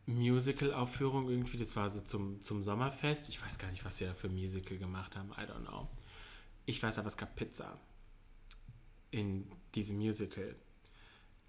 Musical-Aufführung 0.05 1.29
irgendwie, 1.29 1.57
das 1.57 1.75
war 1.75 1.89
so 1.89 1.99
zum, 1.99 2.41
zum 2.41 2.63
Sommerfest. 2.63 3.27
Ich 3.27 3.43
weiß 3.45 3.59
gar 3.59 3.69
nicht, 3.71 3.83
was 3.83 3.99
wir 3.99 4.07
da 4.07 4.13
für 4.13 4.29
Musical 4.29 4.77
gemacht 4.77 5.17
haben, 5.17 5.31
I 5.33 5.41
don't 5.41 5.65
know. 5.67 5.89
Ich 6.65 6.81
weiß 6.81 6.99
aber, 6.99 7.07
es 7.07 7.17
gab 7.17 7.35
Pizza 7.35 7.77
in 9.11 9.51
diesem 9.75 9.97
Musical. 9.97 10.55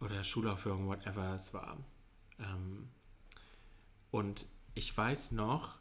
Oder 0.00 0.22
Schulaufführung, 0.22 0.86
whatever 0.86 1.34
es 1.34 1.52
war. 1.54 1.76
Ähm, 2.38 2.88
und 4.10 4.46
ich 4.74 4.96
weiß 4.96 5.32
noch, 5.32 5.78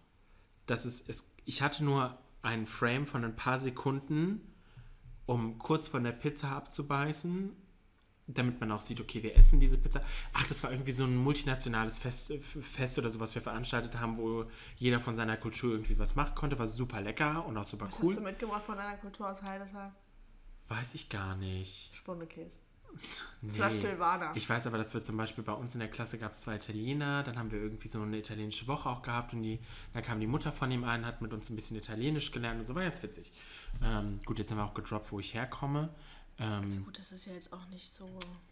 dass 0.66 0.86
es, 0.86 1.08
es, 1.08 1.32
ich 1.46 1.62
hatte 1.62 1.84
nur 1.84 2.18
einen 2.42 2.66
Frame 2.66 3.06
von 3.06 3.24
ein 3.24 3.36
paar 3.36 3.58
Sekunden, 3.58 4.42
um 5.26 5.60
kurz 5.60 5.88
von 5.88 6.04
der 6.04 6.13
Pizza 6.13 6.56
abzubeißen 6.56 7.56
damit 8.28 8.60
man 8.60 8.72
auch 8.72 8.82
sieht, 8.82 9.00
okay, 9.00 9.24
wir 9.24 9.38
essen 9.38 9.60
diese 9.60 9.78
Pizza. 9.78 10.02
Ach, 10.34 10.46
das 10.48 10.63
war 10.63 10.72
irgendwie 10.72 10.92
so 10.92 11.06
ein 11.06 11.16
multinationales 11.16 11.98
Fest, 11.98 12.34
Fest 12.62 13.00
oder 13.00 13.10
so, 13.10 13.20
was 13.20 13.36
wir 13.36 13.42
veranstaltet 13.42 13.98
haben, 14.00 14.18
wo 14.18 14.46
jeder 14.76 15.00
von 15.00 15.16
seiner 15.16 15.38
Kultur 15.38 15.72
irgendwie 15.72 15.98
was 15.98 16.16
machen 16.16 16.36
konnte. 16.36 16.60
War 16.60 16.68
super 16.68 17.00
lecker 17.00 17.46
und 17.46 17.58
auch 17.58 17.63
super 17.63 17.88
Was 17.88 18.00
cool. 18.02 18.10
hast 18.10 18.18
du 18.18 18.24
mitgebracht 18.24 18.66
von 18.66 18.76
deiner 18.76 18.98
Kultur 18.98 19.30
aus 19.32 19.42
Heidesheim? 19.42 19.92
Weiß 20.69 20.95
ich 20.95 21.10
gar 21.10 21.36
nicht. 21.36 21.95
Spundekäse. 21.95 22.51
Nee. 23.41 23.51
Flasch 23.51 23.75
Silvaner. 23.75 24.32
Ich 24.36 24.49
weiß 24.49 24.67
aber, 24.67 24.77
dass 24.77 24.93
wir 24.93 25.03
zum 25.03 25.17
Beispiel 25.17 25.43
bei 25.43 25.53
uns 25.53 25.75
in 25.75 25.80
der 25.80 25.89
Klasse 25.89 26.17
gab 26.17 26.32
es 26.32 26.39
zwei 26.39 26.56
Italiener, 26.56 27.23
dann 27.23 27.38
haben 27.38 27.51
wir 27.51 27.60
irgendwie 27.60 27.88
so 27.88 28.01
eine 28.01 28.17
italienische 28.17 28.67
Woche 28.67 28.89
auch 28.89 29.01
gehabt 29.01 29.34
und 29.34 29.43
die, 29.43 29.60
da 29.93 30.01
kam 30.01 30.19
die 30.19 30.27
Mutter 30.27 30.51
von 30.51 30.71
ihm 30.71 30.84
ein, 30.84 31.06
hat 31.06 31.21
mit 31.21 31.34
uns 31.34 31.49
ein 31.49 31.56
bisschen 31.56 31.77
Italienisch 31.77 32.32
gelernt 32.32 32.60
und 32.60 32.65
so 32.65 32.75
war 32.75 32.84
ganz 32.84 33.03
witzig. 33.03 33.32
Ähm, 33.84 34.19
gut, 34.25 34.39
jetzt 34.39 34.51
haben 34.51 34.58
wir 34.58 34.65
auch 34.65 34.73
gedroppt, 34.73 35.12
wo 35.12 35.19
ich 35.19 35.34
herkomme. 35.34 35.93
Ähm, 36.39 36.86
Gut, 36.86 36.99
das 36.99 37.12
ist 37.12 37.25
ja 37.25 37.34
jetzt 37.34 37.51
auch 37.51 37.67
nicht 37.67 37.91
so. 37.91 38.08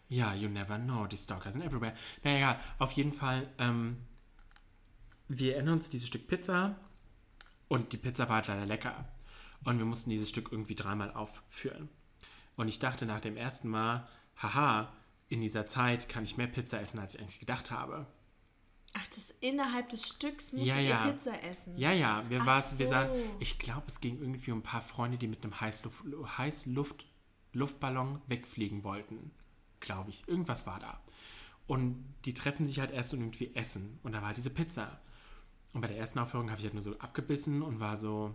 Ja, 0.08 0.34
you 0.34 0.48
never 0.48 0.78
know. 0.78 1.06
Die 1.06 1.16
Stalker 1.16 1.52
sind 1.52 1.62
everywhere. 1.62 1.94
Na 2.24 2.36
egal, 2.36 2.60
auf 2.78 2.92
jeden 2.92 3.12
Fall, 3.12 3.48
ähm, 3.58 3.98
wir 5.28 5.54
erinnern 5.54 5.74
uns 5.74 5.86
an 5.86 5.90
dieses 5.92 6.08
Stück 6.08 6.26
Pizza 6.28 6.76
und 7.68 7.92
die 7.92 7.96
Pizza 7.96 8.28
war 8.28 8.36
halt 8.36 8.48
leider 8.48 8.66
lecker. 8.66 9.08
Und 9.64 9.78
wir 9.78 9.86
mussten 9.86 10.10
dieses 10.10 10.28
Stück 10.28 10.52
irgendwie 10.52 10.74
dreimal 10.74 11.12
aufführen. 11.12 11.88
Und 12.56 12.68
ich 12.68 12.78
dachte 12.78 13.06
nach 13.06 13.20
dem 13.20 13.36
ersten 13.36 13.68
Mal, 13.68 14.08
haha, 14.36 14.92
in 15.28 15.40
dieser 15.40 15.66
Zeit 15.66 16.08
kann 16.08 16.24
ich 16.24 16.36
mehr 16.36 16.46
Pizza 16.46 16.80
essen, 16.80 16.98
als 16.98 17.14
ich 17.14 17.20
eigentlich 17.20 17.40
gedacht 17.40 17.70
habe. 17.70 18.06
Ach, 18.94 19.06
das 19.08 19.34
innerhalb 19.40 19.90
des 19.90 20.08
Stücks 20.08 20.52
müsst 20.52 20.66
Ja, 20.66 20.76
ihr 20.76 20.88
ja. 20.88 21.10
Pizza 21.10 21.42
essen. 21.42 21.76
Ja, 21.76 21.92
ja, 21.92 22.24
wir, 22.30 22.40
Ach 22.42 22.46
war's, 22.46 22.78
wir 22.78 22.86
so. 22.86 22.92
sahen, 22.92 23.10
ich 23.40 23.58
glaube, 23.58 23.84
es 23.88 24.00
ging 24.00 24.18
irgendwie 24.20 24.52
um 24.52 24.60
ein 24.60 24.62
paar 24.62 24.80
Freunde, 24.80 25.18
die 25.18 25.26
mit 25.26 25.42
einem 25.42 25.60
Heißluft, 25.60 26.04
Heißluft, 26.38 27.04
Luftballon 27.52 28.22
wegfliegen 28.26 28.84
wollten. 28.84 29.32
Glaube 29.80 30.10
ich. 30.10 30.26
Irgendwas 30.26 30.66
war 30.66 30.80
da. 30.80 31.00
Und 31.66 32.02
die 32.24 32.32
treffen 32.32 32.66
sich 32.66 32.80
halt 32.80 32.90
erst 32.92 33.12
und 33.12 33.20
irgendwie 33.20 33.54
essen. 33.54 33.98
Und 34.02 34.12
da 34.12 34.22
war 34.22 34.32
diese 34.32 34.50
Pizza. 34.50 35.00
Und 35.72 35.82
bei 35.82 35.88
der 35.88 35.98
ersten 35.98 36.18
Aufführung 36.18 36.50
habe 36.50 36.58
ich 36.60 36.64
halt 36.64 36.74
nur 36.74 36.82
so 36.82 36.98
abgebissen 36.98 37.60
und 37.60 37.80
war 37.80 37.96
so, 37.98 38.34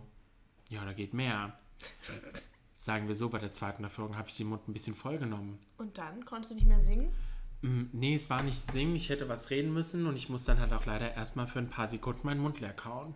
ja, 0.68 0.84
da 0.84 0.92
geht 0.92 1.14
mehr. 1.14 1.58
Sagen 2.82 3.06
wir 3.06 3.14
so, 3.14 3.28
bei 3.28 3.38
der 3.38 3.52
zweiten 3.52 3.84
Aufführung 3.84 4.16
habe 4.16 4.28
ich 4.28 4.36
den 4.36 4.48
Mund 4.48 4.66
ein 4.66 4.72
bisschen 4.72 4.96
voll 4.96 5.16
genommen. 5.16 5.60
Und 5.78 5.98
dann 5.98 6.24
konntest 6.24 6.50
du 6.50 6.56
nicht 6.56 6.66
mehr 6.66 6.80
singen? 6.80 7.12
Mm, 7.60 7.84
Nee, 7.92 8.16
es 8.16 8.28
war 8.28 8.42
nicht 8.42 8.60
singen, 8.60 8.96
ich 8.96 9.08
hätte 9.08 9.28
was 9.28 9.50
reden 9.50 9.72
müssen 9.72 10.04
und 10.08 10.16
ich 10.16 10.28
muss 10.28 10.42
dann 10.42 10.58
halt 10.58 10.72
auch 10.72 10.84
leider 10.84 11.14
erstmal 11.14 11.46
für 11.46 11.60
ein 11.60 11.70
paar 11.70 11.86
Sekunden 11.86 12.26
meinen 12.26 12.40
Mund 12.40 12.58
leer 12.58 12.72
kauen. 12.72 13.14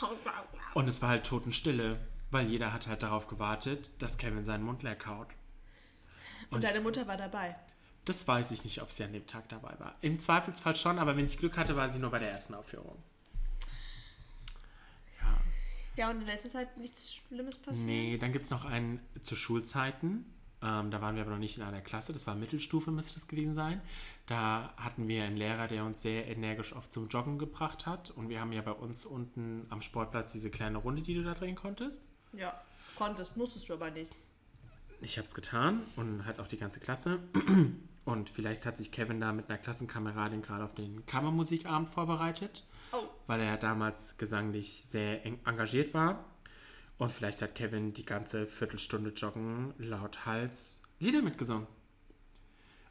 Und 0.74 0.88
es 0.88 1.00
war 1.00 1.08
halt 1.08 1.24
Totenstille, 1.24 1.98
weil 2.30 2.50
jeder 2.50 2.74
hat 2.74 2.86
halt 2.86 3.02
darauf 3.02 3.28
gewartet, 3.28 3.90
dass 3.98 4.18
Kevin 4.18 4.44
seinen 4.44 4.64
Mund 4.64 4.82
leer 4.82 4.96
kaut. 4.96 5.28
Und 6.50 6.62
deine 6.62 6.82
Mutter 6.82 7.08
war 7.08 7.16
dabei. 7.16 7.56
Das 8.04 8.28
weiß 8.28 8.50
ich 8.50 8.64
nicht, 8.64 8.82
ob 8.82 8.92
sie 8.92 9.04
an 9.04 9.14
dem 9.14 9.26
Tag 9.26 9.48
dabei 9.48 9.74
war. 9.78 9.94
Im 10.02 10.20
Zweifelsfall 10.20 10.76
schon, 10.76 10.98
aber 10.98 11.16
wenn 11.16 11.24
ich 11.24 11.38
Glück 11.38 11.56
hatte, 11.56 11.76
war 11.76 11.88
sie 11.88 11.98
nur 11.98 12.10
bei 12.10 12.18
der 12.18 12.30
ersten 12.30 12.52
Aufführung. 12.52 13.02
Ja. 15.98 16.10
Und 16.10 16.20
in 16.20 16.26
letzter 16.26 16.48
Zeit 16.48 16.78
nichts 16.78 17.14
Schlimmes 17.14 17.58
passiert. 17.58 17.86
Nee, 17.86 18.18
dann 18.18 18.32
gibt 18.32 18.44
es 18.44 18.50
noch 18.50 18.64
einen 18.64 19.00
zu 19.22 19.36
Schulzeiten. 19.36 20.24
Ähm, 20.60 20.90
da 20.90 21.00
waren 21.00 21.14
wir 21.14 21.22
aber 21.22 21.32
noch 21.32 21.38
nicht 21.38 21.56
in 21.56 21.62
einer 21.62 21.80
Klasse, 21.80 22.12
das 22.12 22.26
war 22.26 22.34
Mittelstufe, 22.34 22.90
müsste 22.90 23.14
das 23.14 23.28
gewesen 23.28 23.54
sein. 23.54 23.80
Da 24.26 24.72
hatten 24.76 25.06
wir 25.06 25.24
einen 25.24 25.36
Lehrer, 25.36 25.68
der 25.68 25.84
uns 25.84 26.02
sehr 26.02 26.26
energisch 26.26 26.74
oft 26.74 26.92
zum 26.92 27.08
Joggen 27.08 27.38
gebracht 27.38 27.86
hat. 27.86 28.10
Und 28.10 28.28
wir 28.28 28.40
haben 28.40 28.52
ja 28.52 28.62
bei 28.62 28.72
uns 28.72 29.06
unten 29.06 29.66
am 29.70 29.80
Sportplatz 29.80 30.32
diese 30.32 30.50
kleine 30.50 30.78
Runde, 30.78 31.02
die 31.02 31.14
du 31.14 31.22
da 31.22 31.34
drehen 31.34 31.54
konntest. 31.54 32.02
Ja, 32.32 32.60
konntest, 32.96 33.36
musstest 33.36 33.68
du 33.68 33.74
aber 33.74 33.90
nicht. 33.90 34.10
Ich 35.00 35.16
habe 35.16 35.26
es 35.26 35.34
getan 35.34 35.82
und 35.94 36.26
hat 36.26 36.40
auch 36.40 36.48
die 36.48 36.56
ganze 36.56 36.80
Klasse. 36.80 37.20
Und 38.04 38.30
vielleicht 38.30 38.66
hat 38.66 38.76
sich 38.76 38.90
Kevin 38.90 39.20
da 39.20 39.32
mit 39.32 39.48
einer 39.48 39.58
Klassenkameradin 39.58 40.42
gerade 40.42 40.64
auf 40.64 40.74
den 40.74 41.04
Kammermusikabend 41.06 41.88
vorbereitet, 41.88 42.64
Oh, 42.92 43.04
weil 43.26 43.40
er 43.40 43.56
damals 43.56 44.18
gesanglich 44.18 44.84
sehr 44.86 45.24
eng 45.24 45.38
engagiert 45.44 45.94
war. 45.94 46.24
Und 46.98 47.12
vielleicht 47.12 47.42
hat 47.42 47.54
Kevin 47.54 47.92
die 47.92 48.04
ganze 48.04 48.46
Viertelstunde 48.46 49.10
Joggen 49.10 49.72
laut 49.78 50.26
Hals 50.26 50.82
Lieder 50.98 51.22
mitgesungen. 51.22 51.66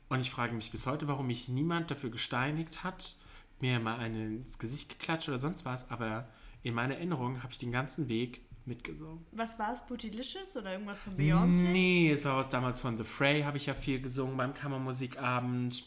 Und 0.09 0.21
ich 0.21 0.31
frage 0.31 0.53
mich 0.53 0.71
bis 0.71 0.85
heute, 0.85 1.07
warum 1.07 1.27
mich 1.27 1.49
niemand 1.49 1.91
dafür 1.91 2.09
gesteinigt 2.09 2.83
hat, 2.83 3.17
mir 3.59 3.79
mal 3.79 3.97
einen 3.97 4.37
ins 4.43 4.59
Gesicht 4.59 4.89
geklatscht 4.89 5.27
oder 5.27 5.39
sonst 5.39 5.65
was, 5.65 5.91
aber 5.91 6.29
in 6.63 6.73
meiner 6.73 6.95
Erinnerung 6.95 7.43
habe 7.43 7.51
ich 7.51 7.59
den 7.59 7.71
ganzen 7.71 8.07
Weg 8.07 8.41
mitgesungen. 8.65 9.25
was 9.31 9.57
war 9.59 9.73
es? 9.73 9.85
Bootylicious 9.85 10.55
oder 10.57 10.73
irgendwas 10.73 10.99
von 10.99 11.17
Beyoncé? 11.17 11.71
Nee, 11.71 12.11
es 12.11 12.25
war 12.25 12.37
was 12.37 12.49
damals 12.49 12.79
von 12.79 12.97
The 12.97 13.03
Fray, 13.03 13.43
habe 13.43 13.57
ich 13.57 13.65
ja 13.65 13.73
viel 13.73 14.01
gesungen 14.01 14.37
beim 14.37 14.53
Kammermusikabend. 14.53 15.83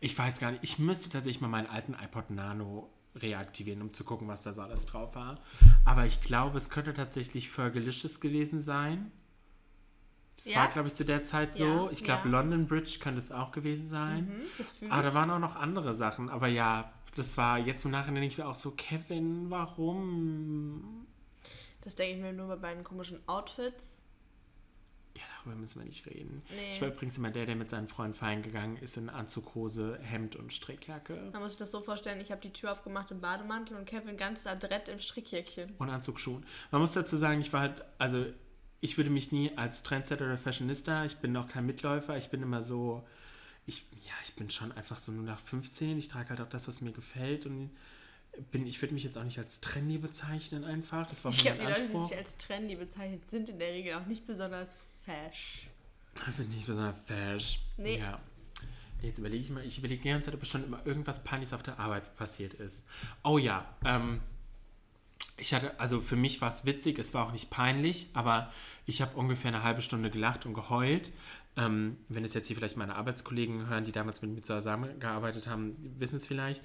Ich 0.00 0.18
weiß 0.18 0.38
gar 0.40 0.50
nicht, 0.52 0.62
ich 0.64 0.78
müsste 0.78 1.10
tatsächlich 1.10 1.40
mal 1.40 1.48
meinen 1.48 1.66
alten 1.68 1.94
iPod 1.94 2.30
Nano 2.30 2.90
reaktivieren, 3.16 3.80
um 3.80 3.92
zu 3.92 4.04
gucken, 4.04 4.26
was 4.28 4.42
da 4.42 4.52
so 4.52 4.62
alles 4.62 4.86
drauf 4.86 5.14
war. 5.14 5.38
Aber 5.84 6.04
ich 6.04 6.20
glaube, 6.22 6.58
es 6.58 6.68
könnte 6.70 6.94
tatsächlich 6.94 7.48
Fergalicious 7.48 8.20
gewesen 8.20 8.60
sein. 8.60 9.12
Das 10.36 10.46
Ja? 10.46 10.56
war, 10.62 10.68
glaube 10.72 10.88
ich, 10.88 10.94
zu 10.94 11.04
der 11.04 11.22
Zeit 11.22 11.54
so. 11.54 11.64
Ja, 11.64 11.90
ich 11.90 12.02
glaube, 12.02 12.22
ja. 12.24 12.30
London 12.30 12.66
Bridge 12.66 12.98
könnte 13.00 13.18
es 13.18 13.30
auch 13.30 13.52
gewesen 13.52 13.88
sein. 13.88 14.24
Mhm, 14.26 14.42
das 14.58 14.74
Aber 14.90 15.02
da 15.02 15.14
waren 15.14 15.30
auch 15.30 15.38
noch 15.38 15.54
andere 15.54 15.94
Sachen. 15.94 16.28
Aber 16.28 16.48
ja, 16.48 16.92
das 17.14 17.38
war 17.38 17.58
jetzt 17.58 17.84
im 17.84 17.92
Nachhinein 17.92 18.22
denke 18.22 18.32
ich 18.32 18.38
mir 18.38 18.46
auch 18.48 18.56
so, 18.56 18.72
Kevin, 18.72 19.48
warum? 19.50 21.06
Das 21.82 21.94
denke 21.94 22.16
ich 22.16 22.20
mir 22.22 22.32
nur 22.32 22.48
bei 22.48 22.56
meinen 22.56 22.82
komischen 22.82 23.20
Outfits. 23.28 23.93
Darüber 25.44 25.60
müssen 25.60 25.80
wir 25.80 25.86
nicht 25.86 26.06
reden. 26.06 26.42
Nee. 26.50 26.72
Ich 26.72 26.80
war 26.80 26.88
übrigens 26.88 27.18
immer 27.18 27.30
der, 27.30 27.44
der 27.44 27.56
mit 27.56 27.68
seinen 27.68 27.86
Freunden 27.86 28.14
feiern 28.14 28.42
gegangen 28.42 28.78
ist 28.78 28.96
in 28.96 29.10
Anzughose, 29.10 29.98
Hemd 30.00 30.36
und 30.36 30.52
Strickjacke. 30.52 31.30
Man 31.32 31.42
muss 31.42 31.52
sich 31.52 31.58
das 31.58 31.70
so 31.70 31.80
vorstellen, 31.80 32.20
ich 32.20 32.30
habe 32.30 32.40
die 32.40 32.52
Tür 32.52 32.72
aufgemacht 32.72 33.10
im 33.10 33.20
Bademantel 33.20 33.76
und 33.76 33.84
Kevin 33.84 34.16
ganz 34.16 34.46
adrett 34.46 34.88
im 34.88 35.00
Strickjäckchen. 35.00 35.74
Und 35.78 35.90
Anzugsschuhen. 35.90 36.46
Man 36.70 36.80
muss 36.80 36.92
dazu 36.92 37.16
sagen, 37.16 37.40
ich 37.40 37.52
war 37.52 37.60
halt, 37.60 37.84
also 37.98 38.24
ich 38.80 38.96
würde 38.96 39.10
mich 39.10 39.32
nie 39.32 39.56
als 39.56 39.82
Trendsetter 39.82 40.24
oder 40.24 40.38
Fashionista, 40.38 41.04
ich 41.04 41.16
bin 41.16 41.32
noch 41.32 41.48
kein 41.48 41.66
Mitläufer, 41.66 42.16
ich 42.16 42.30
bin 42.30 42.42
immer 42.42 42.62
so, 42.62 43.06
ich, 43.66 43.86
ja, 43.92 44.14
ich 44.24 44.34
bin 44.34 44.50
schon 44.50 44.72
einfach 44.72 44.98
so 44.98 45.12
nur 45.12 45.24
nach 45.24 45.40
15, 45.40 45.98
ich 45.98 46.08
trage 46.08 46.30
halt 46.30 46.40
auch 46.40 46.48
das, 46.48 46.68
was 46.68 46.80
mir 46.80 46.92
gefällt 46.92 47.46
und 47.46 47.70
bin, 48.50 48.66
ich 48.66 48.80
würde 48.82 48.94
mich 48.94 49.04
jetzt 49.04 49.16
auch 49.16 49.24
nicht 49.24 49.38
als 49.38 49.60
trendy 49.60 49.98
bezeichnen 49.98 50.64
einfach, 50.64 51.06
das 51.06 51.24
war 51.24 51.32
Ich 51.32 51.38
glaube, 51.38 51.58
die 51.58 51.64
Leute, 51.66 51.86
die 51.86 52.04
sich 52.04 52.16
als 52.16 52.36
trendy 52.36 52.76
bezeichnet, 52.76 53.22
sind 53.30 53.48
in 53.48 53.58
der 53.58 53.72
Regel 53.72 53.94
auch 53.94 54.06
nicht 54.06 54.26
besonders 54.26 54.78
fesch. 55.04 55.68
Ich 56.14 56.34
bin 56.34 56.48
nicht 56.48 56.66
besonders 56.66 56.96
fesch. 57.06 57.60
Nee. 57.76 57.98
Ja. 57.98 58.20
Jetzt 59.02 59.18
überlege 59.18 59.42
ich 59.42 59.50
mal, 59.50 59.64
ich 59.64 59.78
überlege 59.78 60.02
die 60.02 60.08
ganze 60.08 60.30
Zeit, 60.30 60.40
ob 60.40 60.46
schon 60.46 60.64
immer 60.64 60.84
irgendwas 60.86 61.24
Peinliches 61.24 61.52
auf 61.52 61.62
der 61.62 61.78
Arbeit 61.78 62.16
passiert 62.16 62.54
ist. 62.54 62.86
Oh 63.22 63.36
ja, 63.36 63.66
ähm, 63.84 64.20
ich 65.36 65.52
hatte, 65.52 65.78
also 65.78 66.00
für 66.00 66.16
mich 66.16 66.40
war 66.40 66.48
es 66.48 66.64
witzig, 66.64 66.98
es 66.98 67.12
war 67.12 67.26
auch 67.26 67.32
nicht 67.32 67.50
peinlich, 67.50 68.08
aber 68.14 68.52
ich 68.86 69.02
habe 69.02 69.16
ungefähr 69.16 69.48
eine 69.48 69.62
halbe 69.62 69.82
Stunde 69.82 70.10
gelacht 70.10 70.46
und 70.46 70.54
geheult. 70.54 71.12
Ähm, 71.56 71.98
wenn 72.08 72.24
es 72.24 72.34
jetzt 72.34 72.46
hier 72.46 72.56
vielleicht 72.56 72.76
meine 72.76 72.96
Arbeitskollegen 72.96 73.68
hören, 73.68 73.84
die 73.84 73.92
damals 73.92 74.22
mit 74.22 74.32
mir 74.32 74.42
zusammengearbeitet 74.42 75.46
haben, 75.46 75.76
wissen 75.98 76.16
es 76.16 76.26
vielleicht. 76.26 76.64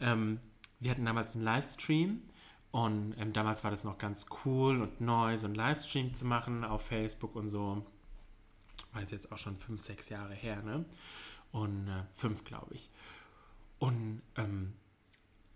Ähm, 0.00 0.40
wir 0.80 0.90
hatten 0.90 1.04
damals 1.04 1.34
einen 1.34 1.44
Livestream 1.44 2.22
und 2.70 3.14
ähm, 3.18 3.32
damals 3.32 3.64
war 3.64 3.70
das 3.70 3.84
noch 3.84 3.98
ganz 3.98 4.26
cool 4.44 4.82
und 4.82 5.00
neu, 5.00 5.38
so 5.38 5.46
einen 5.46 5.54
Livestream 5.54 6.12
zu 6.12 6.26
machen 6.26 6.64
auf 6.64 6.82
Facebook 6.82 7.34
und 7.34 7.48
so. 7.48 7.84
War 8.92 9.02
es 9.02 9.10
jetzt 9.10 9.32
auch 9.32 9.38
schon 9.38 9.56
fünf, 9.56 9.80
sechs 9.80 10.08
Jahre 10.08 10.34
her, 10.34 10.62
ne? 10.62 10.84
Und 11.50 11.88
äh, 11.88 12.04
fünf, 12.14 12.44
glaube 12.44 12.74
ich. 12.74 12.90
Und 13.78 14.22
ähm, 14.36 14.74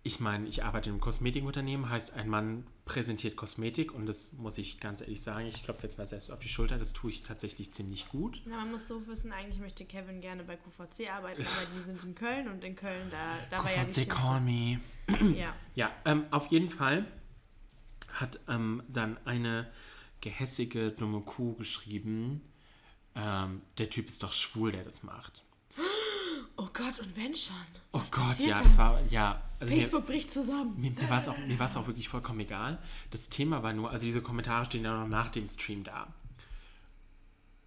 ich 0.04 0.18
meine, 0.18 0.48
ich 0.48 0.64
arbeite 0.64 0.88
in 0.88 0.94
einem 0.94 1.00
Kosmetikunternehmen, 1.00 1.88
heißt, 1.88 2.14
ein 2.14 2.28
Mann 2.28 2.66
präsentiert 2.84 3.36
Kosmetik 3.36 3.94
und 3.94 4.06
das 4.06 4.32
muss 4.32 4.58
ich 4.58 4.80
ganz 4.80 5.00
ehrlich 5.00 5.22
sagen, 5.22 5.46
ich 5.46 5.62
klopfe 5.62 5.84
jetzt 5.84 5.96
mal 5.96 6.06
selbst 6.06 6.30
auf 6.32 6.40
die 6.40 6.48
Schulter, 6.48 6.76
das 6.76 6.92
tue 6.92 7.10
ich 7.10 7.22
tatsächlich 7.22 7.72
ziemlich 7.72 8.08
gut. 8.08 8.42
Na, 8.44 8.56
man 8.56 8.72
muss 8.72 8.88
so 8.88 9.06
wissen, 9.06 9.30
eigentlich 9.30 9.60
möchte 9.60 9.84
Kevin 9.84 10.20
gerne 10.20 10.42
bei 10.42 10.56
QVC 10.56 11.08
arbeiten, 11.08 11.42
aber 11.56 11.66
die 11.76 11.84
sind 11.84 12.02
in 12.04 12.14
Köln 12.16 12.48
und 12.48 12.64
in 12.64 12.74
Köln, 12.74 13.08
da, 13.10 13.36
da 13.50 13.62
war 13.62 13.72
ja 13.72 13.84
nicht 13.84 13.94
QVC, 13.94 14.08
call 14.08 14.40
me. 14.40 14.80
Ja. 15.36 15.54
Ja, 15.76 15.92
ähm, 16.04 16.24
auf 16.32 16.46
jeden 16.48 16.68
Fall 16.68 17.06
hat 18.14 18.40
ähm, 18.48 18.82
dann 18.88 19.18
eine 19.24 19.70
gehässige, 20.20 20.90
dumme 20.90 21.20
Kuh 21.20 21.54
geschrieben, 21.54 22.42
ähm, 23.14 23.62
der 23.78 23.88
Typ 23.88 24.08
ist 24.08 24.22
doch 24.22 24.32
schwul, 24.32 24.72
der 24.72 24.84
das 24.84 25.02
macht. 25.04 25.41
Oh 26.56 26.68
Gott, 26.72 26.98
und 26.98 27.16
wenn 27.16 27.34
schon? 27.34 27.54
Oh 27.92 28.02
Gott, 28.10 28.38
ja, 28.38 28.54
da? 28.54 28.62
das 28.62 28.78
war, 28.78 28.98
ja. 29.10 29.42
Also 29.58 29.72
mir- 29.72 29.80
Facebook 29.80 30.06
bricht 30.06 30.32
zusammen. 30.32 30.74
Mir, 30.76 30.90
mir 30.90 31.08
war 31.08 31.18
es 31.18 31.28
auch, 31.28 31.38
mir 31.38 31.60
auch 31.60 31.86
wirklich 31.86 32.08
vollkommen 32.08 32.40
egal. 32.40 32.78
Das 33.10 33.28
Thema 33.28 33.62
war 33.62 33.72
nur, 33.72 33.90
also 33.90 34.06
diese 34.06 34.22
Kommentare 34.22 34.64
stehen 34.66 34.84
ja 34.84 34.98
noch 34.98 35.08
nach 35.08 35.30
dem 35.30 35.46
Stream 35.46 35.84
da. 35.84 36.08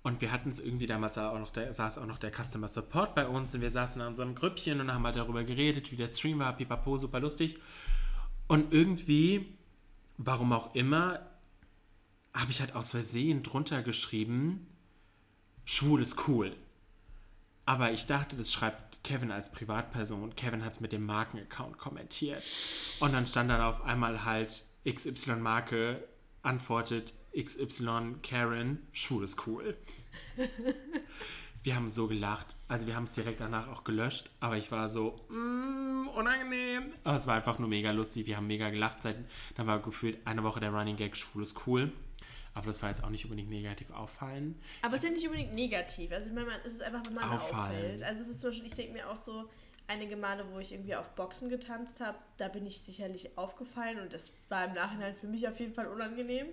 Und 0.03 0.21
wir 0.21 0.31
hatten 0.31 0.49
es 0.49 0.59
irgendwie 0.59 0.85
damals 0.85 1.17
auch 1.17 1.39
noch, 1.39 1.49
der, 1.51 1.73
saß 1.73 1.97
auch 1.97 2.05
noch 2.05 2.19
der 2.19 2.31
Customer 2.31 2.67
Support 2.67 3.15
bei 3.15 3.27
uns 3.27 3.55
und 3.55 3.61
wir 3.61 3.71
saßen 3.71 4.01
in 4.01 4.07
unserem 4.07 4.35
Grüppchen 4.35 4.79
und 4.79 4.93
haben 4.93 5.03
halt 5.03 5.15
darüber 5.15 5.43
geredet, 5.43 5.91
wie 5.91 5.95
der 5.95 6.09
Stream 6.09 6.37
war, 6.37 6.53
pipapo, 6.55 6.97
super 6.97 7.19
lustig. 7.19 7.57
Und 8.47 8.71
irgendwie, 8.71 9.57
warum 10.17 10.53
auch 10.53 10.75
immer, 10.75 11.21
habe 12.35 12.51
ich 12.51 12.59
halt 12.59 12.75
aus 12.75 12.91
Versehen 12.91 13.41
drunter 13.41 13.81
geschrieben, 13.81 14.67
schwul 15.63 16.03
ist 16.03 16.27
cool. 16.27 16.55
Aber 17.65 17.91
ich 17.91 18.05
dachte, 18.05 18.35
das 18.35 18.51
schreibt 18.51 19.03
Kevin 19.03 19.31
als 19.31 19.51
Privatperson. 19.51 20.35
Kevin 20.35 20.63
hat 20.63 20.73
es 20.73 20.81
mit 20.81 20.91
dem 20.91 21.05
Markenaccount 21.05 21.77
kommentiert. 21.77 22.43
Und 22.99 23.13
dann 23.13 23.27
stand 23.27 23.49
dann 23.49 23.61
auf 23.61 23.83
einmal 23.83 24.23
halt 24.23 24.63
XY 24.87 25.37
Marke 25.37 26.03
antwortet 26.43 27.13
XY 27.35 28.15
Karen, 28.23 28.87
schwul 28.93 29.23
ist 29.23 29.45
cool. 29.45 29.75
wir 31.63 31.75
haben 31.75 31.89
so 31.89 32.07
gelacht. 32.07 32.55
Also 32.67 32.87
wir 32.87 32.95
haben 32.95 33.03
es 33.05 33.15
direkt 33.15 33.41
danach 33.41 33.67
auch 33.67 33.83
gelöscht. 33.83 34.29
Aber 34.39 34.57
ich 34.57 34.71
war 34.71 34.89
so, 34.89 35.19
mm, 35.29 36.07
unangenehm. 36.15 36.93
Aber 37.03 37.17
es 37.17 37.27
war 37.27 37.35
einfach 37.35 37.59
nur 37.59 37.67
mega 37.67 37.91
lustig. 37.91 38.25
Wir 38.25 38.37
haben 38.37 38.47
mega 38.47 38.69
gelacht. 38.69 39.01
Seit, 39.01 39.17
dann 39.55 39.67
war 39.67 39.79
gefühlt 39.79 40.25
eine 40.25 40.43
Woche 40.43 40.59
der 40.59 40.71
Running 40.71 40.95
Gag, 40.95 41.17
schwul 41.17 41.43
ist 41.43 41.67
cool. 41.67 41.91
Aber 42.53 42.67
das 42.67 42.81
war 42.81 42.89
jetzt 42.89 43.03
auch 43.03 43.09
nicht 43.09 43.25
unbedingt 43.25 43.49
negativ 43.49 43.91
auffallen. 43.91 44.59
Aber 44.81 44.95
es 44.95 45.03
ist 45.03 45.09
ja 45.09 45.13
nicht 45.13 45.25
unbedingt 45.25 45.53
negativ. 45.53 46.11
Also 46.11 46.29
ich 46.29 46.33
meine, 46.33 46.51
es 46.65 46.73
ist 46.73 46.81
einfach, 46.81 47.01
wenn 47.05 47.13
man 47.15 47.29
Auffallen. 47.29 47.75
auffällt. 47.75 48.03
Also 48.03 48.21
es 48.21 48.29
ist 48.29 48.41
zum 48.41 48.49
Beispiel, 48.51 48.67
ich 48.67 48.75
denke 48.75 48.93
mir 48.93 49.09
auch 49.09 49.17
so, 49.17 49.49
einige 49.87 50.15
Male, 50.15 50.45
wo 50.51 50.59
ich 50.59 50.71
irgendwie 50.71 50.95
auf 50.95 51.09
Boxen 51.15 51.49
getanzt 51.49 51.99
habe, 51.99 52.17
da 52.37 52.47
bin 52.47 52.65
ich 52.65 52.81
sicherlich 52.81 53.37
aufgefallen 53.37 53.99
und 53.99 54.13
das 54.13 54.33
war 54.49 54.65
im 54.65 54.73
Nachhinein 54.73 55.15
für 55.15 55.27
mich 55.27 55.47
auf 55.47 55.59
jeden 55.59 55.73
Fall 55.73 55.87
unangenehm. 55.87 56.47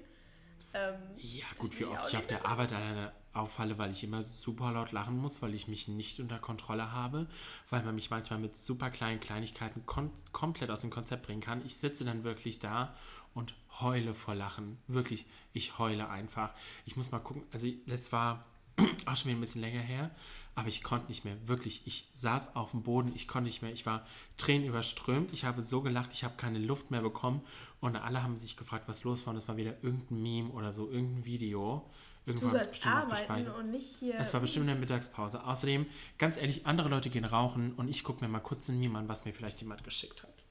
Ähm, 0.75 0.95
Ja, 1.17 1.45
gut, 1.59 1.79
wie 1.79 1.85
oft 1.85 2.09
ich 2.09 2.17
auf 2.17 2.27
der 2.27 2.47
Arbeit 2.47 2.73
alleine 2.73 3.13
auffalle, 3.35 3.79
weil 3.79 3.93
ich 3.93 4.05
immer 4.05 4.23
super 4.23 4.73
laut 4.73 4.93
lachen 4.93 5.17
muss, 5.17 5.41
weil 5.41 5.55
ich 5.55 5.69
mich 5.69 5.89
nicht 5.89 6.21
unter 6.21 6.39
Kontrolle 6.39 6.93
habe, 6.93 7.27
weil 7.71 7.83
man 7.83 7.95
mich 7.95 8.11
manchmal 8.11 8.39
mit 8.39 8.57
super 8.57 8.91
kleinen 8.91 9.21
Kleinigkeiten 9.21 9.85
komplett 9.87 10.71
aus 10.71 10.83
dem 10.83 10.91
Konzept 10.91 11.27
bringen 11.27 11.41
kann. 11.41 11.65
Ich 11.65 11.77
sitze 11.77 12.05
dann 12.05 12.25
wirklich 12.25 12.59
da 12.59 12.95
und 13.35 13.55
heule 13.81 14.15
vor 14.15 14.35
Lachen. 14.35 14.79
Wirklich, 14.87 15.27
ich 15.53 15.79
heule 15.79 16.09
einfach. 16.09 16.53
Ich 16.87 16.97
muss 16.97 17.11
mal 17.11 17.19
gucken, 17.19 17.43
also 17.53 17.69
das 17.87 18.13
war 18.13 18.45
auch 19.07 19.17
schon 19.17 19.27
wieder 19.27 19.39
ein 19.39 19.41
bisschen 19.41 19.61
länger 19.61 19.81
her, 19.81 20.11
aber 20.55 20.69
ich 20.69 20.83
konnte 20.83 21.09
nicht 21.09 21.25
mehr. 21.25 21.37
Wirklich, 21.47 21.83
ich 21.87 22.09
saß 22.15 22.57
auf 22.57 22.73
dem 22.73 22.83
Boden, 22.83 23.13
ich 23.15 23.29
konnte 23.29 23.47
nicht 23.47 23.63
mehr. 23.63 23.73
Ich 23.73 23.87
war 23.87 24.07
tränenüberströmt, 24.37 25.33
ich 25.33 25.45
habe 25.45 25.63
so 25.63 25.83
gelacht, 25.83 26.11
ich 26.13 26.25
habe 26.25 26.35
keine 26.37 26.59
Luft 26.59 26.91
mehr 26.91 27.03
bekommen 27.03 27.43
und 27.81 27.97
alle 27.97 28.23
haben 28.23 28.37
sich 28.37 28.57
gefragt, 28.57 28.89
was 28.89 29.05
los 29.05 29.27
war. 29.27 29.33
Und 29.33 29.39
es 29.39 29.49
war 29.49 29.57
wieder 29.57 29.83
irgendein 29.83 30.23
Meme 30.23 30.51
oder 30.51 30.73
so, 30.73 30.91
irgendein 30.91 31.25
Video. 31.25 31.91
Irgendwo 32.25 32.47
Du 32.47 32.53
sollst 32.53 32.71
bestimmt 32.71 32.95
arbeiten 32.95 33.49
und 33.49 33.71
nicht 33.71 33.97
hier. 33.99 34.15
Es 34.21 34.33
war 34.33 34.41
bestimmt 34.41 34.65
in 34.65 34.69
der 34.69 34.77
Mittagspause. 34.77 35.45
Außerdem, 35.45 35.87
ganz 36.19 36.37
ehrlich, 36.37 36.67
andere 36.67 36.89
Leute 36.89 37.11
gehen 37.11 37.25
rauchen 37.25 37.73
und 37.75 37.89
ich 37.89 38.05
gucke 38.05 38.25
mir 38.25 38.31
mal 38.31 38.39
kurz 38.39 38.69
ein 38.69 38.79
Meme 38.79 38.97
an, 38.99 39.09
was 39.09 39.25
mir 39.25 39.33
vielleicht 39.33 39.61
jemand 39.61 39.83
geschickt 39.83 40.23
hat. 40.23 40.45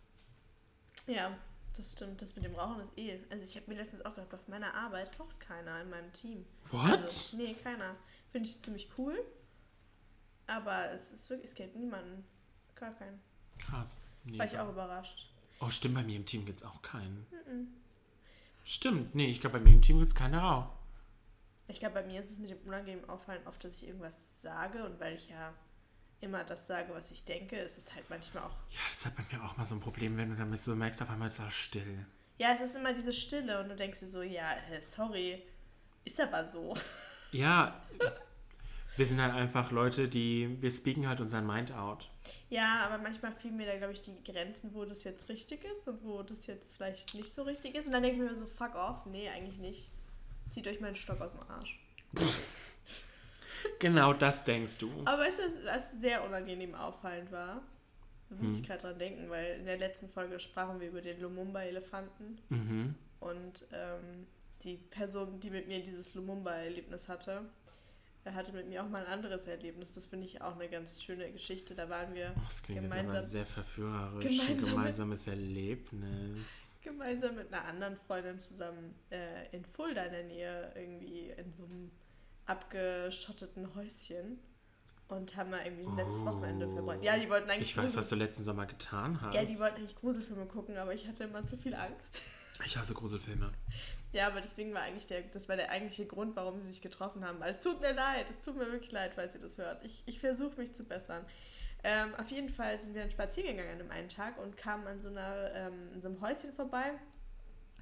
Ja, 1.08 1.38
das 1.76 1.94
stimmt. 1.94 2.22
Das 2.22 2.36
mit 2.36 2.46
dem 2.46 2.56
Rauchen 2.56 2.82
ist 2.82 2.98
eh. 2.98 3.20
Also 3.30 3.44
ich 3.44 3.56
habe 3.56 3.66
mir 3.70 3.78
letztens 3.78 4.04
auch 4.06 4.16
gedacht, 4.16 4.34
auf 4.34 4.48
meiner 4.48 4.74
Arbeit 4.74 5.18
raucht 5.20 5.40
keiner 5.40 5.82
in 5.82 5.90
meinem 5.90 6.12
Team. 6.14 6.46
What? 6.72 7.02
Also, 7.02 7.38
nee, 7.38 7.54
keiner. 7.54 7.96
Finde 8.32 8.48
ich 8.50 8.62
ziemlich 8.62 8.90
cool. 8.98 9.18
Aber 10.48 10.92
es 10.92 11.12
ist 11.12 11.30
wirklich, 11.30 11.50
es 11.50 11.56
kennt 11.56 11.76
niemanden. 11.76 12.26
Gar 12.76 12.94
keinen. 12.96 13.22
Krass. 13.60 14.02
Nee, 14.24 14.38
War 14.38 14.46
ich 14.46 14.58
auch 14.60 14.70
überrascht. 14.70 15.32
Oh, 15.60 15.70
stimmt, 15.70 15.96
bei 15.96 16.04
mir 16.04 16.16
im 16.16 16.26
Team 16.26 16.46
gibt 16.46 16.58
es 16.58 16.64
auch 16.66 16.82
keinen. 16.82 17.26
Stimmt, 18.66 19.14
nee, 19.16 19.30
ich 19.30 19.40
glaube, 19.42 19.60
bei 19.60 19.64
mir 19.64 19.74
im 19.74 19.82
Team 19.82 20.00
gibt 20.00 20.10
es 20.10 20.16
keinen 20.16 20.36
Rauch. 20.36 20.68
Ich 21.68 21.80
glaube, 21.80 21.96
bei 21.96 22.04
mir 22.06 22.20
ist 22.22 22.32
es 22.32 22.40
mit 22.40 22.50
dem 22.50 22.60
unangenehmen 22.66 23.08
Auffallen 23.10 23.46
oft, 23.48 23.64
dass 23.64 23.78
ich 23.78 23.88
irgendwas 23.88 24.20
sage 24.42 24.84
und 24.86 25.00
weil 25.00 25.16
ich 25.16 25.30
ja 25.30 25.54
immer 26.22 26.44
das 26.44 26.68
sage, 26.68 26.94
was 26.94 27.12
ich 27.12 27.24
denke, 27.24 27.58
ist 27.58 27.78
es 27.78 27.94
halt 27.94 28.10
manchmal 28.10 28.44
auch. 28.44 28.56
Ja, 28.70 28.80
das 28.90 29.06
halt 29.06 29.16
bei 29.16 29.24
mir 29.32 29.44
auch 29.44 29.58
mal 29.58 29.66
so 29.66 29.76
ein 29.76 29.82
Problem, 29.82 30.18
wenn 30.18 30.30
du 30.30 30.36
damit 30.36 30.60
so 30.60 30.76
merkst, 30.76 31.02
auf 31.02 31.10
einmal 31.10 31.28
ist 31.28 31.40
es 31.40 31.54
still. 31.54 32.06
Ja, 32.38 32.54
es 32.54 32.62
ist 32.62 32.76
immer 32.76 32.94
diese 32.94 33.14
Stille 33.14 33.60
und 33.62 33.70
du 33.70 33.76
denkst 33.76 34.00
dir 34.00 34.08
so, 34.08 34.22
ja, 34.22 34.56
sorry, 34.82 35.44
ist 36.06 36.20
aber 36.20 36.50
so. 36.50 36.74
Ja, 37.34 37.82
wir 38.98 39.06
sind 39.06 39.22
halt 39.22 39.34
einfach 39.34 39.72
Leute, 39.72 40.10
die, 40.10 40.58
wir 40.62 40.70
speaken 40.70 41.08
halt 41.08 41.22
unseren 41.22 41.48
Mind 41.48 41.72
out. 41.72 42.10
Ja, 42.50 42.86
aber 42.86 43.02
manchmal 43.02 43.32
fehlen 43.32 43.56
mir 43.56 43.66
da, 43.66 43.78
glaube 43.78 43.94
ich, 43.94 44.02
die 44.02 44.22
Grenzen, 44.24 44.74
wo 44.74 44.84
das 44.84 45.06
jetzt 45.06 45.30
richtig 45.30 45.64
ist 45.64 45.88
und 45.88 46.04
wo 46.04 46.24
das 46.24 46.46
jetzt 46.48 46.76
vielleicht 46.76 47.14
nicht 47.14 47.32
so 47.34 47.44
richtig 47.44 47.76
ist. 47.76 47.86
Und 47.86 47.94
dann 47.94 48.04
denke 48.04 48.22
ich 48.22 48.30
mir 48.30 48.36
so, 48.36 48.46
fuck 48.46 48.76
off, 48.76 49.06
nee, 49.06 49.30
eigentlich 49.30 49.60
nicht. 49.60 49.90
Zieht 50.50 50.68
euch 50.68 50.82
meinen 50.82 50.98
Stock 50.98 51.22
aus 51.22 51.32
dem 51.32 51.50
Arsch. 51.50 51.80
Genau 53.80 54.14
das 54.14 54.44
denkst 54.46 54.78
du. 54.80 54.90
Aber 55.06 55.24
weißt 55.24 55.40
du, 55.40 55.44
was 55.66 55.92
sehr 56.00 56.24
unangenehm 56.26 56.76
auffallend 56.76 57.32
war? 57.32 57.62
Da 58.30 58.36
muss 58.38 58.52
Hm. 58.52 58.58
ich 58.60 58.68
gerade 58.68 58.82
dran 58.82 58.98
denken, 59.00 59.30
weil 59.30 59.60
in 59.60 59.66
der 59.66 59.78
letzten 59.78 60.10
Folge 60.10 60.40
sprachen 60.40 60.80
wir 60.80 60.88
über 60.88 61.02
den 61.02 61.20
Lumumba-Elefanten. 61.22 62.40
Mhm. 62.50 62.96
Und 63.20 63.66
ähm, 63.74 64.28
die 64.64 64.78
Person, 64.78 65.40
die 65.40 65.50
mit 65.50 65.68
mir 65.68 65.84
dieses 65.84 66.14
Lumumba-Erlebnis 66.14 67.08
hatte, 67.10 67.42
er 68.24 68.36
hatte 68.36 68.54
mit 68.54 68.68
mir 68.70 68.84
auch 68.84 68.88
mal 68.90 69.04
ein 69.06 69.12
anderes 69.12 69.48
Erlebnis. 69.48 69.94
Das 69.94 70.06
finde 70.06 70.28
ich 70.28 70.42
auch 70.42 70.56
eine 70.56 70.70
ganz 70.70 71.02
schöne 71.04 71.32
Geschichte. 71.32 71.74
Da 71.76 71.90
waren 71.90 72.14
wir 72.14 72.34
Oh, 72.38 72.42
das 72.46 72.62
klingt 72.62 72.84
jetzt 72.84 72.92
aber 72.92 73.02
gemeinsam, 73.02 73.24
sehr 73.30 73.46
verführerisch. 73.48 74.24
gemeinsam 74.24 74.48
Ein 74.50 74.56
mit- 74.62 74.70
gemeinsames 74.70 75.28
Erlebnis. 75.28 76.80
gemeinsam 76.84 77.36
mit 77.36 77.54
einer 77.54 77.66
anderen 77.66 77.98
Freundin 77.98 78.40
zusammen 78.40 78.96
äh, 79.12 79.56
in 79.56 79.66
Fulda 79.66 80.04
in 80.06 80.12
der 80.12 80.24
Nähe 80.24 80.72
irgendwie 80.76 81.32
in 81.36 81.52
so 81.52 81.64
einem 81.66 81.92
abgeschotteten 82.52 83.74
Häuschen 83.76 84.40
und 85.08 85.36
haben 85.36 85.50
mal 85.50 85.66
irgendwie 85.66 85.86
ein 85.86 85.96
nettes 85.96 86.18
Oh. 86.22 86.26
Wochenende 86.26 86.70
verbracht. 86.70 87.00
Ja, 87.02 87.18
die 87.18 87.30
wollten 87.30 87.50
eigentlich 87.50 87.70
Ich 87.70 87.78
weiß, 87.78 87.98
was 87.98 88.10
du 88.10 88.16
letzten 88.16 88.44
Sommer 88.44 88.66
getan 88.66 89.22
hast. 89.22 89.34
Ja, 89.34 89.44
die 89.44 89.58
wollten 89.60 89.78
eigentlich 89.78 89.96
Gruselfilme 89.96 90.46
gucken, 90.46 90.78
aber 90.78 90.94
ich 90.94 91.08
hatte 91.08 91.24
immer 91.24 91.44
zu 91.46 91.58
viel 91.58 91.74
Angst. 91.74 92.22
ich 92.66 92.78
hasse 92.78 92.94
Gruselfilme. 92.94 93.52
Ja, 94.14 94.28
aber 94.28 94.42
deswegen 94.42 94.74
war 94.74 94.82
eigentlich 94.82 95.08
der, 95.08 95.22
das 95.22 95.48
war 95.48 95.56
der 95.56 95.70
eigentliche 95.70 96.06
Grund, 96.06 96.36
warum 96.36 96.62
sie 96.62 96.70
sich 96.70 96.82
getroffen 96.82 97.26
haben. 97.26 97.42
Es 97.42 97.62
tut 97.62 97.80
mir 97.80 97.94
leid, 97.94 98.30
es 98.30 98.42
tut 98.42 98.58
mir 98.58 98.70
wirklich 98.70 98.92
leid, 98.92 99.14
falls 99.16 99.34
ihr 99.34 99.42
das 99.42 99.58
hört. 99.58 99.84
Ich, 99.86 100.04
ich 100.06 100.20
versuche 100.20 100.58
mich 100.58 100.74
zu 100.74 100.84
bessern. 100.84 101.26
Ähm, 101.84 102.14
auf 102.16 102.30
jeden 102.30 102.50
Fall 102.50 102.80
sind 102.80 102.94
wir 102.94 103.02
dann 103.02 103.12
spazieren 103.12 103.56
gegangen 103.56 103.72
an 103.72 103.80
einem 103.80 103.92
einen 103.92 104.10
Tag 104.10 104.38
und 104.38 104.56
kamen 104.58 104.86
an 104.88 105.00
so, 105.00 105.08
einer, 105.08 105.52
ähm, 105.56 106.02
so 106.02 106.10
einem 106.10 106.22
Häuschen 106.22 106.54
vorbei. 106.54 106.92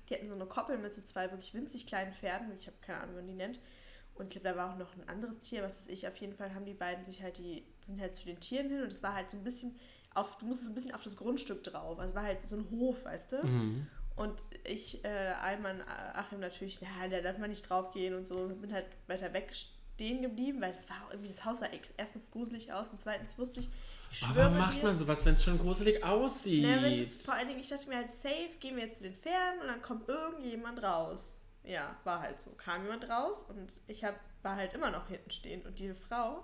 Die 0.08 0.14
hatten 0.16 0.28
so 0.28 0.36
eine 0.36 0.46
Koppel 0.46 0.78
mit 0.78 0.94
so 0.94 1.02
zwei 1.02 1.30
wirklich 1.32 1.54
winzig 1.54 1.86
kleinen 1.86 2.14
Pferden. 2.14 2.52
Ich 2.56 2.68
habe 2.68 2.78
keine 2.82 3.02
Ahnung, 3.02 3.16
wie 3.16 3.20
man 3.20 3.28
die 3.28 3.34
nennt. 3.34 3.60
Und 4.20 4.26
ich 4.26 4.32
glaube, 4.32 4.50
da 4.50 4.56
war 4.56 4.74
auch 4.74 4.78
noch 4.78 4.94
ein 4.96 5.08
anderes 5.08 5.40
Tier, 5.40 5.64
was 5.64 5.82
weiß 5.82 5.94
ich. 5.94 6.08
Auf 6.08 6.16
jeden 6.18 6.34
Fall 6.34 6.54
haben 6.54 6.66
die 6.66 6.74
beiden 6.74 7.06
sich 7.06 7.24
halt, 7.24 7.38
die 7.38 7.64
sind 7.86 8.00
halt 8.00 8.16
zu 8.16 8.26
den 8.26 8.40
Tieren 8.40 8.70
hin 8.70 8.82
und 8.82 8.92
es 8.92 9.02
war 9.02 9.16
halt 9.16 9.32
so 9.32 9.38
ein 9.38 9.44
bisschen 9.44 9.76
auf, 10.14 10.38
du 10.38 10.46
musstest 10.46 10.72
ein 10.72 10.76
bisschen 10.76 10.94
auf 10.94 11.04
das 11.04 11.16
Grundstück 11.16 11.64
drauf. 11.64 11.98
Also 12.00 12.12
es 12.12 12.16
war 12.16 12.24
halt 12.24 12.46
so 12.48 12.58
ein 12.58 12.70
Hof, 12.70 13.06
weißt 13.06 13.32
du? 13.32 13.46
Mhm. 13.46 13.88
Und 14.16 14.42
ich, 14.66 15.04
äh, 15.06 15.34
Alman, 15.40 15.82
Achim 16.14 16.42
natürlich, 16.42 16.80
na, 16.82 17.08
da 17.08 17.22
darf 17.22 17.38
man 17.38 17.50
nicht 17.50 17.70
drauf 17.70 17.92
gehen 17.92 18.14
und 18.14 18.28
so. 18.28 18.40
Und 18.40 18.62
bin 18.62 18.74
halt 18.74 18.86
weiter 19.08 19.32
weg 19.34 19.54
stehen 20.00 20.22
geblieben, 20.22 20.62
weil 20.62 20.72
das 20.72 20.90
war 20.90 20.98
auch 21.06 21.12
irgendwie, 21.12 21.32
das 21.32 21.44
Haus 21.44 21.60
sah 21.60 21.68
erstens 21.98 22.32
gruselig 22.32 22.72
aus 22.72 22.90
und 22.90 23.02
zweitens 23.02 23.38
wusste 23.38 23.60
ich, 23.60 23.70
ich 24.12 24.24
Aber 24.24 24.34
schwöre 24.34 24.46
warum 24.46 24.58
macht 24.58 24.78
dir, 24.78 24.84
man 24.84 24.98
sowas, 24.98 25.26
wenn 25.26 25.34
es 25.34 25.44
schon 25.44 25.60
gruselig 25.60 26.04
aussieht? 26.04 26.66
na, 26.66 26.80
vor 27.24 27.34
allen 27.34 27.50
Dingen, 27.50 27.60
ich 27.60 27.68
dachte 27.68 27.88
mir 27.90 27.98
halt, 27.98 28.12
safe, 28.12 28.56
gehen 28.60 28.78
wir 28.78 28.86
jetzt 28.86 28.98
zu 28.98 29.04
den 29.04 29.14
Pferden 29.14 29.62
und 29.62 29.68
dann 29.68 29.82
kommt 29.82 30.08
irgendjemand 30.08 30.82
raus. 30.82 31.39
Ja, 31.70 31.96
war 32.04 32.22
halt 32.22 32.42
so. 32.42 32.50
Kam 32.54 32.84
jemand 32.84 33.08
raus 33.12 33.44
und 33.44 33.80
ich 33.86 34.04
hab, 34.04 34.16
war 34.42 34.56
halt 34.56 34.74
immer 34.74 34.90
noch 34.90 35.08
hinten 35.08 35.30
stehend 35.30 35.68
und 35.68 35.78
diese 35.78 35.94
Frau 35.94 36.44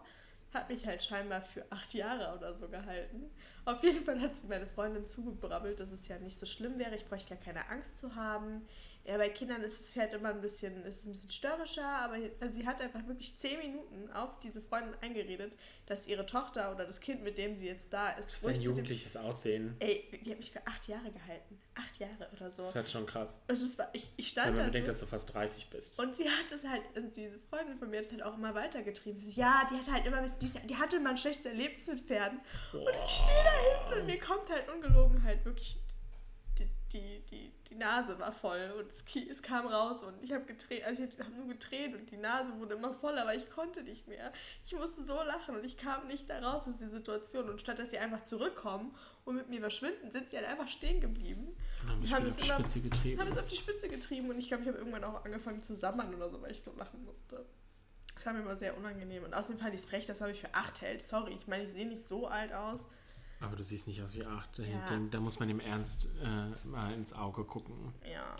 hat 0.53 0.69
mich 0.69 0.85
halt 0.85 1.01
scheinbar 1.01 1.41
für 1.41 1.65
acht 1.71 1.95
Jahre 1.95 2.37
oder 2.37 2.53
so 2.53 2.69
gehalten. 2.69 3.31
Auf 3.65 3.81
jeden 3.81 4.05
Fall 4.05 4.21
hat 4.21 4.37
sie 4.37 4.45
meine 4.45 4.67
Freundin 4.67 5.07
zugebrabbelt, 5.07 5.79
dass 5.79 5.91
es 5.91 6.07
ja 6.07 6.19
nicht 6.19 6.37
so 6.37 6.45
schlimm 6.45 6.77
wäre. 6.77 6.93
Ich 6.93 7.07
bräuchte 7.07 7.35
gar 7.35 7.43
keine 7.43 7.67
Angst 7.69 7.97
zu 7.97 8.15
haben. 8.15 8.67
Ja, 9.05 9.17
bei 9.17 9.29
Kindern 9.29 9.61
ist 9.61 9.79
das 9.79 9.91
Pferd 9.91 10.13
immer 10.13 10.29
ein 10.29 10.41
bisschen, 10.41 10.83
ist 10.83 11.01
es 11.01 11.05
ein 11.05 11.11
bisschen 11.11 11.29
störrischer, 11.29 11.85
aber 11.87 12.15
also 12.39 12.59
sie 12.59 12.65
hat 12.65 12.81
einfach 12.81 13.05
wirklich 13.05 13.37
zehn 13.37 13.59
Minuten 13.59 14.11
auf 14.11 14.39
diese 14.39 14.61
Freundin 14.63 14.95
eingeredet, 15.01 15.55
dass 15.85 16.07
ihre 16.07 16.25
Tochter 16.25 16.71
oder 16.73 16.85
das 16.85 16.99
Kind, 16.99 17.21
mit 17.23 17.37
dem 17.37 17.55
sie 17.55 17.67
jetzt 17.67 17.93
da 17.93 18.09
ist, 18.11 18.29
Das 18.31 18.33
ist 18.37 18.47
ein 18.47 18.55
zu 18.55 18.61
dem- 18.61 18.65
jugendliches 18.65 19.15
Aussehen. 19.15 19.75
Ey, 19.79 20.09
die 20.25 20.31
hat 20.31 20.39
mich 20.39 20.51
für 20.51 20.65
acht 20.65 20.87
Jahre 20.87 21.11
gehalten. 21.11 21.61
Acht 21.75 21.99
Jahre 21.99 22.29
oder 22.35 22.49
so. 22.49 22.57
Das 22.63 22.69
ist 22.69 22.75
halt 22.75 22.89
schon 22.89 23.05
krass. 23.05 23.43
Und 23.49 23.61
das 23.61 23.77
war, 23.77 23.89
ich, 23.93 24.09
ich 24.17 24.25
Wenn 24.35 24.41
stand 24.43 24.47
man 24.51 24.57
da 24.57 24.63
bedenkt, 24.67 24.85
so, 24.87 24.91
dass 24.91 24.99
du 25.01 25.05
fast 25.05 25.33
30 25.33 25.69
bist. 25.69 25.99
und 25.99 26.15
sie 26.15 26.23
hat 26.27 26.51
es 26.51 26.63
halt, 26.67 26.81
und 26.95 27.15
diese 27.15 27.37
Freundin 27.49 27.77
von 27.77 27.89
mir 27.91 27.97
hat 27.99 28.05
es 28.05 28.11
halt 28.11 28.23
auch 28.23 28.33
immer 28.35 28.55
weitergetrieben. 28.55 29.17
Sie 29.19 29.29
so, 29.29 29.39
ja, 29.39 29.67
die 29.69 29.75
hat 29.75 29.91
halt 29.91 30.05
immer, 30.07 30.25
die, 30.25 30.49
die 30.67 30.75
hatte 30.77 30.99
mal 30.99 31.11
ein 31.11 31.17
schlechtes 31.17 31.45
Erlebnis 31.45 31.85
mit 31.87 31.99
Pferden. 32.01 32.39
Und 32.73 32.81
ich 33.05 33.11
stehe 33.11 33.43
da 33.43 33.51
hinten 33.91 34.01
und 34.01 34.05
mir 34.07 34.19
kommt 34.19 34.49
halt 34.49 34.67
ungelogen 34.69 35.21
halt 35.21 35.43
wirklich, 35.45 35.77
die, 36.95 37.21
die, 37.29 37.51
die, 37.69 37.75
Nase 37.75 38.17
war 38.19 38.31
voll 38.31 38.73
und 38.79 38.89
es, 38.89 39.03
es 39.29 39.41
kam 39.41 39.67
raus 39.67 40.03
und 40.03 40.13
ich 40.23 40.31
habe 40.31 40.45
getränt, 40.45 40.85
also 40.85 41.03
ich 41.03 41.19
habe 41.19 41.31
nur 41.31 41.47
getränt 41.47 41.95
und 41.95 42.09
die 42.09 42.17
Nase 42.17 42.57
wurde 42.57 42.75
immer 42.75 42.93
voll, 42.93 43.17
aber 43.17 43.35
ich 43.35 43.49
konnte 43.49 43.83
nicht 43.83 44.07
mehr. 44.07 44.31
Ich 44.65 44.73
musste 44.73 45.03
so 45.03 45.15
lachen 45.23 45.55
und 45.55 45.65
ich 45.65 45.77
kam 45.77 46.07
nicht 46.07 46.29
da 46.29 46.39
raus 46.39 46.67
aus 46.67 46.77
der 46.77 46.89
Situation. 46.89 47.49
Und 47.49 47.59
statt 47.59 47.79
dass 47.79 47.91
sie 47.91 47.97
einfach 47.97 48.23
zurückkommen 48.23 48.95
und 49.25 49.35
mit 49.35 49.49
mir 49.49 49.59
verschwinden, 49.59 50.11
sind 50.11 50.29
sie 50.29 50.37
halt 50.37 50.47
einfach 50.47 50.69
stehen 50.69 51.01
geblieben. 51.01 51.55
Und 51.83 51.89
haben 51.91 52.03
wieder 52.03 52.17
auf 52.17 52.27
es 52.29 52.35
die 52.37 52.45
immer- 52.45 52.59
Spitze 52.59 52.79
getrieben. 52.81 53.19
habe 53.19 53.29
es 53.29 53.37
auf 53.37 53.47
die 53.47 53.57
Spitze 53.57 53.89
getrieben 53.89 54.29
und 54.29 54.39
ich 54.39 54.47
glaube, 54.47 54.63
ich 54.63 54.69
habe 54.69 54.77
irgendwann 54.77 55.03
auch 55.03 55.25
angefangen 55.25 55.61
zu 55.61 55.75
sammern 55.75 56.13
oder 56.15 56.29
so, 56.29 56.41
weil 56.41 56.51
ich 56.51 56.63
so 56.63 56.73
lachen 56.77 57.03
musste. 57.03 57.45
Das 58.15 58.25
war 58.25 58.33
mir 58.33 58.39
immer 58.39 58.55
sehr 58.55 58.77
unangenehm. 58.77 59.25
Und 59.25 59.33
außerdem 59.33 59.59
fand 59.59 59.73
ich 59.73 59.81
es 59.81 59.85
frech, 59.87 60.05
das 60.05 60.21
habe 60.21 60.31
ich 60.31 60.39
für 60.39 60.53
acht 60.53 60.81
hält. 60.81 61.01
Sorry, 61.01 61.33
ich 61.33 61.47
meine, 61.47 61.65
ich 61.65 61.71
sehe 61.73 61.85
nicht 61.85 62.05
so 62.05 62.27
alt 62.27 62.53
aus. 62.53 62.85
Aber 63.41 63.55
du 63.55 63.63
siehst 63.63 63.87
nicht 63.87 64.01
aus 64.01 64.13
wie 64.13 64.25
8. 64.25 64.59
Ja. 64.59 64.85
Da 65.11 65.19
muss 65.19 65.39
man 65.39 65.49
im 65.49 65.59
Ernst 65.59 66.09
äh, 66.23 66.67
mal 66.67 66.91
ins 66.93 67.13
Auge 67.13 67.43
gucken. 67.43 67.93
Ja, 68.11 68.35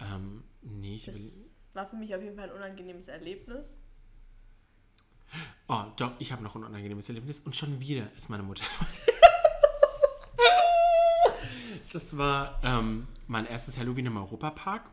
Ähm, 0.00 0.44
nee, 0.62 0.96
ich 0.96 1.06
das 1.06 1.16
will. 1.16 1.32
war 1.72 1.86
für 1.86 1.96
mich 1.96 2.14
auf 2.14 2.22
jeden 2.22 2.36
Fall 2.36 2.50
ein 2.50 2.56
unangenehmes 2.56 3.08
Erlebnis. 3.08 3.80
Oh, 5.66 5.84
doch, 5.96 6.12
ich 6.18 6.32
habe 6.32 6.42
noch 6.42 6.54
ein 6.56 6.64
unangenehmes 6.64 7.08
Erlebnis 7.08 7.40
und 7.40 7.54
schon 7.56 7.80
wieder 7.80 8.10
ist 8.16 8.28
meine 8.30 8.42
Mutter. 8.42 8.64
das 11.92 12.16
war 12.16 12.60
ähm, 12.62 13.06
mein 13.26 13.46
erstes 13.46 13.78
Halloween 13.78 14.06
im 14.06 14.16
Europapark. 14.16 14.88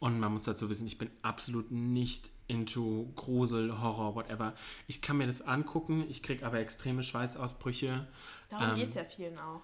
Und 0.00 0.18
man 0.18 0.32
muss 0.32 0.44
dazu 0.44 0.68
wissen, 0.70 0.86
ich 0.86 0.96
bin 0.96 1.10
absolut 1.20 1.70
nicht 1.70 2.30
into 2.48 3.12
Grusel, 3.16 3.80
Horror, 3.80 4.14
whatever. 4.14 4.54
Ich 4.86 5.02
kann 5.02 5.18
mir 5.18 5.26
das 5.26 5.42
angucken, 5.42 6.04
ich 6.08 6.22
kriege 6.22 6.44
aber 6.44 6.58
extreme 6.58 7.02
Schweißausbrüche. 7.02 8.08
Darum 8.48 8.70
Ähm, 8.70 8.74
geht 8.76 8.88
es 8.88 8.94
ja 8.94 9.04
vielen 9.04 9.38
auch. 9.38 9.60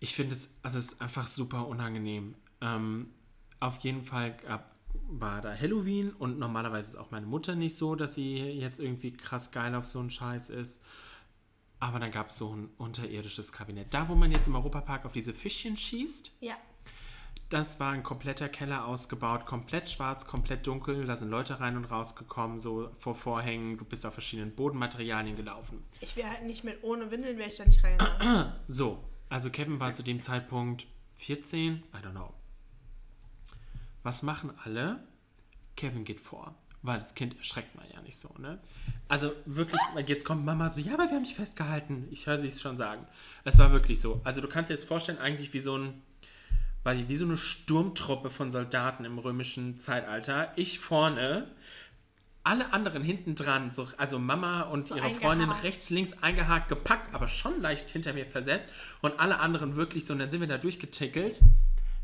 Ich 0.00 0.14
finde 0.14 0.32
es, 0.34 0.56
also 0.62 0.78
es 0.78 0.92
ist 0.92 1.02
einfach 1.02 1.26
super 1.26 1.68
unangenehm. 1.68 2.34
Ähm, 2.62 3.10
auf 3.60 3.76
jeden 3.80 4.02
Fall 4.02 4.34
gab, 4.38 4.74
war 5.10 5.42
da 5.42 5.54
Halloween 5.54 6.10
und 6.14 6.38
normalerweise 6.38 6.92
ist 6.92 6.96
auch 6.96 7.10
meine 7.10 7.26
Mutter 7.26 7.54
nicht 7.54 7.76
so, 7.76 7.94
dass 7.94 8.14
sie 8.14 8.38
jetzt 8.38 8.80
irgendwie 8.80 9.12
krass 9.12 9.50
geil 9.52 9.74
auf 9.74 9.84
so 9.86 10.00
einen 10.00 10.10
Scheiß 10.10 10.48
ist. 10.48 10.82
Aber 11.80 11.98
dann 11.98 12.10
gab 12.10 12.30
es 12.30 12.38
so 12.38 12.56
ein 12.56 12.70
unterirdisches 12.78 13.52
Kabinett. 13.52 13.92
Da, 13.92 14.08
wo 14.08 14.14
man 14.14 14.32
jetzt 14.32 14.46
im 14.48 14.54
Europapark 14.54 15.04
auf 15.04 15.12
diese 15.12 15.34
Fischchen 15.34 15.76
schießt, 15.76 16.32
Ja. 16.40 16.54
Das 17.50 17.80
war 17.80 17.90
ein 17.92 18.02
kompletter 18.04 18.48
Keller 18.48 18.86
ausgebaut, 18.86 19.44
komplett 19.44 19.90
schwarz, 19.90 20.26
komplett 20.26 20.66
dunkel. 20.66 21.04
Da 21.06 21.16
sind 21.16 21.30
Leute 21.30 21.60
rein 21.60 21.76
und 21.76 21.84
rausgekommen, 21.86 22.58
so 22.58 22.90
vor 22.98 23.14
Vorhängen. 23.16 23.76
Du 23.76 23.84
bist 23.84 24.06
auf 24.06 24.12
verschiedenen 24.14 24.54
Bodenmaterialien 24.54 25.36
gelaufen. 25.36 25.82
Ich 26.00 26.16
wäre 26.16 26.30
halt 26.30 26.44
nicht 26.44 26.62
mit 26.64 26.82
ohne 26.82 27.10
Windeln, 27.10 27.36
wäre 27.38 27.48
ich 27.48 27.56
da 27.56 27.64
nicht 27.64 27.82
reingegangen. 27.82 28.52
So, 28.68 29.04
also 29.28 29.50
Kevin 29.50 29.80
war 29.80 29.92
zu 29.92 30.02
dem 30.04 30.20
Zeitpunkt 30.20 30.86
14, 31.16 31.74
I 31.74 31.82
don't 31.96 32.12
know. 32.12 32.32
Was 34.04 34.22
machen 34.22 34.52
alle? 34.64 35.02
Kevin 35.76 36.04
geht 36.04 36.20
vor. 36.20 36.54
weil 36.82 36.98
das 36.98 37.14
Kind 37.14 37.36
erschreckt 37.36 37.74
man 37.74 37.84
ja 37.92 38.00
nicht 38.00 38.16
so, 38.16 38.32
ne? 38.38 38.58
Also 39.08 39.32
wirklich, 39.44 39.80
jetzt 40.06 40.24
kommt 40.24 40.44
Mama 40.44 40.70
so, 40.70 40.80
ja, 40.80 40.94
aber 40.94 41.04
wir 41.08 41.16
haben 41.16 41.24
dich 41.24 41.34
festgehalten. 41.34 42.06
Ich 42.10 42.26
höre 42.26 42.38
sie 42.38 42.48
es 42.48 42.60
schon 42.60 42.76
sagen. 42.76 43.06
Es 43.44 43.58
war 43.58 43.72
wirklich 43.72 44.00
so. 44.00 44.20
Also 44.24 44.40
du 44.40 44.48
kannst 44.48 44.70
dir 44.70 44.74
das 44.74 44.84
vorstellen, 44.84 45.18
eigentlich 45.18 45.52
wie 45.52 45.60
so 45.60 45.76
ein, 45.76 46.00
ich, 46.86 47.08
wie 47.08 47.16
so 47.16 47.24
eine 47.24 47.36
Sturmtruppe 47.36 48.30
von 48.30 48.50
Soldaten 48.50 49.04
im 49.04 49.18
römischen 49.18 49.78
Zeitalter. 49.78 50.52
Ich 50.56 50.78
vorne, 50.78 51.46
alle 52.42 52.72
anderen 52.72 53.02
hinten 53.02 53.34
dran, 53.34 53.70
so, 53.70 53.88
also 53.98 54.18
Mama 54.18 54.62
und 54.62 54.84
So 54.84 54.96
ihre 54.96 55.10
Freundin 55.10 55.48
eingehakt. 55.48 55.64
rechts, 55.64 55.90
links 55.90 56.14
eingehakt, 56.22 56.68
gepackt, 56.68 57.14
aber 57.14 57.28
schon 57.28 57.60
leicht 57.60 57.90
hinter 57.90 58.12
mir 58.14 58.26
versetzt 58.26 58.68
und 59.02 59.18
alle 59.20 59.40
anderen 59.40 59.76
wirklich 59.76 60.06
so, 60.06 60.14
und 60.14 60.20
dann 60.20 60.30
sind 60.30 60.40
wir 60.40 60.48
da 60.48 60.58
durchgetickelt. 60.58 61.40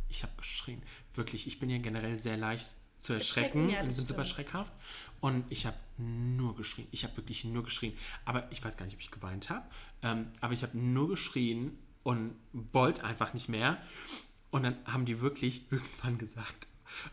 Ich 0.08 0.22
habe 0.22 0.32
geschrien. 0.36 0.82
Wirklich, 1.14 1.46
ich 1.46 1.58
bin 1.58 1.70
ja 1.70 1.78
generell 1.78 2.18
sehr 2.18 2.36
leicht 2.36 2.70
zu 2.98 3.14
erschrecken. 3.14 3.70
Ja, 3.70 3.82
das 3.82 3.96
bin 3.96 4.06
super 4.06 4.24
stimmt. 4.24 4.48
schreckhaft. 4.48 4.72
Und 5.20 5.44
ich 5.48 5.66
habe 5.66 5.76
nur 5.96 6.54
geschrien. 6.56 6.86
Ich 6.90 7.04
habe 7.04 7.16
wirklich 7.16 7.44
nur 7.44 7.64
geschrien. 7.64 7.96
Aber 8.24 8.46
ich 8.52 8.62
weiß 8.62 8.76
gar 8.76 8.84
nicht, 8.84 8.94
ob 8.94 9.00
ich 9.00 9.10
geweint 9.10 9.48
habe. 9.48 9.64
Ähm, 10.02 10.28
aber 10.40 10.52
ich 10.52 10.62
habe 10.62 10.76
nur 10.76 11.08
geschrien 11.08 11.78
und 12.02 12.36
wollte 12.52 13.04
einfach 13.04 13.34
nicht 13.34 13.48
mehr. 13.48 13.78
Und 14.56 14.62
dann 14.62 14.76
haben 14.86 15.04
die 15.04 15.20
wirklich 15.20 15.62
irgendwann 15.70 16.16
gesagt, 16.16 16.66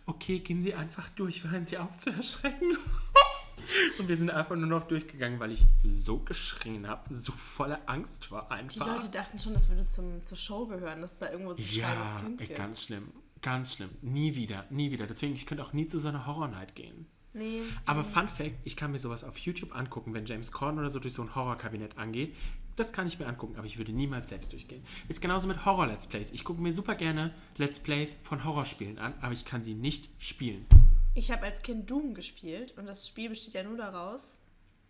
okay, 0.05 0.39
gehen 0.39 0.61
Sie 0.61 0.73
einfach 0.73 1.09
durch, 1.09 1.43
hören 1.43 1.65
Sie 1.65 1.77
auf 1.77 1.91
zu 1.97 2.09
erschrecken. 2.09 2.77
Und 3.99 4.07
wir 4.07 4.15
sind 4.15 4.29
einfach 4.29 4.55
nur 4.55 4.67
noch 4.67 4.87
durchgegangen, 4.87 5.39
weil 5.41 5.51
ich 5.51 5.65
so 5.83 6.19
geschrien 6.19 6.87
habe, 6.87 7.13
so 7.13 7.33
voller 7.33 7.81
Angst 7.87 8.31
war 8.31 8.47
Die 8.47 8.53
einfach. 8.55 8.87
Leute 8.87 9.09
dachten 9.09 9.39
schon, 9.39 9.53
das 9.53 9.67
würde 9.67 9.85
zum, 9.85 10.23
zur 10.23 10.37
Show 10.37 10.67
gehören, 10.67 11.01
dass 11.01 11.19
da 11.19 11.29
irgendwo 11.31 11.53
so 11.53 11.61
ein 11.61 11.69
Ja, 11.69 12.17
Kind 12.21 12.39
ey, 12.39 12.47
gibt. 12.47 12.57
ganz 12.57 12.83
schlimm. 12.83 13.11
Ganz 13.41 13.73
schlimm. 13.75 13.89
Nie 14.01 14.35
wieder, 14.35 14.65
nie 14.69 14.91
wieder. 14.91 15.05
Deswegen, 15.05 15.33
ich 15.33 15.45
könnte 15.45 15.63
auch 15.65 15.73
nie 15.73 15.85
zu 15.85 15.99
so 15.99 16.07
einer 16.07 16.25
Horror-Night 16.25 16.75
gehen. 16.75 17.07
Nee. 17.33 17.63
Aber 17.85 18.05
Fun 18.05 18.29
Fact, 18.29 18.55
ich 18.63 18.77
kann 18.77 18.91
mir 18.93 18.99
sowas 18.99 19.25
auf 19.25 19.37
YouTube 19.37 19.75
angucken, 19.75 20.13
wenn 20.13 20.25
James 20.25 20.51
Corden 20.53 20.79
oder 20.79 20.89
so 20.89 20.99
durch 20.99 21.13
so 21.13 21.23
ein 21.23 21.35
Horrorkabinett 21.35 21.97
angeht. 21.97 22.35
Das 22.75 22.91
kann 22.91 23.05
ich 23.05 23.19
mir 23.19 23.27
angucken, 23.27 23.55
aber 23.57 23.67
ich 23.67 23.77
würde 23.77 23.91
niemals 23.91 24.29
selbst 24.29 24.51
durchgehen. 24.51 24.83
Ist 25.07 25.21
genauso 25.21 25.47
mit 25.47 25.63
Horror-Let's 25.65 26.07
Plays. 26.07 26.31
Ich 26.31 26.43
gucke 26.43 26.59
mir 26.61 26.71
super 26.73 26.95
gerne 26.95 27.33
Let's 27.57 27.79
Plays 27.79 28.15
von 28.15 28.43
Horrorspielen 28.43 28.97
an, 28.97 29.13
aber 29.21 29.33
ich 29.33 29.45
kann 29.45 29.61
sie 29.61 29.75
nicht 29.75 30.09
spielen. 30.17 30.65
Ich 31.13 31.31
habe 31.31 31.43
als 31.43 31.61
Kind 31.61 31.89
Doom 31.91 32.15
gespielt 32.15 32.75
und 32.77 32.87
das 32.87 33.07
Spiel 33.07 33.29
besteht 33.29 33.53
ja 33.53 33.63
nur 33.63 33.77
daraus. 33.77 34.39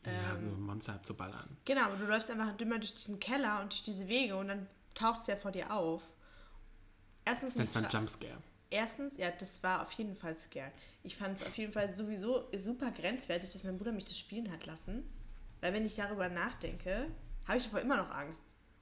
ja, 0.06 0.12
Ähm. 0.34 0.38
so 0.40 0.46
Monster 0.62 0.94
abzuballern. 0.94 1.58
Genau, 1.66 1.94
du 1.96 2.06
läufst 2.06 2.32
einfach 2.32 2.58
immer 2.60 2.80
durch 2.80 2.94
diesen 2.96 3.20
Keller 3.20 3.62
und 3.62 3.74
durch 3.74 3.82
diese 3.82 4.08
Wege 4.08 4.38
und 4.38 4.48
dann 4.48 4.68
taucht 4.94 5.20
es 5.22 5.28
ja 5.28 5.36
vor 5.36 5.52
dir 5.52 5.74
auf. 5.74 6.02
Erstens, 7.26 7.56
Das 7.56 7.70
ist 7.70 7.76
nicht- 7.82 7.94
Jumpscare. 7.94 8.38
erstens, 8.70 9.18
ja, 9.18 9.32
das 9.32 9.62
war 9.64 9.82
auf 9.82 9.92
jeden 9.94 10.16
Fall 10.16 10.38
scary. 10.38 10.72
Ich 11.04 11.16
fand 11.16 11.40
es 11.42 11.46
auf 11.48 11.58
jeden 11.58 11.72
Fall 11.74 11.94
sowieso 11.96 12.44
super 12.58 12.92
grenzwertig, 12.92 13.52
dass 13.52 13.64
mein 13.64 13.78
Bruder 13.78 13.92
mich 13.92 14.06
das 14.06 14.18
spielen 14.18 14.52
hat 14.52 14.66
lassen. 14.66 15.04
Weil 15.62 15.74
wenn 15.74 15.86
ich 15.86 15.96
darüber 15.96 16.28
nachdenke, 16.30 17.08
habe 17.48 17.58
ich 17.58 17.64
davor 17.66 17.82
immer 17.82 17.98
noch 17.98 18.10
Angst. 18.10 18.42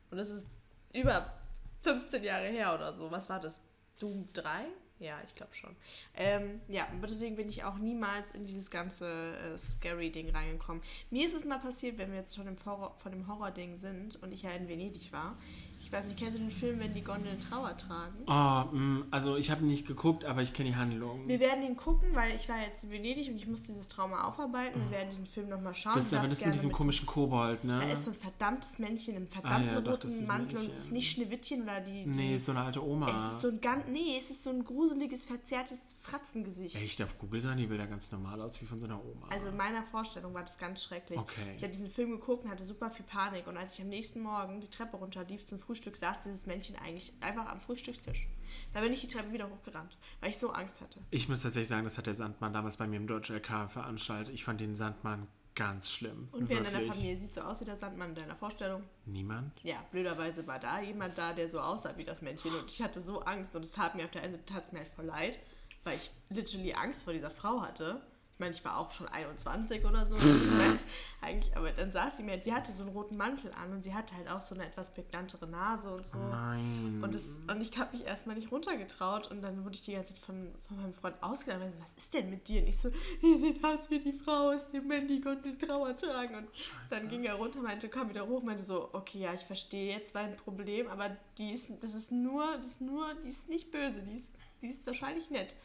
Und 0.09 0.17
das 0.17 0.29
ist 0.29 0.47
über 0.93 1.33
15 1.81 2.23
Jahre 2.23 2.47
her 2.47 2.73
oder 2.75 2.93
so. 2.93 3.09
Was 3.11 3.29
war 3.29 3.39
das? 3.39 3.63
Doom 3.99 4.27
3? 4.33 4.65
Ja, 4.99 5.19
ich 5.25 5.33
glaube 5.33 5.55
schon. 5.55 5.75
Ähm, 6.15 6.61
ja, 6.67 6.87
aber 6.91 7.07
deswegen 7.07 7.35
bin 7.35 7.49
ich 7.49 7.63
auch 7.63 7.77
niemals 7.77 8.31
in 8.33 8.45
dieses 8.45 8.69
ganze 8.69 9.35
äh, 9.37 9.57
Scary-Ding 9.57 10.29
reingekommen. 10.29 10.83
Mir 11.09 11.25
ist 11.25 11.33
es 11.33 11.43
mal 11.43 11.57
passiert, 11.57 11.97
wenn 11.97 12.11
wir 12.11 12.19
jetzt 12.19 12.35
schon 12.35 12.45
im 12.47 12.55
von 12.57 12.93
dem 13.09 13.27
Horror-Ding 13.27 13.77
sind 13.77 14.21
und 14.21 14.31
ich 14.31 14.43
ja 14.43 14.51
in 14.51 14.67
Venedig 14.67 15.11
war. 15.11 15.37
Ich 15.83 15.91
weiß 15.91 16.05
nicht, 16.05 16.17
kennst 16.17 16.35
du 16.37 16.39
den 16.39 16.51
Film, 16.51 16.79
wenn 16.79 16.93
die 16.93 17.01
Gondeln 17.03 17.39
Trauer 17.39 17.75
tragen? 17.75 18.13
Oh, 18.27 18.75
mh, 18.75 19.05
also 19.11 19.35
ich 19.35 19.49
habe 19.51 19.65
nicht 19.65 19.87
geguckt, 19.87 20.23
aber 20.25 20.41
ich 20.41 20.53
kenne 20.53 20.69
die 20.69 20.75
Handlung. 20.75 21.27
Wir 21.27 21.39
werden 21.39 21.63
ihn 21.63 21.75
gucken, 21.75 22.13
weil 22.13 22.35
ich 22.35 22.47
war 22.47 22.59
jetzt 22.61 22.83
in 22.83 22.91
Venedig 22.91 23.27
und 23.29 23.35
ich 23.35 23.47
muss 23.47 23.63
dieses 23.63 23.89
Trauma 23.89 24.23
aufarbeiten. 24.27 24.79
Wir 24.85 24.91
werden 24.91 25.09
diesen 25.09 25.25
Film 25.25 25.49
nochmal 25.49 25.73
schauen. 25.73 25.95
Das 25.95 26.05
ist 26.05 26.13
aber 26.13 26.27
das 26.27 26.45
mit 26.45 26.53
diesem 26.53 26.71
komischen 26.71 27.05
Kobold, 27.07 27.63
ne? 27.63 27.79
Da 27.81 27.91
ist 27.91 28.03
so 28.05 28.11
ein 28.11 28.15
verdammtes 28.15 28.77
Männchen 28.79 29.15
im 29.15 29.27
verdammten 29.27 29.69
Ah 29.69 29.73
ja, 29.73 29.81
doch, 29.81 29.93
roten 29.93 30.27
Mantel 30.27 30.59
und 30.59 30.67
es 30.67 30.77
ist 30.77 30.91
nicht 30.91 31.11
Schneewittchen 31.11 31.63
oder 31.63 31.81
die. 31.81 32.03
die 32.03 32.09
Nee, 32.09 32.35
ist 32.35 32.45
so 32.45 32.51
eine 32.51 32.61
alte 32.61 32.85
Oma. 32.85 33.07
es 33.15 33.33
ist 33.33 33.39
so 33.41 33.47
ein 33.49 33.59
ganz. 33.59 33.83
Nee, 33.89 34.17
es 34.19 34.29
ist 34.29 34.43
so 34.43 34.51
ein 34.51 34.63
gruseliges, 34.63 35.25
verzerrtes 35.25 35.95
Fratzengesicht. 35.99 36.75
Echt, 36.75 37.01
auf 37.01 37.17
Google 37.17 37.41
sahen 37.41 37.57
die 37.57 37.65
Bilder 37.67 37.87
ganz 37.87 38.11
normal 38.11 38.39
aus, 38.41 38.61
wie 38.61 38.65
von 38.65 38.79
so 38.79 38.85
einer 38.85 39.03
Oma. 39.03 39.27
Also 39.29 39.47
in 39.47 39.57
meiner 39.57 39.83
Vorstellung 39.83 40.33
war 40.33 40.41
das 40.41 40.57
ganz 40.57 40.83
schrecklich. 40.83 41.19
Okay. 41.19 41.55
Ich 41.57 41.63
habe 41.63 41.73
diesen 41.73 41.89
Film 41.89 42.11
geguckt 42.11 42.45
und 42.45 42.51
hatte 42.51 42.63
super 42.63 42.91
viel 42.91 43.05
Panik. 43.05 43.47
Und 43.47 43.57
als 43.57 43.73
ich 43.73 43.81
am 43.81 43.89
nächsten 43.89 44.21
Morgen 44.21 44.61
die 44.61 44.69
Treppe 44.69 44.95
runterlief 44.97 45.45
zum 45.45 45.57
Frühstück, 45.57 45.70
saß 45.75 46.23
dieses 46.23 46.45
Männchen 46.45 46.75
eigentlich 46.77 47.13
einfach 47.21 47.47
am 47.47 47.61
Frühstückstisch. 47.61 48.27
Da 48.73 48.81
bin 48.81 48.93
ich 48.93 49.01
die 49.01 49.07
Treppe 49.07 49.31
wieder 49.33 49.49
hochgerannt, 49.49 49.97
weil 50.19 50.29
ich 50.29 50.37
so 50.37 50.51
Angst 50.51 50.81
hatte. 50.81 50.99
Ich 51.09 51.29
muss 51.29 51.41
tatsächlich 51.41 51.67
sagen, 51.67 51.83
das 51.83 51.97
hat 51.97 52.05
der 52.05 52.15
Sandmann 52.15 52.53
damals 52.53 52.77
bei 52.77 52.87
mir 52.87 52.97
im 52.97 53.07
Deutschen 53.07 53.35
LK 53.35 53.69
veranstaltet. 53.69 54.33
Ich 54.33 54.43
fand 54.43 54.61
den 54.61 54.75
Sandmann 54.75 55.27
ganz 55.55 55.91
schlimm. 55.91 56.29
Und 56.31 56.49
wer 56.49 56.59
in 56.59 56.63
deiner 56.63 56.79
Wirklich. 56.79 56.97
Familie 56.97 57.19
sieht 57.19 57.33
so 57.33 57.41
aus 57.41 57.61
wie 57.61 57.65
der 57.65 57.75
Sandmann 57.75 58.09
in 58.09 58.15
deiner 58.15 58.35
Vorstellung? 58.35 58.83
Niemand? 59.05 59.51
Ja, 59.63 59.83
blöderweise 59.91 60.47
war 60.47 60.59
da 60.59 60.81
jemand 60.81 61.17
da, 61.17 61.33
der 61.33 61.49
so 61.49 61.59
aussah 61.59 61.95
wie 61.97 62.03
das 62.03 62.21
Männchen. 62.21 62.53
Und 62.55 62.71
ich 62.71 62.81
hatte 62.81 63.01
so 63.01 63.21
Angst. 63.21 63.55
Und 63.55 63.65
es 63.65 63.71
tat 63.71 63.95
mir 63.95 64.05
auf 64.05 64.11
der 64.11 64.23
einen 64.23 64.35
Seite 64.35 64.71
mir 64.71 64.79
halt 64.79 64.89
voll 64.89 65.05
leid, 65.05 65.39
weil 65.83 65.97
ich 65.97 66.11
literally 66.29 66.73
Angst 66.73 67.03
vor 67.03 67.13
dieser 67.13 67.31
Frau 67.31 67.61
hatte. 67.61 68.01
Ich 68.41 68.43
meine, 68.43 68.55
ich 68.55 68.65
war 68.65 68.79
auch 68.79 68.89
schon 68.89 69.07
21 69.07 69.85
oder 69.85 70.07
so. 70.07 70.15
Eigentlich, 71.21 71.55
aber 71.55 71.69
dann 71.73 71.91
saß 71.91 72.17
sie 72.17 72.23
mir, 72.23 72.37
die 72.37 72.51
hatte 72.51 72.71
so 72.73 72.81
einen 72.81 72.91
roten 72.91 73.15
Mantel 73.15 73.51
an 73.51 73.71
und 73.71 73.83
sie 73.83 73.93
hatte 73.93 74.15
halt 74.15 74.27
auch 74.31 74.39
so 74.39 74.55
eine 74.55 74.65
etwas 74.65 74.95
prägnantere 74.95 75.45
Nase 75.45 75.93
und 75.93 76.07
so. 76.07 76.17
Nein. 76.17 77.01
Und, 77.03 77.13
das, 77.13 77.39
und 77.47 77.61
ich 77.61 77.77
habe 77.77 77.95
mich 77.95 78.07
erstmal 78.07 78.35
nicht 78.35 78.51
runtergetraut 78.51 79.29
und 79.29 79.43
dann 79.43 79.63
wurde 79.63 79.75
ich 79.75 79.83
die 79.83 79.93
ganze 79.93 80.15
Zeit 80.15 80.25
von, 80.25 80.51
von 80.67 80.77
meinem 80.77 80.91
Freund 80.91 81.21
ausgeladen. 81.21 81.61
Also, 81.61 81.79
was 81.79 81.91
ist 81.95 82.11
denn 82.15 82.31
mit 82.31 82.47
dir? 82.47 82.61
Und 82.63 82.69
ich 82.69 82.79
so, 82.79 82.89
die 83.21 83.37
sieht 83.37 83.63
aus 83.63 83.91
wie 83.91 83.99
die 83.99 84.11
Frau 84.11 84.49
aus 84.49 84.65
dem 84.69 84.87
Mandy 84.87 85.21
konnte 85.21 85.55
Trauer 85.55 85.95
tragen. 85.95 86.33
Und 86.37 86.47
dann 86.89 87.09
ging 87.09 87.23
er 87.25 87.35
runter, 87.35 87.61
meinte, 87.61 87.89
komm 87.89 88.09
wieder 88.09 88.27
hoch, 88.27 88.41
meinte 88.41 88.63
so, 88.63 88.89
okay, 88.93 89.19
ja, 89.19 89.35
ich 89.35 89.41
verstehe, 89.41 89.93
jetzt 89.93 90.15
war 90.15 90.23
ein 90.23 90.35
Problem, 90.35 90.87
aber 90.87 91.15
die 91.37 91.51
ist, 91.51 91.71
das 91.81 91.93
ist 91.93 92.11
nur, 92.11 92.57
das 92.57 92.65
ist 92.65 92.81
nur, 92.81 93.13
die 93.23 93.29
ist 93.29 93.49
nicht 93.49 93.69
böse, 93.69 94.01
die 94.01 94.15
ist, 94.15 94.33
die 94.63 94.67
ist 94.69 94.87
wahrscheinlich 94.87 95.29
nett. 95.29 95.55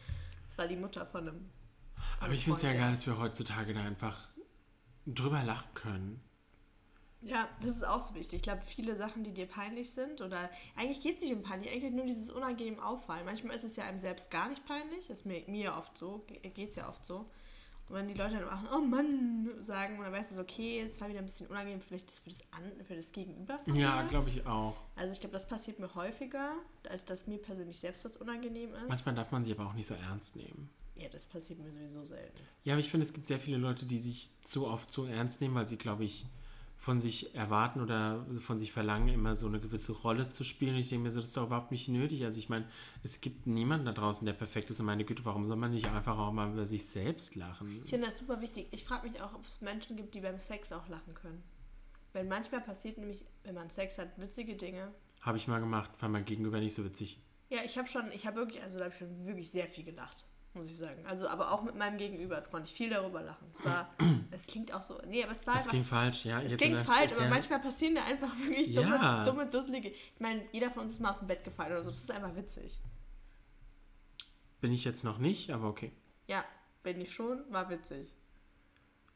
Das 0.56 0.58
war 0.58 0.68
die 0.68 0.76
Mutter 0.76 1.06
von 1.06 1.28
einem. 1.28 1.55
Aber 2.20 2.32
ich 2.32 2.44
finde 2.44 2.56
es 2.56 2.62
ja 2.62 2.72
geil, 2.72 2.90
dass 2.90 3.06
wir 3.06 3.18
heutzutage 3.18 3.74
da 3.74 3.84
einfach 3.84 4.28
drüber 5.06 5.42
lachen 5.42 5.72
können. 5.74 6.20
Ja, 7.22 7.48
das 7.60 7.72
ist 7.76 7.86
auch 7.86 8.00
so 8.00 8.14
wichtig. 8.14 8.36
Ich 8.36 8.42
glaube, 8.42 8.62
viele 8.64 8.94
Sachen, 8.94 9.24
die 9.24 9.32
dir 9.32 9.46
peinlich 9.46 9.90
sind, 9.90 10.20
oder 10.20 10.48
eigentlich 10.76 11.00
geht 11.00 11.16
es 11.16 11.22
nicht 11.22 11.32
um 11.32 11.42
peinlich, 11.42 11.72
eigentlich 11.72 11.92
nur 11.92 12.06
dieses 12.06 12.30
unangenehm 12.30 12.78
Auffallen. 12.78 13.24
Manchmal 13.24 13.56
ist 13.56 13.64
es 13.64 13.76
ja 13.76 13.84
einem 13.84 13.98
selbst 13.98 14.30
gar 14.30 14.48
nicht 14.48 14.64
peinlich, 14.66 15.08
das 15.08 15.20
ist 15.20 15.26
mir, 15.26 15.42
mir 15.48 15.74
oft 15.76 15.96
so, 15.98 16.24
geht 16.26 16.70
es 16.70 16.76
ja 16.76 16.88
oft 16.88 17.04
so. 17.04 17.26
Und 17.88 17.94
wenn 17.94 18.08
die 18.08 18.14
Leute 18.14 18.34
dann 18.34 18.48
auch, 18.48 18.76
oh 18.76 18.80
Mann, 18.80 19.48
sagen, 19.62 19.98
und 19.98 20.04
dann 20.04 20.12
weißt 20.12 20.36
du 20.36 20.40
okay, 20.40 20.80
es 20.80 21.00
war 21.00 21.08
wieder 21.08 21.20
ein 21.20 21.26
bisschen 21.26 21.46
unangenehm, 21.46 21.80
vielleicht 21.80 22.10
für 22.10 22.30
das, 22.30 22.40
An 22.52 22.84
für 22.84 22.96
das 22.96 23.12
Gegenüber. 23.12 23.60
Ja, 23.66 24.02
glaube 24.02 24.28
ich 24.28 24.44
auch. 24.46 24.76
Also 24.96 25.12
ich 25.12 25.20
glaube, 25.20 25.34
das 25.34 25.46
passiert 25.46 25.78
mir 25.78 25.94
häufiger, 25.94 26.52
als 26.88 27.04
dass 27.04 27.28
mir 27.28 27.38
persönlich 27.38 27.78
selbst 27.78 28.04
was 28.04 28.16
unangenehm 28.16 28.74
ist. 28.74 28.88
Manchmal 28.88 29.14
darf 29.14 29.30
man 29.30 29.44
sich 29.44 29.56
aber 29.58 29.68
auch 29.68 29.74
nicht 29.74 29.86
so 29.86 29.94
ernst 29.94 30.36
nehmen. 30.36 30.68
Ja, 30.97 31.09
das 31.11 31.26
passiert 31.26 31.59
mir 31.59 31.70
sowieso 31.70 32.05
selten. 32.05 32.40
Ja, 32.64 32.74
aber 32.74 32.80
ich 32.80 32.90
finde, 32.90 33.05
es 33.05 33.12
gibt 33.12 33.26
sehr 33.26 33.38
viele 33.38 33.59
Leute, 33.59 33.84
die 33.84 33.99
sich 33.99 34.30
zu 34.42 34.66
oft 34.66 34.90
zu 34.90 35.05
ernst 35.05 35.40
nehmen, 35.40 35.55
weil 35.55 35.66
sie, 35.66 35.76
glaube 35.76 36.05
ich, 36.05 36.24
von 36.78 37.01
sich 37.01 37.34
erwarten 37.34 37.80
oder 37.80 38.24
von 38.40 38.59
sich 38.59 38.72
verlangen, 38.72 39.09
immer 39.09 39.36
so 39.36 39.47
eine 39.47 39.61
gewisse 39.61 39.92
Rolle 39.92 40.28
zu 40.30 40.44
spielen. 40.44 40.74
Und 40.74 40.80
ich 40.80 40.88
denke 40.88 41.05
mir 41.05 41.11
so, 41.11 41.20
das 41.20 41.28
ist 41.28 41.36
doch 41.36 41.47
überhaupt 41.47 41.70
nicht 41.70 41.88
nötig. 41.88 42.24
Also 42.24 42.38
ich 42.38 42.49
meine, 42.49 42.68
es 43.03 43.20
gibt 43.20 43.47
niemanden 43.47 43.86
da 43.86 43.92
draußen, 43.92 44.24
der 44.24 44.34
perfekt 44.34 44.70
ist. 44.70 44.80
Und 44.80 44.86
meine 44.86 45.05
Güte, 45.05 45.24
warum 45.24 45.47
soll 45.47 45.57
man 45.57 45.72
nicht 45.72 45.86
einfach 45.86 46.18
auch 46.18 46.32
mal 46.32 46.53
über 46.53 46.66
sich 46.66 46.86
selbst 46.86 47.34
lachen? 47.34 47.82
Ich 47.84 47.90
finde 47.90 48.07
das 48.07 48.18
super 48.18 48.40
wichtig. 48.40 48.68
Ich 48.70 48.84
frage 48.84 49.09
mich 49.09 49.20
auch, 49.20 49.34
ob 49.34 49.44
es 49.47 49.61
Menschen 49.61 49.97
gibt, 49.97 50.14
die 50.14 50.20
beim 50.20 50.38
Sex 50.38 50.72
auch 50.72 50.88
lachen 50.88 51.14
können. 51.14 51.42
Weil 52.12 52.24
manchmal 52.24 52.61
passiert 52.61 52.99
nämlich, 52.99 53.24
wenn 53.44 53.55
man 53.55 53.68
Sex 53.68 53.99
hat, 53.99 54.18
witzige 54.18 54.55
Dinge. 54.55 54.92
Habe 55.22 55.38
ich 55.38 55.49
mal 55.49 55.59
gemacht, 55.59 55.90
fand 55.97 56.12
mein 56.12 56.24
Gegenüber 56.24 56.61
nicht 56.61 56.74
so 56.74 56.84
witzig. 56.84 57.18
Ja, 57.49 57.62
ich 57.64 57.78
habe 57.78 57.88
schon, 57.88 58.11
ich 58.12 58.26
habe 58.26 58.36
wirklich, 58.36 58.62
also 58.62 58.78
da 58.78 58.84
habe 58.84 58.94
ich 58.94 58.99
schon 58.99 59.26
wirklich 59.26 59.51
sehr 59.51 59.66
viel 59.66 59.84
gelacht, 59.84 60.24
muss 60.57 60.66
ich 60.70 60.76
sagen. 60.76 61.04
Also, 61.07 61.28
aber 61.28 61.52
auch 61.52 61.62
mit 61.62 61.76
meinem 61.76 61.96
Gegenüber 61.98 62.40
konnte 62.42 62.68
ich 62.68 62.74
viel 62.76 62.90
darüber 62.90 63.22
lachen. 63.22 63.46
Es 63.54 63.64
war, 63.64 63.88
es 64.32 64.46
klingt 64.46 64.72
auch 64.72 64.82
so, 64.82 65.00
nee, 65.07 65.22
aber 65.22 65.32
es 65.32 65.46
war 65.46 65.54
Das 65.54 65.64
einfach, 65.64 65.72
ging 65.72 65.84
falsch, 65.84 66.24
ja. 66.24 66.40
es 66.42 66.57
klingt 66.57 66.80
falsch, 66.80 67.12
aber 67.12 67.28
manchmal 67.28 67.61
passieren 67.61 67.94
da 67.94 68.04
einfach 68.04 68.34
wirklich 68.38 68.74
dumme, 68.74 68.96
Ja. 68.96 69.24
dumme, 69.24 69.46
dusselige. 69.46 69.90
Ich 69.90 70.20
meine, 70.20 70.42
jeder 70.52 70.70
von 70.70 70.82
uns 70.84 70.92
ist 70.92 71.00
mal 71.00 71.11
aus 71.11 71.20
dem 71.20 71.28
Bett 71.28 71.44
gefallen 71.44 71.72
oder 71.72 71.82
so. 71.82 71.90
Das 71.90 72.00
ist 72.00 72.11
einfach 72.11 72.34
witzig. 72.34 72.80
Bin 74.61 74.72
ich 74.72 74.84
jetzt 74.84 75.04
noch 75.04 75.18
nicht, 75.18 75.50
aber 75.50 75.68
okay. 75.68 75.92
Ja, 76.26 76.44
bin 76.82 77.00
ich 77.00 77.12
schon, 77.12 77.40
war 77.50 77.68
witzig. 77.70 78.12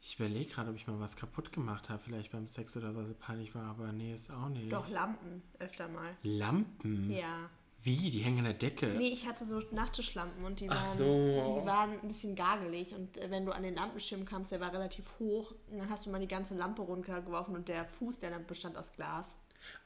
Ich 0.03 0.18
überlege 0.18 0.51
gerade, 0.51 0.70
ob 0.70 0.76
ich 0.76 0.86
mal 0.86 0.99
was 0.99 1.16
kaputt 1.16 1.53
gemacht 1.53 1.91
habe, 1.91 2.03
vielleicht 2.03 2.32
beim 2.32 2.47
Sex 2.47 2.76
oder 2.76 2.95
was 2.97 3.12
peinlich 3.18 3.55
war, 3.55 3.64
aber 3.64 3.93
nee, 3.93 4.14
ist 4.14 4.30
auch 4.30 4.49
nicht. 4.49 4.72
Doch, 4.72 4.88
Lampen, 4.88 5.43
öfter 5.59 5.88
mal. 5.88 6.16
Lampen? 6.22 7.11
Ja. 7.11 7.51
Wie? 7.83 8.11
Die 8.11 8.18
hängen 8.18 8.39
an 8.39 8.45
der 8.45 8.55
Decke? 8.55 8.89
Nee, 8.89 9.09
ich 9.09 9.26
hatte 9.26 9.47
so 9.47 9.61
Nachttischlampen 9.72 10.45
und 10.45 10.61
die 10.61 10.68
waren, 10.68 10.97
so. 10.97 11.61
die 11.61 11.66
waren 11.66 11.93
ein 11.93 12.09
bisschen 12.09 12.35
gagelig. 12.35 12.95
Und 12.95 13.18
äh, 13.18 13.31
wenn 13.31 13.47
du 13.47 13.53
an 13.53 13.62
den 13.62 13.74
Lampenschirm 13.74 14.24
kamst, 14.24 14.53
der 14.53 14.61
war 14.61 14.72
relativ 14.72 15.07
hoch, 15.18 15.53
und 15.70 15.78
dann 15.78 15.89
hast 15.89 16.07
du 16.07 16.11
mal 16.11 16.20
die 16.20 16.28
ganze 16.28 16.55
Lampe 16.55 16.83
runtergeworfen 16.83 17.55
und 17.55 17.68
der 17.68 17.87
Fuß, 17.87 18.18
der 18.18 18.31
dann 18.31 18.47
bestand 18.47 18.76
aus 18.76 18.93
Glas. 18.93 19.26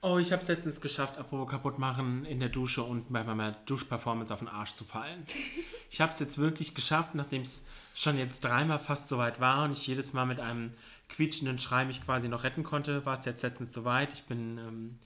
Oh, 0.03 0.18
ich 0.18 0.32
habe 0.32 0.42
es 0.42 0.49
letztens 0.49 0.80
geschafft, 0.80 1.18
apropos 1.18 1.51
kaputt 1.51 1.78
machen, 1.78 2.24
in 2.26 2.40
der 2.40 2.49
Dusche 2.49 2.82
und 2.82 3.12
bei 3.12 3.24
meiner 3.24 3.53
Duschperformance 3.66 4.32
auf 4.32 4.40
den 4.40 4.49
Arsch 4.49 4.74
zu 4.74 4.84
fallen. 4.84 5.24
ich 5.90 6.01
habe 6.01 6.12
es 6.12 6.18
jetzt 6.18 6.38
wirklich 6.38 6.74
geschafft, 6.74 7.14
nachdem 7.14 7.42
es 7.42 7.66
schon 7.95 8.18
jetzt 8.18 8.45
dreimal 8.45 8.78
fast 8.78 9.09
so 9.09 9.18
weit 9.18 9.40
war 9.40 9.64
und 9.64 9.72
ich 9.72 9.86
jedes 9.86 10.12
Mal 10.12 10.26
mit 10.26 10.40
einem 10.40 10.74
quietschenden 11.09 11.59
Schrei 11.59 11.84
mich 11.84 12.05
quasi 12.05 12.28
noch 12.28 12.45
retten 12.45 12.64
konnte, 12.64 13.07
war 13.07 13.14
es 13.14 13.24
jetzt 13.24 13.42
letztens 13.42 13.72
so 13.72 13.84
weit. 13.84 14.12
Ich 14.14 14.24
bin, 14.24 14.59
ähm, 14.59 14.99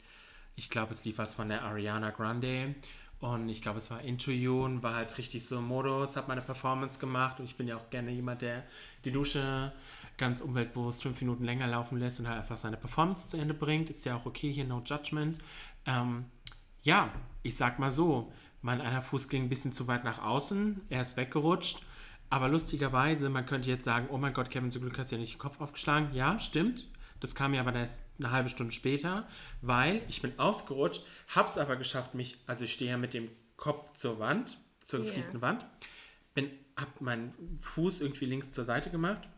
ich 0.58 0.70
glaube, 0.70 0.92
es 0.92 1.04
lief 1.04 1.18
was 1.18 1.36
von 1.36 1.48
der 1.48 1.62
Ariana 1.62 2.10
Grande 2.10 2.74
und 3.20 3.48
ich 3.48 3.62
glaube, 3.62 3.78
es 3.78 3.92
war 3.92 4.02
und 4.02 4.82
war 4.82 4.94
halt 4.96 5.16
richtig 5.16 5.46
so 5.46 5.58
im 5.58 5.68
Modus, 5.68 6.16
habe 6.16 6.26
meine 6.26 6.42
Performance 6.42 6.98
gemacht 6.98 7.38
und 7.38 7.44
ich 7.44 7.56
bin 7.56 7.68
ja 7.68 7.76
auch 7.76 7.90
gerne 7.90 8.10
jemand, 8.10 8.42
der 8.42 8.64
die 9.04 9.12
Dusche 9.12 9.72
ganz 10.16 10.40
umweltbewusst 10.40 11.04
fünf 11.04 11.20
Minuten 11.20 11.44
länger 11.44 11.68
laufen 11.68 11.98
lässt 11.98 12.18
und 12.18 12.28
halt 12.28 12.38
einfach 12.38 12.56
seine 12.56 12.76
Performance 12.76 13.28
zu 13.28 13.36
Ende 13.36 13.54
bringt. 13.54 13.88
Ist 13.88 14.04
ja 14.04 14.16
auch 14.16 14.26
okay 14.26 14.52
hier, 14.52 14.64
no 14.64 14.82
judgment. 14.84 15.38
Ähm, 15.86 16.24
ja, 16.82 17.12
ich 17.44 17.56
sag 17.56 17.78
mal 17.78 17.92
so, 17.92 18.32
mein 18.60 18.80
einer 18.80 19.00
Fuß 19.00 19.28
ging 19.28 19.44
ein 19.44 19.48
bisschen 19.48 19.70
zu 19.70 19.86
weit 19.86 20.02
nach 20.02 20.20
außen, 20.20 20.80
er 20.88 21.02
ist 21.02 21.16
weggerutscht. 21.16 21.82
Aber 22.30 22.48
lustigerweise, 22.48 23.30
man 23.30 23.46
könnte 23.46 23.70
jetzt 23.70 23.84
sagen, 23.84 24.08
oh 24.10 24.18
mein 24.18 24.34
Gott, 24.34 24.50
Kevin, 24.50 24.72
zum 24.72 24.82
Glück 24.82 24.98
hast 24.98 25.12
du 25.12 25.16
ja 25.16 25.20
nicht 25.20 25.34
den 25.34 25.38
Kopf 25.38 25.60
aufgeschlagen. 25.60 26.12
Ja, 26.14 26.40
stimmt. 26.40 26.88
Das 27.20 27.34
kam 27.34 27.50
mir 27.52 27.60
aber 27.60 27.74
erst 27.74 28.02
eine 28.18 28.30
halbe 28.30 28.48
Stunde 28.48 28.72
später, 28.72 29.26
weil 29.60 30.02
ich 30.08 30.22
bin 30.22 30.38
ausgerutscht, 30.38 31.04
habe 31.28 31.48
es 31.48 31.58
aber 31.58 31.76
geschafft, 31.76 32.14
mich, 32.14 32.38
also 32.46 32.64
ich 32.64 32.72
stehe 32.72 32.90
ja 32.90 32.96
mit 32.96 33.14
dem 33.14 33.28
Kopf 33.56 33.92
zur 33.92 34.18
Wand, 34.18 34.58
zur 34.84 35.00
gefließten 35.00 35.42
Wand, 35.42 35.64
bin, 36.34 36.50
habe 36.76 36.92
meinen 37.00 37.58
Fuß 37.60 38.00
irgendwie 38.00 38.26
links 38.26 38.52
zur 38.52 38.64
Seite 38.64 38.90
gemacht, 38.90 39.28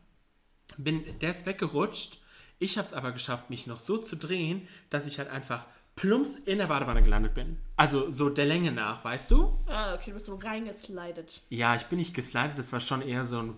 bin, 0.76 1.04
der 1.20 1.30
ist 1.30 1.46
weggerutscht. 1.46 2.18
Ich 2.58 2.76
habe 2.76 2.86
es 2.86 2.92
aber 2.92 3.12
geschafft, 3.12 3.48
mich 3.48 3.66
noch 3.66 3.78
so 3.78 3.96
zu 3.96 4.16
drehen, 4.16 4.68
dass 4.90 5.06
ich 5.06 5.18
halt 5.18 5.30
einfach 5.30 5.64
plumps 5.96 6.34
in 6.34 6.58
der 6.58 6.66
Badewanne 6.66 7.02
gelandet 7.02 7.34
bin. 7.34 7.58
Also 7.76 8.10
so 8.10 8.30
der 8.30 8.46
Länge 8.46 8.72
nach, 8.72 9.04
weißt 9.04 9.30
du? 9.30 9.58
Ah, 9.66 9.94
okay, 9.94 10.10
du 10.10 10.14
bist 10.14 10.26
so 10.26 10.36
reingeslidet. 10.36 11.42
Ja, 11.48 11.74
ich 11.74 11.86
bin 11.86 11.98
nicht 11.98 12.14
geslidet, 12.14 12.58
das 12.58 12.72
war 12.72 12.80
schon 12.80 13.02
eher 13.02 13.24
so 13.24 13.42
ein 13.42 13.56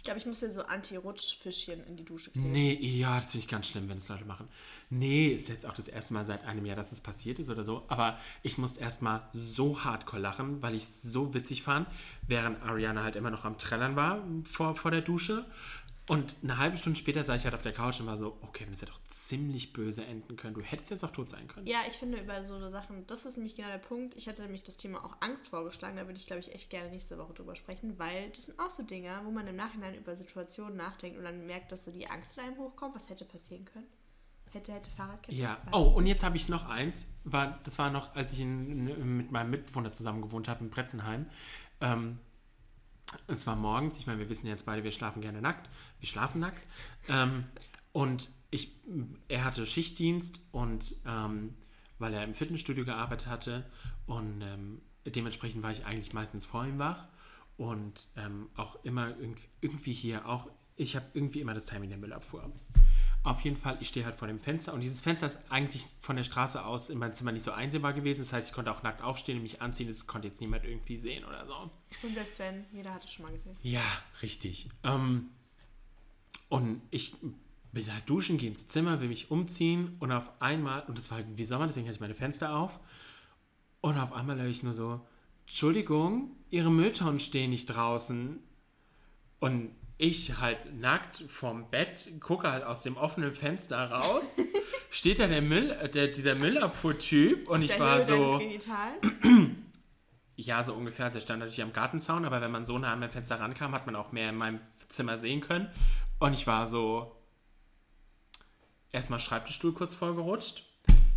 Ich 0.00 0.04
glaube, 0.04 0.18
ich 0.18 0.24
muss 0.24 0.40
dir 0.40 0.50
so 0.50 0.62
Anti-Rutschfischchen 0.62 1.84
in 1.84 1.94
die 1.94 2.06
Dusche 2.06 2.30
kriegen. 2.30 2.50
Nee, 2.50 2.72
ja, 2.80 3.16
das 3.16 3.32
finde 3.32 3.44
ich 3.44 3.50
ganz 3.50 3.68
schlimm, 3.68 3.86
wenn 3.90 3.98
es 3.98 4.08
Leute 4.08 4.24
machen. 4.24 4.48
Nee, 4.88 5.28
ist 5.28 5.50
jetzt 5.50 5.66
auch 5.66 5.74
das 5.74 5.88
erste 5.88 6.14
Mal 6.14 6.24
seit 6.24 6.42
einem 6.46 6.64
Jahr, 6.64 6.74
dass 6.74 6.90
es 6.90 7.02
passiert 7.02 7.38
ist 7.38 7.50
oder 7.50 7.64
so. 7.64 7.84
Aber 7.88 8.18
ich 8.42 8.56
musste 8.56 8.80
erstmal 8.80 9.28
so 9.32 9.84
hardcore 9.84 10.22
lachen, 10.22 10.62
weil 10.62 10.74
ich 10.74 10.84
es 10.84 11.02
so 11.02 11.34
witzig 11.34 11.62
fand, 11.62 11.86
während 12.26 12.62
Ariana 12.62 13.02
halt 13.02 13.14
immer 13.14 13.30
noch 13.30 13.44
am 13.44 13.58
Trällern 13.58 13.94
war 13.94 14.24
vor, 14.50 14.74
vor 14.74 14.90
der 14.90 15.02
Dusche. 15.02 15.44
Und 16.10 16.34
eine 16.42 16.58
halbe 16.58 16.76
Stunde 16.76 16.98
später 16.98 17.22
saß 17.22 17.38
ich 17.38 17.44
halt 17.44 17.54
auf 17.54 17.62
der 17.62 17.72
Couch 17.72 18.00
und 18.00 18.08
war 18.08 18.16
so, 18.16 18.36
okay, 18.42 18.66
das 18.68 18.82
hätte 18.82 18.90
doch 18.90 19.00
ziemlich 19.04 19.72
böse 19.72 20.04
enden 20.04 20.34
können. 20.34 20.54
Du 20.54 20.60
hättest 20.60 20.90
jetzt 20.90 21.04
auch 21.04 21.12
tot 21.12 21.30
sein 21.30 21.46
können. 21.46 21.68
Ja, 21.68 21.78
ich 21.86 21.94
finde 21.94 22.18
über 22.18 22.42
so 22.42 22.68
Sachen, 22.68 23.06
das 23.06 23.26
ist 23.26 23.36
nämlich 23.36 23.54
genau 23.54 23.68
der 23.68 23.78
Punkt. 23.78 24.16
Ich 24.16 24.26
hatte 24.26 24.42
nämlich 24.42 24.64
das 24.64 24.76
Thema 24.76 25.04
auch 25.04 25.18
Angst 25.20 25.46
vorgeschlagen. 25.46 25.94
Da 25.98 26.06
würde 26.06 26.18
ich, 26.18 26.26
glaube 26.26 26.40
ich, 26.40 26.52
echt 26.52 26.68
gerne 26.68 26.90
nächste 26.90 27.16
Woche 27.16 27.34
drüber 27.34 27.54
sprechen, 27.54 27.96
weil 28.00 28.28
das 28.30 28.46
sind 28.46 28.58
auch 28.58 28.70
so 28.70 28.82
Dinge, 28.82 29.20
wo 29.22 29.30
man 29.30 29.46
im 29.46 29.54
Nachhinein 29.54 29.94
über 29.94 30.16
Situationen 30.16 30.76
nachdenkt 30.76 31.16
und 31.16 31.22
dann 31.22 31.46
merkt, 31.46 31.70
dass 31.70 31.84
so 31.84 31.92
die 31.92 32.08
Angst 32.08 32.36
in 32.38 32.42
einem 32.42 32.58
hochkommt. 32.58 32.96
Was 32.96 33.08
hätte 33.08 33.24
passieren 33.24 33.64
können? 33.64 33.86
Hätte, 34.50 34.72
hätte 34.72 34.90
Fahrradkette. 34.90 35.38
Ja, 35.38 35.62
oh, 35.70 35.92
und 35.94 36.08
jetzt 36.08 36.24
habe 36.24 36.36
ich 36.36 36.48
noch 36.48 36.68
eins. 36.68 37.06
War, 37.22 37.60
das 37.62 37.78
war 37.78 37.92
noch, 37.92 38.16
als 38.16 38.32
ich 38.32 38.40
in, 38.40 38.88
in, 38.88 39.16
mit 39.16 39.30
meinem 39.30 39.50
Mitbewohner 39.50 39.92
zusammen 39.92 40.22
gewohnt 40.22 40.48
habe 40.48 40.64
in 40.64 40.70
Bretzenheim. 40.70 41.26
Ähm, 41.80 42.18
es 43.26 43.46
war 43.46 43.56
morgens, 43.56 43.98
ich 43.98 44.06
meine, 44.06 44.18
wir 44.18 44.28
wissen 44.28 44.46
jetzt 44.46 44.66
beide, 44.66 44.84
wir 44.84 44.92
schlafen 44.92 45.22
gerne 45.22 45.40
nackt. 45.40 45.68
Wir 45.98 46.08
schlafen 46.08 46.40
nackt. 46.40 46.64
Ähm, 47.08 47.44
und 47.92 48.30
ich, 48.50 48.72
er 49.28 49.44
hatte 49.44 49.66
Schichtdienst 49.66 50.40
und 50.52 50.96
ähm, 51.06 51.54
weil 51.98 52.14
er 52.14 52.24
im 52.24 52.34
Fitnessstudio 52.34 52.84
gearbeitet 52.84 53.26
hatte 53.26 53.64
und 54.06 54.40
ähm, 54.42 54.80
dementsprechend 55.06 55.62
war 55.62 55.70
ich 55.70 55.84
eigentlich 55.84 56.12
meistens 56.12 56.46
vor 56.46 56.64
ihm 56.64 56.78
wach 56.78 57.06
und 57.56 58.08
ähm, 58.16 58.48
auch 58.56 58.82
immer 58.84 59.08
irgendwie, 59.08 59.48
irgendwie 59.60 59.92
hier 59.92 60.26
auch, 60.26 60.48
ich 60.76 60.96
habe 60.96 61.06
irgendwie 61.12 61.40
immer 61.40 61.54
das 61.54 61.66
Timing 61.66 61.90
der 61.90 61.98
Müllabfuhr. 61.98 62.50
Auf 63.22 63.42
jeden 63.42 63.56
Fall, 63.56 63.76
ich 63.80 63.88
stehe 63.88 64.06
halt 64.06 64.16
vor 64.16 64.28
dem 64.28 64.40
Fenster 64.40 64.72
und 64.72 64.80
dieses 64.80 65.02
Fenster 65.02 65.26
ist 65.26 65.50
eigentlich 65.50 65.86
von 66.00 66.16
der 66.16 66.24
Straße 66.24 66.64
aus 66.64 66.88
in 66.88 66.98
meinem 66.98 67.12
Zimmer 67.12 67.32
nicht 67.32 67.42
so 67.42 67.52
einsehbar 67.52 67.92
gewesen. 67.92 68.20
Das 68.22 68.32
heißt, 68.32 68.48
ich 68.48 68.54
konnte 68.54 68.72
auch 68.72 68.82
nackt 68.82 69.02
aufstehen 69.02 69.36
und 69.36 69.42
mich 69.42 69.60
anziehen. 69.60 69.88
Das 69.88 70.06
konnte 70.06 70.28
jetzt 70.28 70.40
niemand 70.40 70.64
irgendwie 70.64 70.96
sehen 70.96 71.24
oder 71.24 71.46
so. 71.46 71.70
Und 72.02 72.14
selbst 72.14 72.38
wenn, 72.38 72.64
jeder 72.72 72.94
hat 72.94 73.04
es 73.04 73.12
schon 73.12 73.26
mal 73.26 73.32
gesehen. 73.32 73.56
Ja, 73.62 73.82
richtig. 74.22 74.68
Ähm, 74.84 75.28
und 76.48 76.80
ich 76.90 77.14
will 77.72 77.92
halt 77.92 78.08
duschen, 78.08 78.38
gehe 78.38 78.48
ins 78.48 78.68
Zimmer, 78.68 79.00
will 79.00 79.08
mich 79.08 79.30
umziehen 79.30 79.96
und 80.00 80.12
auf 80.12 80.40
einmal, 80.40 80.82
und 80.86 80.96
das 80.96 81.10
war 81.10 81.18
irgendwie 81.18 81.44
Sommer, 81.44 81.66
deswegen 81.66 81.86
hatte 81.86 81.96
ich 81.96 82.00
meine 82.00 82.14
Fenster 82.14 82.56
auf, 82.56 82.80
und 83.80 83.98
auf 83.98 84.12
einmal 84.12 84.38
höre 84.38 84.48
ich 84.48 84.62
nur 84.62 84.72
so, 84.72 85.00
Entschuldigung, 85.46 86.36
Ihre 86.50 86.70
Mülltonnen 86.70 87.20
stehen 87.20 87.50
nicht 87.50 87.66
draußen. 87.66 88.38
Und 89.40 89.70
ich 90.00 90.38
halt 90.38 90.80
nackt 90.80 91.22
vorm 91.28 91.68
Bett, 91.70 92.10
gucke 92.20 92.50
halt 92.50 92.64
aus 92.64 92.80
dem 92.80 92.96
offenen 92.96 93.34
Fenster 93.34 93.90
raus, 93.90 94.38
steht 94.90 95.18
da 95.18 95.26
der 95.26 95.42
Müll, 95.42 95.70
äh, 95.70 95.90
der, 95.90 96.08
dieser 96.08 96.34
Müllabfuhrtyp 96.34 97.48
und 97.50 97.60
ich 97.60 97.78
war 97.78 97.96
Höhe 97.96 98.04
so... 98.04 98.40
Ja, 100.36 100.62
so 100.62 100.72
ungefähr. 100.72 101.04
Also 101.04 101.18
er 101.18 101.20
stand 101.20 101.40
natürlich 101.40 101.60
am 101.60 101.74
Gartenzaun, 101.74 102.24
aber 102.24 102.40
wenn 102.40 102.50
man 102.50 102.64
so 102.64 102.78
nah 102.78 102.94
an 102.94 103.00
mein 103.00 103.10
Fenster 103.10 103.38
rankam, 103.38 103.74
hat 103.74 103.84
man 103.84 103.94
auch 103.94 104.10
mehr 104.10 104.30
in 104.30 104.36
meinem 104.36 104.60
Zimmer 104.88 105.18
sehen 105.18 105.42
können. 105.42 105.68
Und 106.18 106.32
ich 106.32 106.46
war 106.46 106.66
so 106.66 107.14
erstmal 108.90 109.18
Schreibtischstuhl 109.18 109.74
kurz 109.74 109.94
vorgerutscht. 109.94 110.64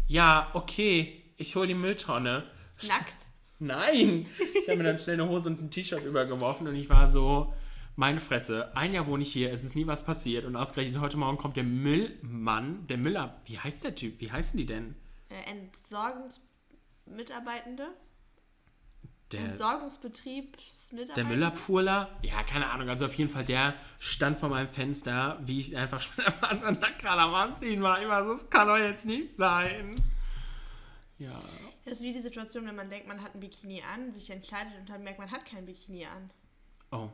Ja, 0.07 0.51
okay, 0.51 1.23
ich 1.37 1.55
hole 1.55 1.67
die 1.67 1.73
Mülltonne. 1.73 2.43
Nackt. 2.85 3.15
Nein! 3.59 4.25
Ich 4.61 4.67
habe 4.67 4.79
mir 4.79 4.83
dann 4.83 4.99
schnell 4.99 5.21
eine 5.21 5.29
Hose 5.29 5.51
und 5.51 5.61
ein 5.61 5.71
T-Shirt 5.71 6.03
übergeworfen 6.03 6.67
und 6.67 6.75
ich 6.75 6.89
war 6.89 7.07
so, 7.07 7.53
meine 7.95 8.19
Fresse, 8.19 8.75
ein 8.75 8.93
Jahr 8.93 9.07
wohne 9.07 9.23
ich 9.23 9.31
hier, 9.31 9.49
es 9.51 9.63
ist 9.63 9.75
nie 9.75 9.87
was 9.87 10.03
passiert 10.03 10.43
und 10.45 10.55
ausgerechnet 10.55 11.01
heute 11.01 11.17
Morgen 11.17 11.37
kommt 11.37 11.55
der 11.55 11.63
Müllmann, 11.63 12.87
der 12.87 12.97
Müller, 12.97 13.39
wie 13.45 13.59
heißt 13.59 13.83
der 13.83 13.93
Typ? 13.95 14.19
Wie 14.19 14.31
heißen 14.31 14.57
die 14.57 14.65
denn? 14.65 14.95
Äh, 15.29 15.51
Entsorgungsmitarbeitende? 15.51 17.87
Der, 19.31 19.45
Entsorgungsbetriebsmitarbeiter? 19.45 21.13
Der 21.15 21.25
Müllabfuhrler? 21.25 22.19
Ja, 22.21 22.43
keine 22.43 22.69
Ahnung. 22.69 22.89
Also 22.89 23.05
auf 23.07 23.15
jeden 23.15 23.31
Fall, 23.31 23.45
der 23.45 23.73
stand 23.97 24.37
vor 24.39 24.49
meinem 24.49 24.67
Fenster, 24.67 25.39
wie 25.43 25.59
ich 25.59 25.75
einfach 25.75 26.01
schon 26.01 26.23
mal 26.41 26.59
so 26.59 26.67
nackt 26.67 26.99
gerade 26.99 27.21
am 27.21 27.33
Anziehen 27.33 27.81
war. 27.81 27.99
Ich 28.01 28.07
war 28.07 28.23
so, 28.25 28.33
das 28.33 28.47
kann 28.49 28.67
doch 28.67 28.77
jetzt 28.77 29.05
nicht 29.05 29.35
sein. 29.35 29.95
Ja. 31.17 31.39
Das 31.85 31.97
ist 31.97 32.03
wie 32.03 32.13
die 32.13 32.21
Situation, 32.21 32.65
wenn 32.65 32.75
man 32.75 32.89
denkt, 32.89 33.07
man 33.07 33.21
hat 33.21 33.35
ein 33.35 33.39
Bikini 33.39 33.81
an, 33.81 34.11
sich 34.11 34.29
entkleidet 34.29 34.73
und 34.79 34.89
dann 34.89 35.03
merkt, 35.03 35.19
man 35.19 35.31
hat 35.31 35.45
kein 35.45 35.65
Bikini 35.65 36.05
an. 36.05 36.29
Oh, 36.91 37.09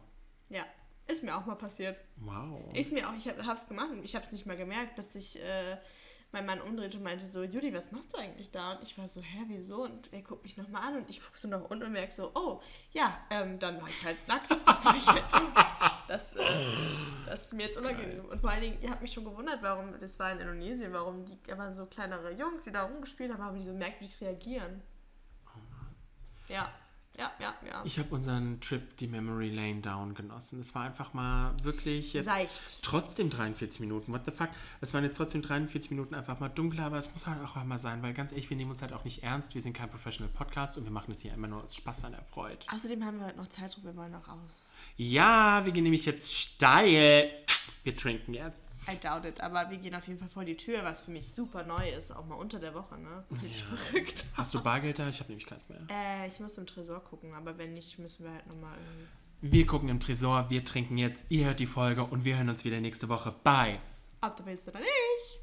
Ja, 0.50 0.66
ist 1.08 1.24
mir 1.24 1.36
auch 1.36 1.45
mal 1.45 1.56
passiert. 1.56 1.97
wow. 2.18 2.62
Ist 2.74 2.91
mir 2.93 3.10
auch, 3.10 3.14
ich 3.14 3.28
hab, 3.28 3.43
hab's 3.45 3.68
gemacht 3.68 3.89
und 3.91 4.04
ich 4.04 4.16
hab's 4.16 4.32
nicht 4.32 4.45
mal 4.45 4.58
gemerkt, 4.58 4.95
bis 4.95 5.14
sich 5.14 5.41
äh, 5.41 5.78
mein 6.32 6.45
Mann 6.45 6.62
umdrehte 6.62 6.97
und 6.97 7.04
meinte 7.04 7.26
so, 7.26 7.43
Judy, 7.43 7.74
was 7.74 7.91
machst 7.91 8.14
du 8.14 8.18
eigentlich 8.18 8.52
da? 8.52 8.74
Und 8.74 8.84
ich 8.84 8.95
war 8.97 9.08
so, 9.08 9.22
hä, 9.22 9.45
wieso? 9.47 9.84
Und 9.84 10.14
er 10.14 10.22
guckt 10.22 10.43
mich 10.43 10.58
nochmal 10.58 10.84
an 10.84 10.97
und 10.97 11.10
ich 11.10 11.22
guck 11.24 11.36
so 11.36 11.47
nach 11.47 11.62
unten 11.62 11.86
und 11.86 11.91
merke 11.91 12.12
so, 12.12 12.32
oh, 12.36 12.62
ja, 12.91 13.18
ähm, 13.32 13.58
dann 13.58 13.82
war 13.82 13.88
ich 13.88 14.04
halt 14.04 14.28
nackt. 14.28 14.56
Was 14.66 14.84
soll 14.86 14.95
ich 14.97 15.08
halt 15.08 15.28
tun? 15.32 15.52
Das, 16.08 16.36
äh, 16.36 16.45
das 17.26 17.45
ist 17.45 17.54
mir 17.54 17.64
jetzt 17.68 17.78
unangenehm. 17.78 18.26
Und 18.26 18.39
vor 18.39 18.52
allen 18.52 18.62
Dingen, 18.62 18.78
ihr 18.82 18.91
habt 18.91 19.02
mich 19.02 19.12
schon 19.12 19.26
gewundert, 19.26 19.64
warum, 19.64 20.00
das 20.00 20.20
war 20.20 20.32
in 20.32 20.39
Indonesien, 20.39 20.93
warum 20.93 21.26
die, 21.26 21.38
da 21.47 21.58
waren 21.58 21.74
so 21.74 21.88
kleinere 21.88 22.32
Jungs, 22.34 22.66
die 22.66 22.72
da 22.72 22.84
rumgespielt 22.84 23.34
haben, 23.34 23.41
aber 23.41 23.58
die 23.58 23.64
so 23.64 23.74
merkwürdig 23.74 24.22
reagieren. 24.22 24.84
Ja, 26.47 26.72
ja, 27.20 27.32
ja, 27.40 27.54
ja. 27.68 27.82
Ich 27.84 28.00
habe 28.00 28.16
unseren 28.16 28.62
Trip, 28.62 28.96
die 28.98 29.08
Memory 29.08 29.50
Lane 29.50 29.82
Down 29.82 30.14
genossen. 30.16 30.62
Es 30.62 30.74
war 30.74 30.84
einfach 30.84 31.14
mal 31.14 31.54
wirklich 31.64 32.14
jetzt 32.14 32.26
Seicht. 32.26 32.82
trotzdem 32.82 33.30
43 33.30 33.82
Minuten. 33.82 34.14
What 34.14 34.24
the 34.26 34.32
fuck? 34.32 34.50
Es 34.80 34.94
waren 34.94 35.04
jetzt 35.04 35.18
trotzdem 35.18 35.42
43 35.42 35.92
Minuten 35.92 36.16
einfach 36.16 36.40
mal 36.40 36.48
dunkel, 36.50 36.80
aber 36.80 36.98
es 36.98 37.12
muss 37.12 37.28
halt 37.28 37.44
auch 37.44 37.62
mal 37.64 37.78
sein, 37.78 38.02
weil 38.02 38.14
ganz 38.14 38.32
ehrlich, 38.32 38.50
wir 38.50 38.58
nehmen 38.58 38.72
uns 38.72 38.82
halt 38.82 38.94
auch 38.94 39.04
nicht 39.04 39.24
ernst. 39.24 39.54
Wir 39.54 39.62
sind 39.62 39.74
kein 39.74 39.90
Professional 39.90 40.32
Podcast 40.34 40.78
und 40.78 40.86
wir 40.86 40.92
machen 40.92 41.10
das 41.10 41.20
hier 41.22 41.34
immer 41.34 41.48
nur 41.48 41.64
aus 41.64 41.76
Spaß 41.76 42.06
an 42.06 42.14
der 42.14 42.24
Freude. 42.24 42.60
Außerdem 42.74 43.04
haben 43.04 43.20
wir 43.20 43.28
heute 43.28 43.38
noch 43.38 43.50
Zeitdruck, 43.50 43.84
wir 43.84 43.96
wollen 43.96 44.12
noch 44.12 44.28
raus. 44.28 44.56
Ja, 44.96 45.64
wir 45.66 45.72
gehen 45.74 45.84
nämlich 45.84 46.06
jetzt 46.06 46.34
steil. 46.34 47.32
Wir 47.84 47.96
trinken 47.96 48.34
jetzt. 48.34 48.64
I 48.92 48.98
doubt 48.98 49.26
it, 49.26 49.42
aber 49.42 49.70
wir 49.70 49.78
gehen 49.78 49.94
auf 49.96 50.08
jeden 50.08 50.20
Fall 50.20 50.30
vor 50.30 50.46
die 50.46 50.58
Tür, 50.58 50.84
was 50.84 51.02
für 51.02 51.12
mich 51.12 51.32
super 51.32 51.64
neu 51.64 51.90
ist, 51.90 52.16
auch 52.16 52.26
mal 52.26 52.36
unter 52.36 52.60
der 52.60 52.74
Woche, 52.74 52.98
ne? 52.98 53.24
Völlig 53.30 53.64
verrückt. 53.64 54.26
Hast 54.36 54.54
du 54.54 54.62
Bargeld 54.62 55.00
da? 55.00 55.08
Ich 55.08 55.20
habe 55.20 55.30
nämlich 55.30 55.46
keins 55.46 55.70
mehr. 55.70 55.80
Äh, 55.90 56.28
ich 56.28 56.40
muss 56.40 56.58
im 56.58 56.66
Tresor 56.66 57.04
gucken, 57.04 57.34
aber 57.34 57.58
wenn 57.58 57.74
nicht, 57.74 58.00
müssen 58.00 58.24
wir 58.24 58.32
halt 58.32 58.48
nochmal 58.48 58.76
irgendwie. 58.78 59.08
Wir 59.42 59.66
gucken 59.66 59.90
im 59.90 60.00
Tresor, 60.00 60.50
wir 60.50 60.66
trinken 60.66 60.98
jetzt, 60.98 61.28
ihr 61.30 61.46
hört 61.46 61.60
die 61.60 61.68
Folge 61.68 62.04
und 62.04 62.26
wir 62.26 62.38
hören 62.38 62.50
uns 62.50 62.66
wieder 62.66 62.82
nächste 62.82 63.08
Woche. 63.10 63.34
Bye. 63.44 63.80
Ob 64.22 64.36
du 64.36 64.46
willst 64.46 64.68
oder 64.68 64.80
nicht. 64.80 65.40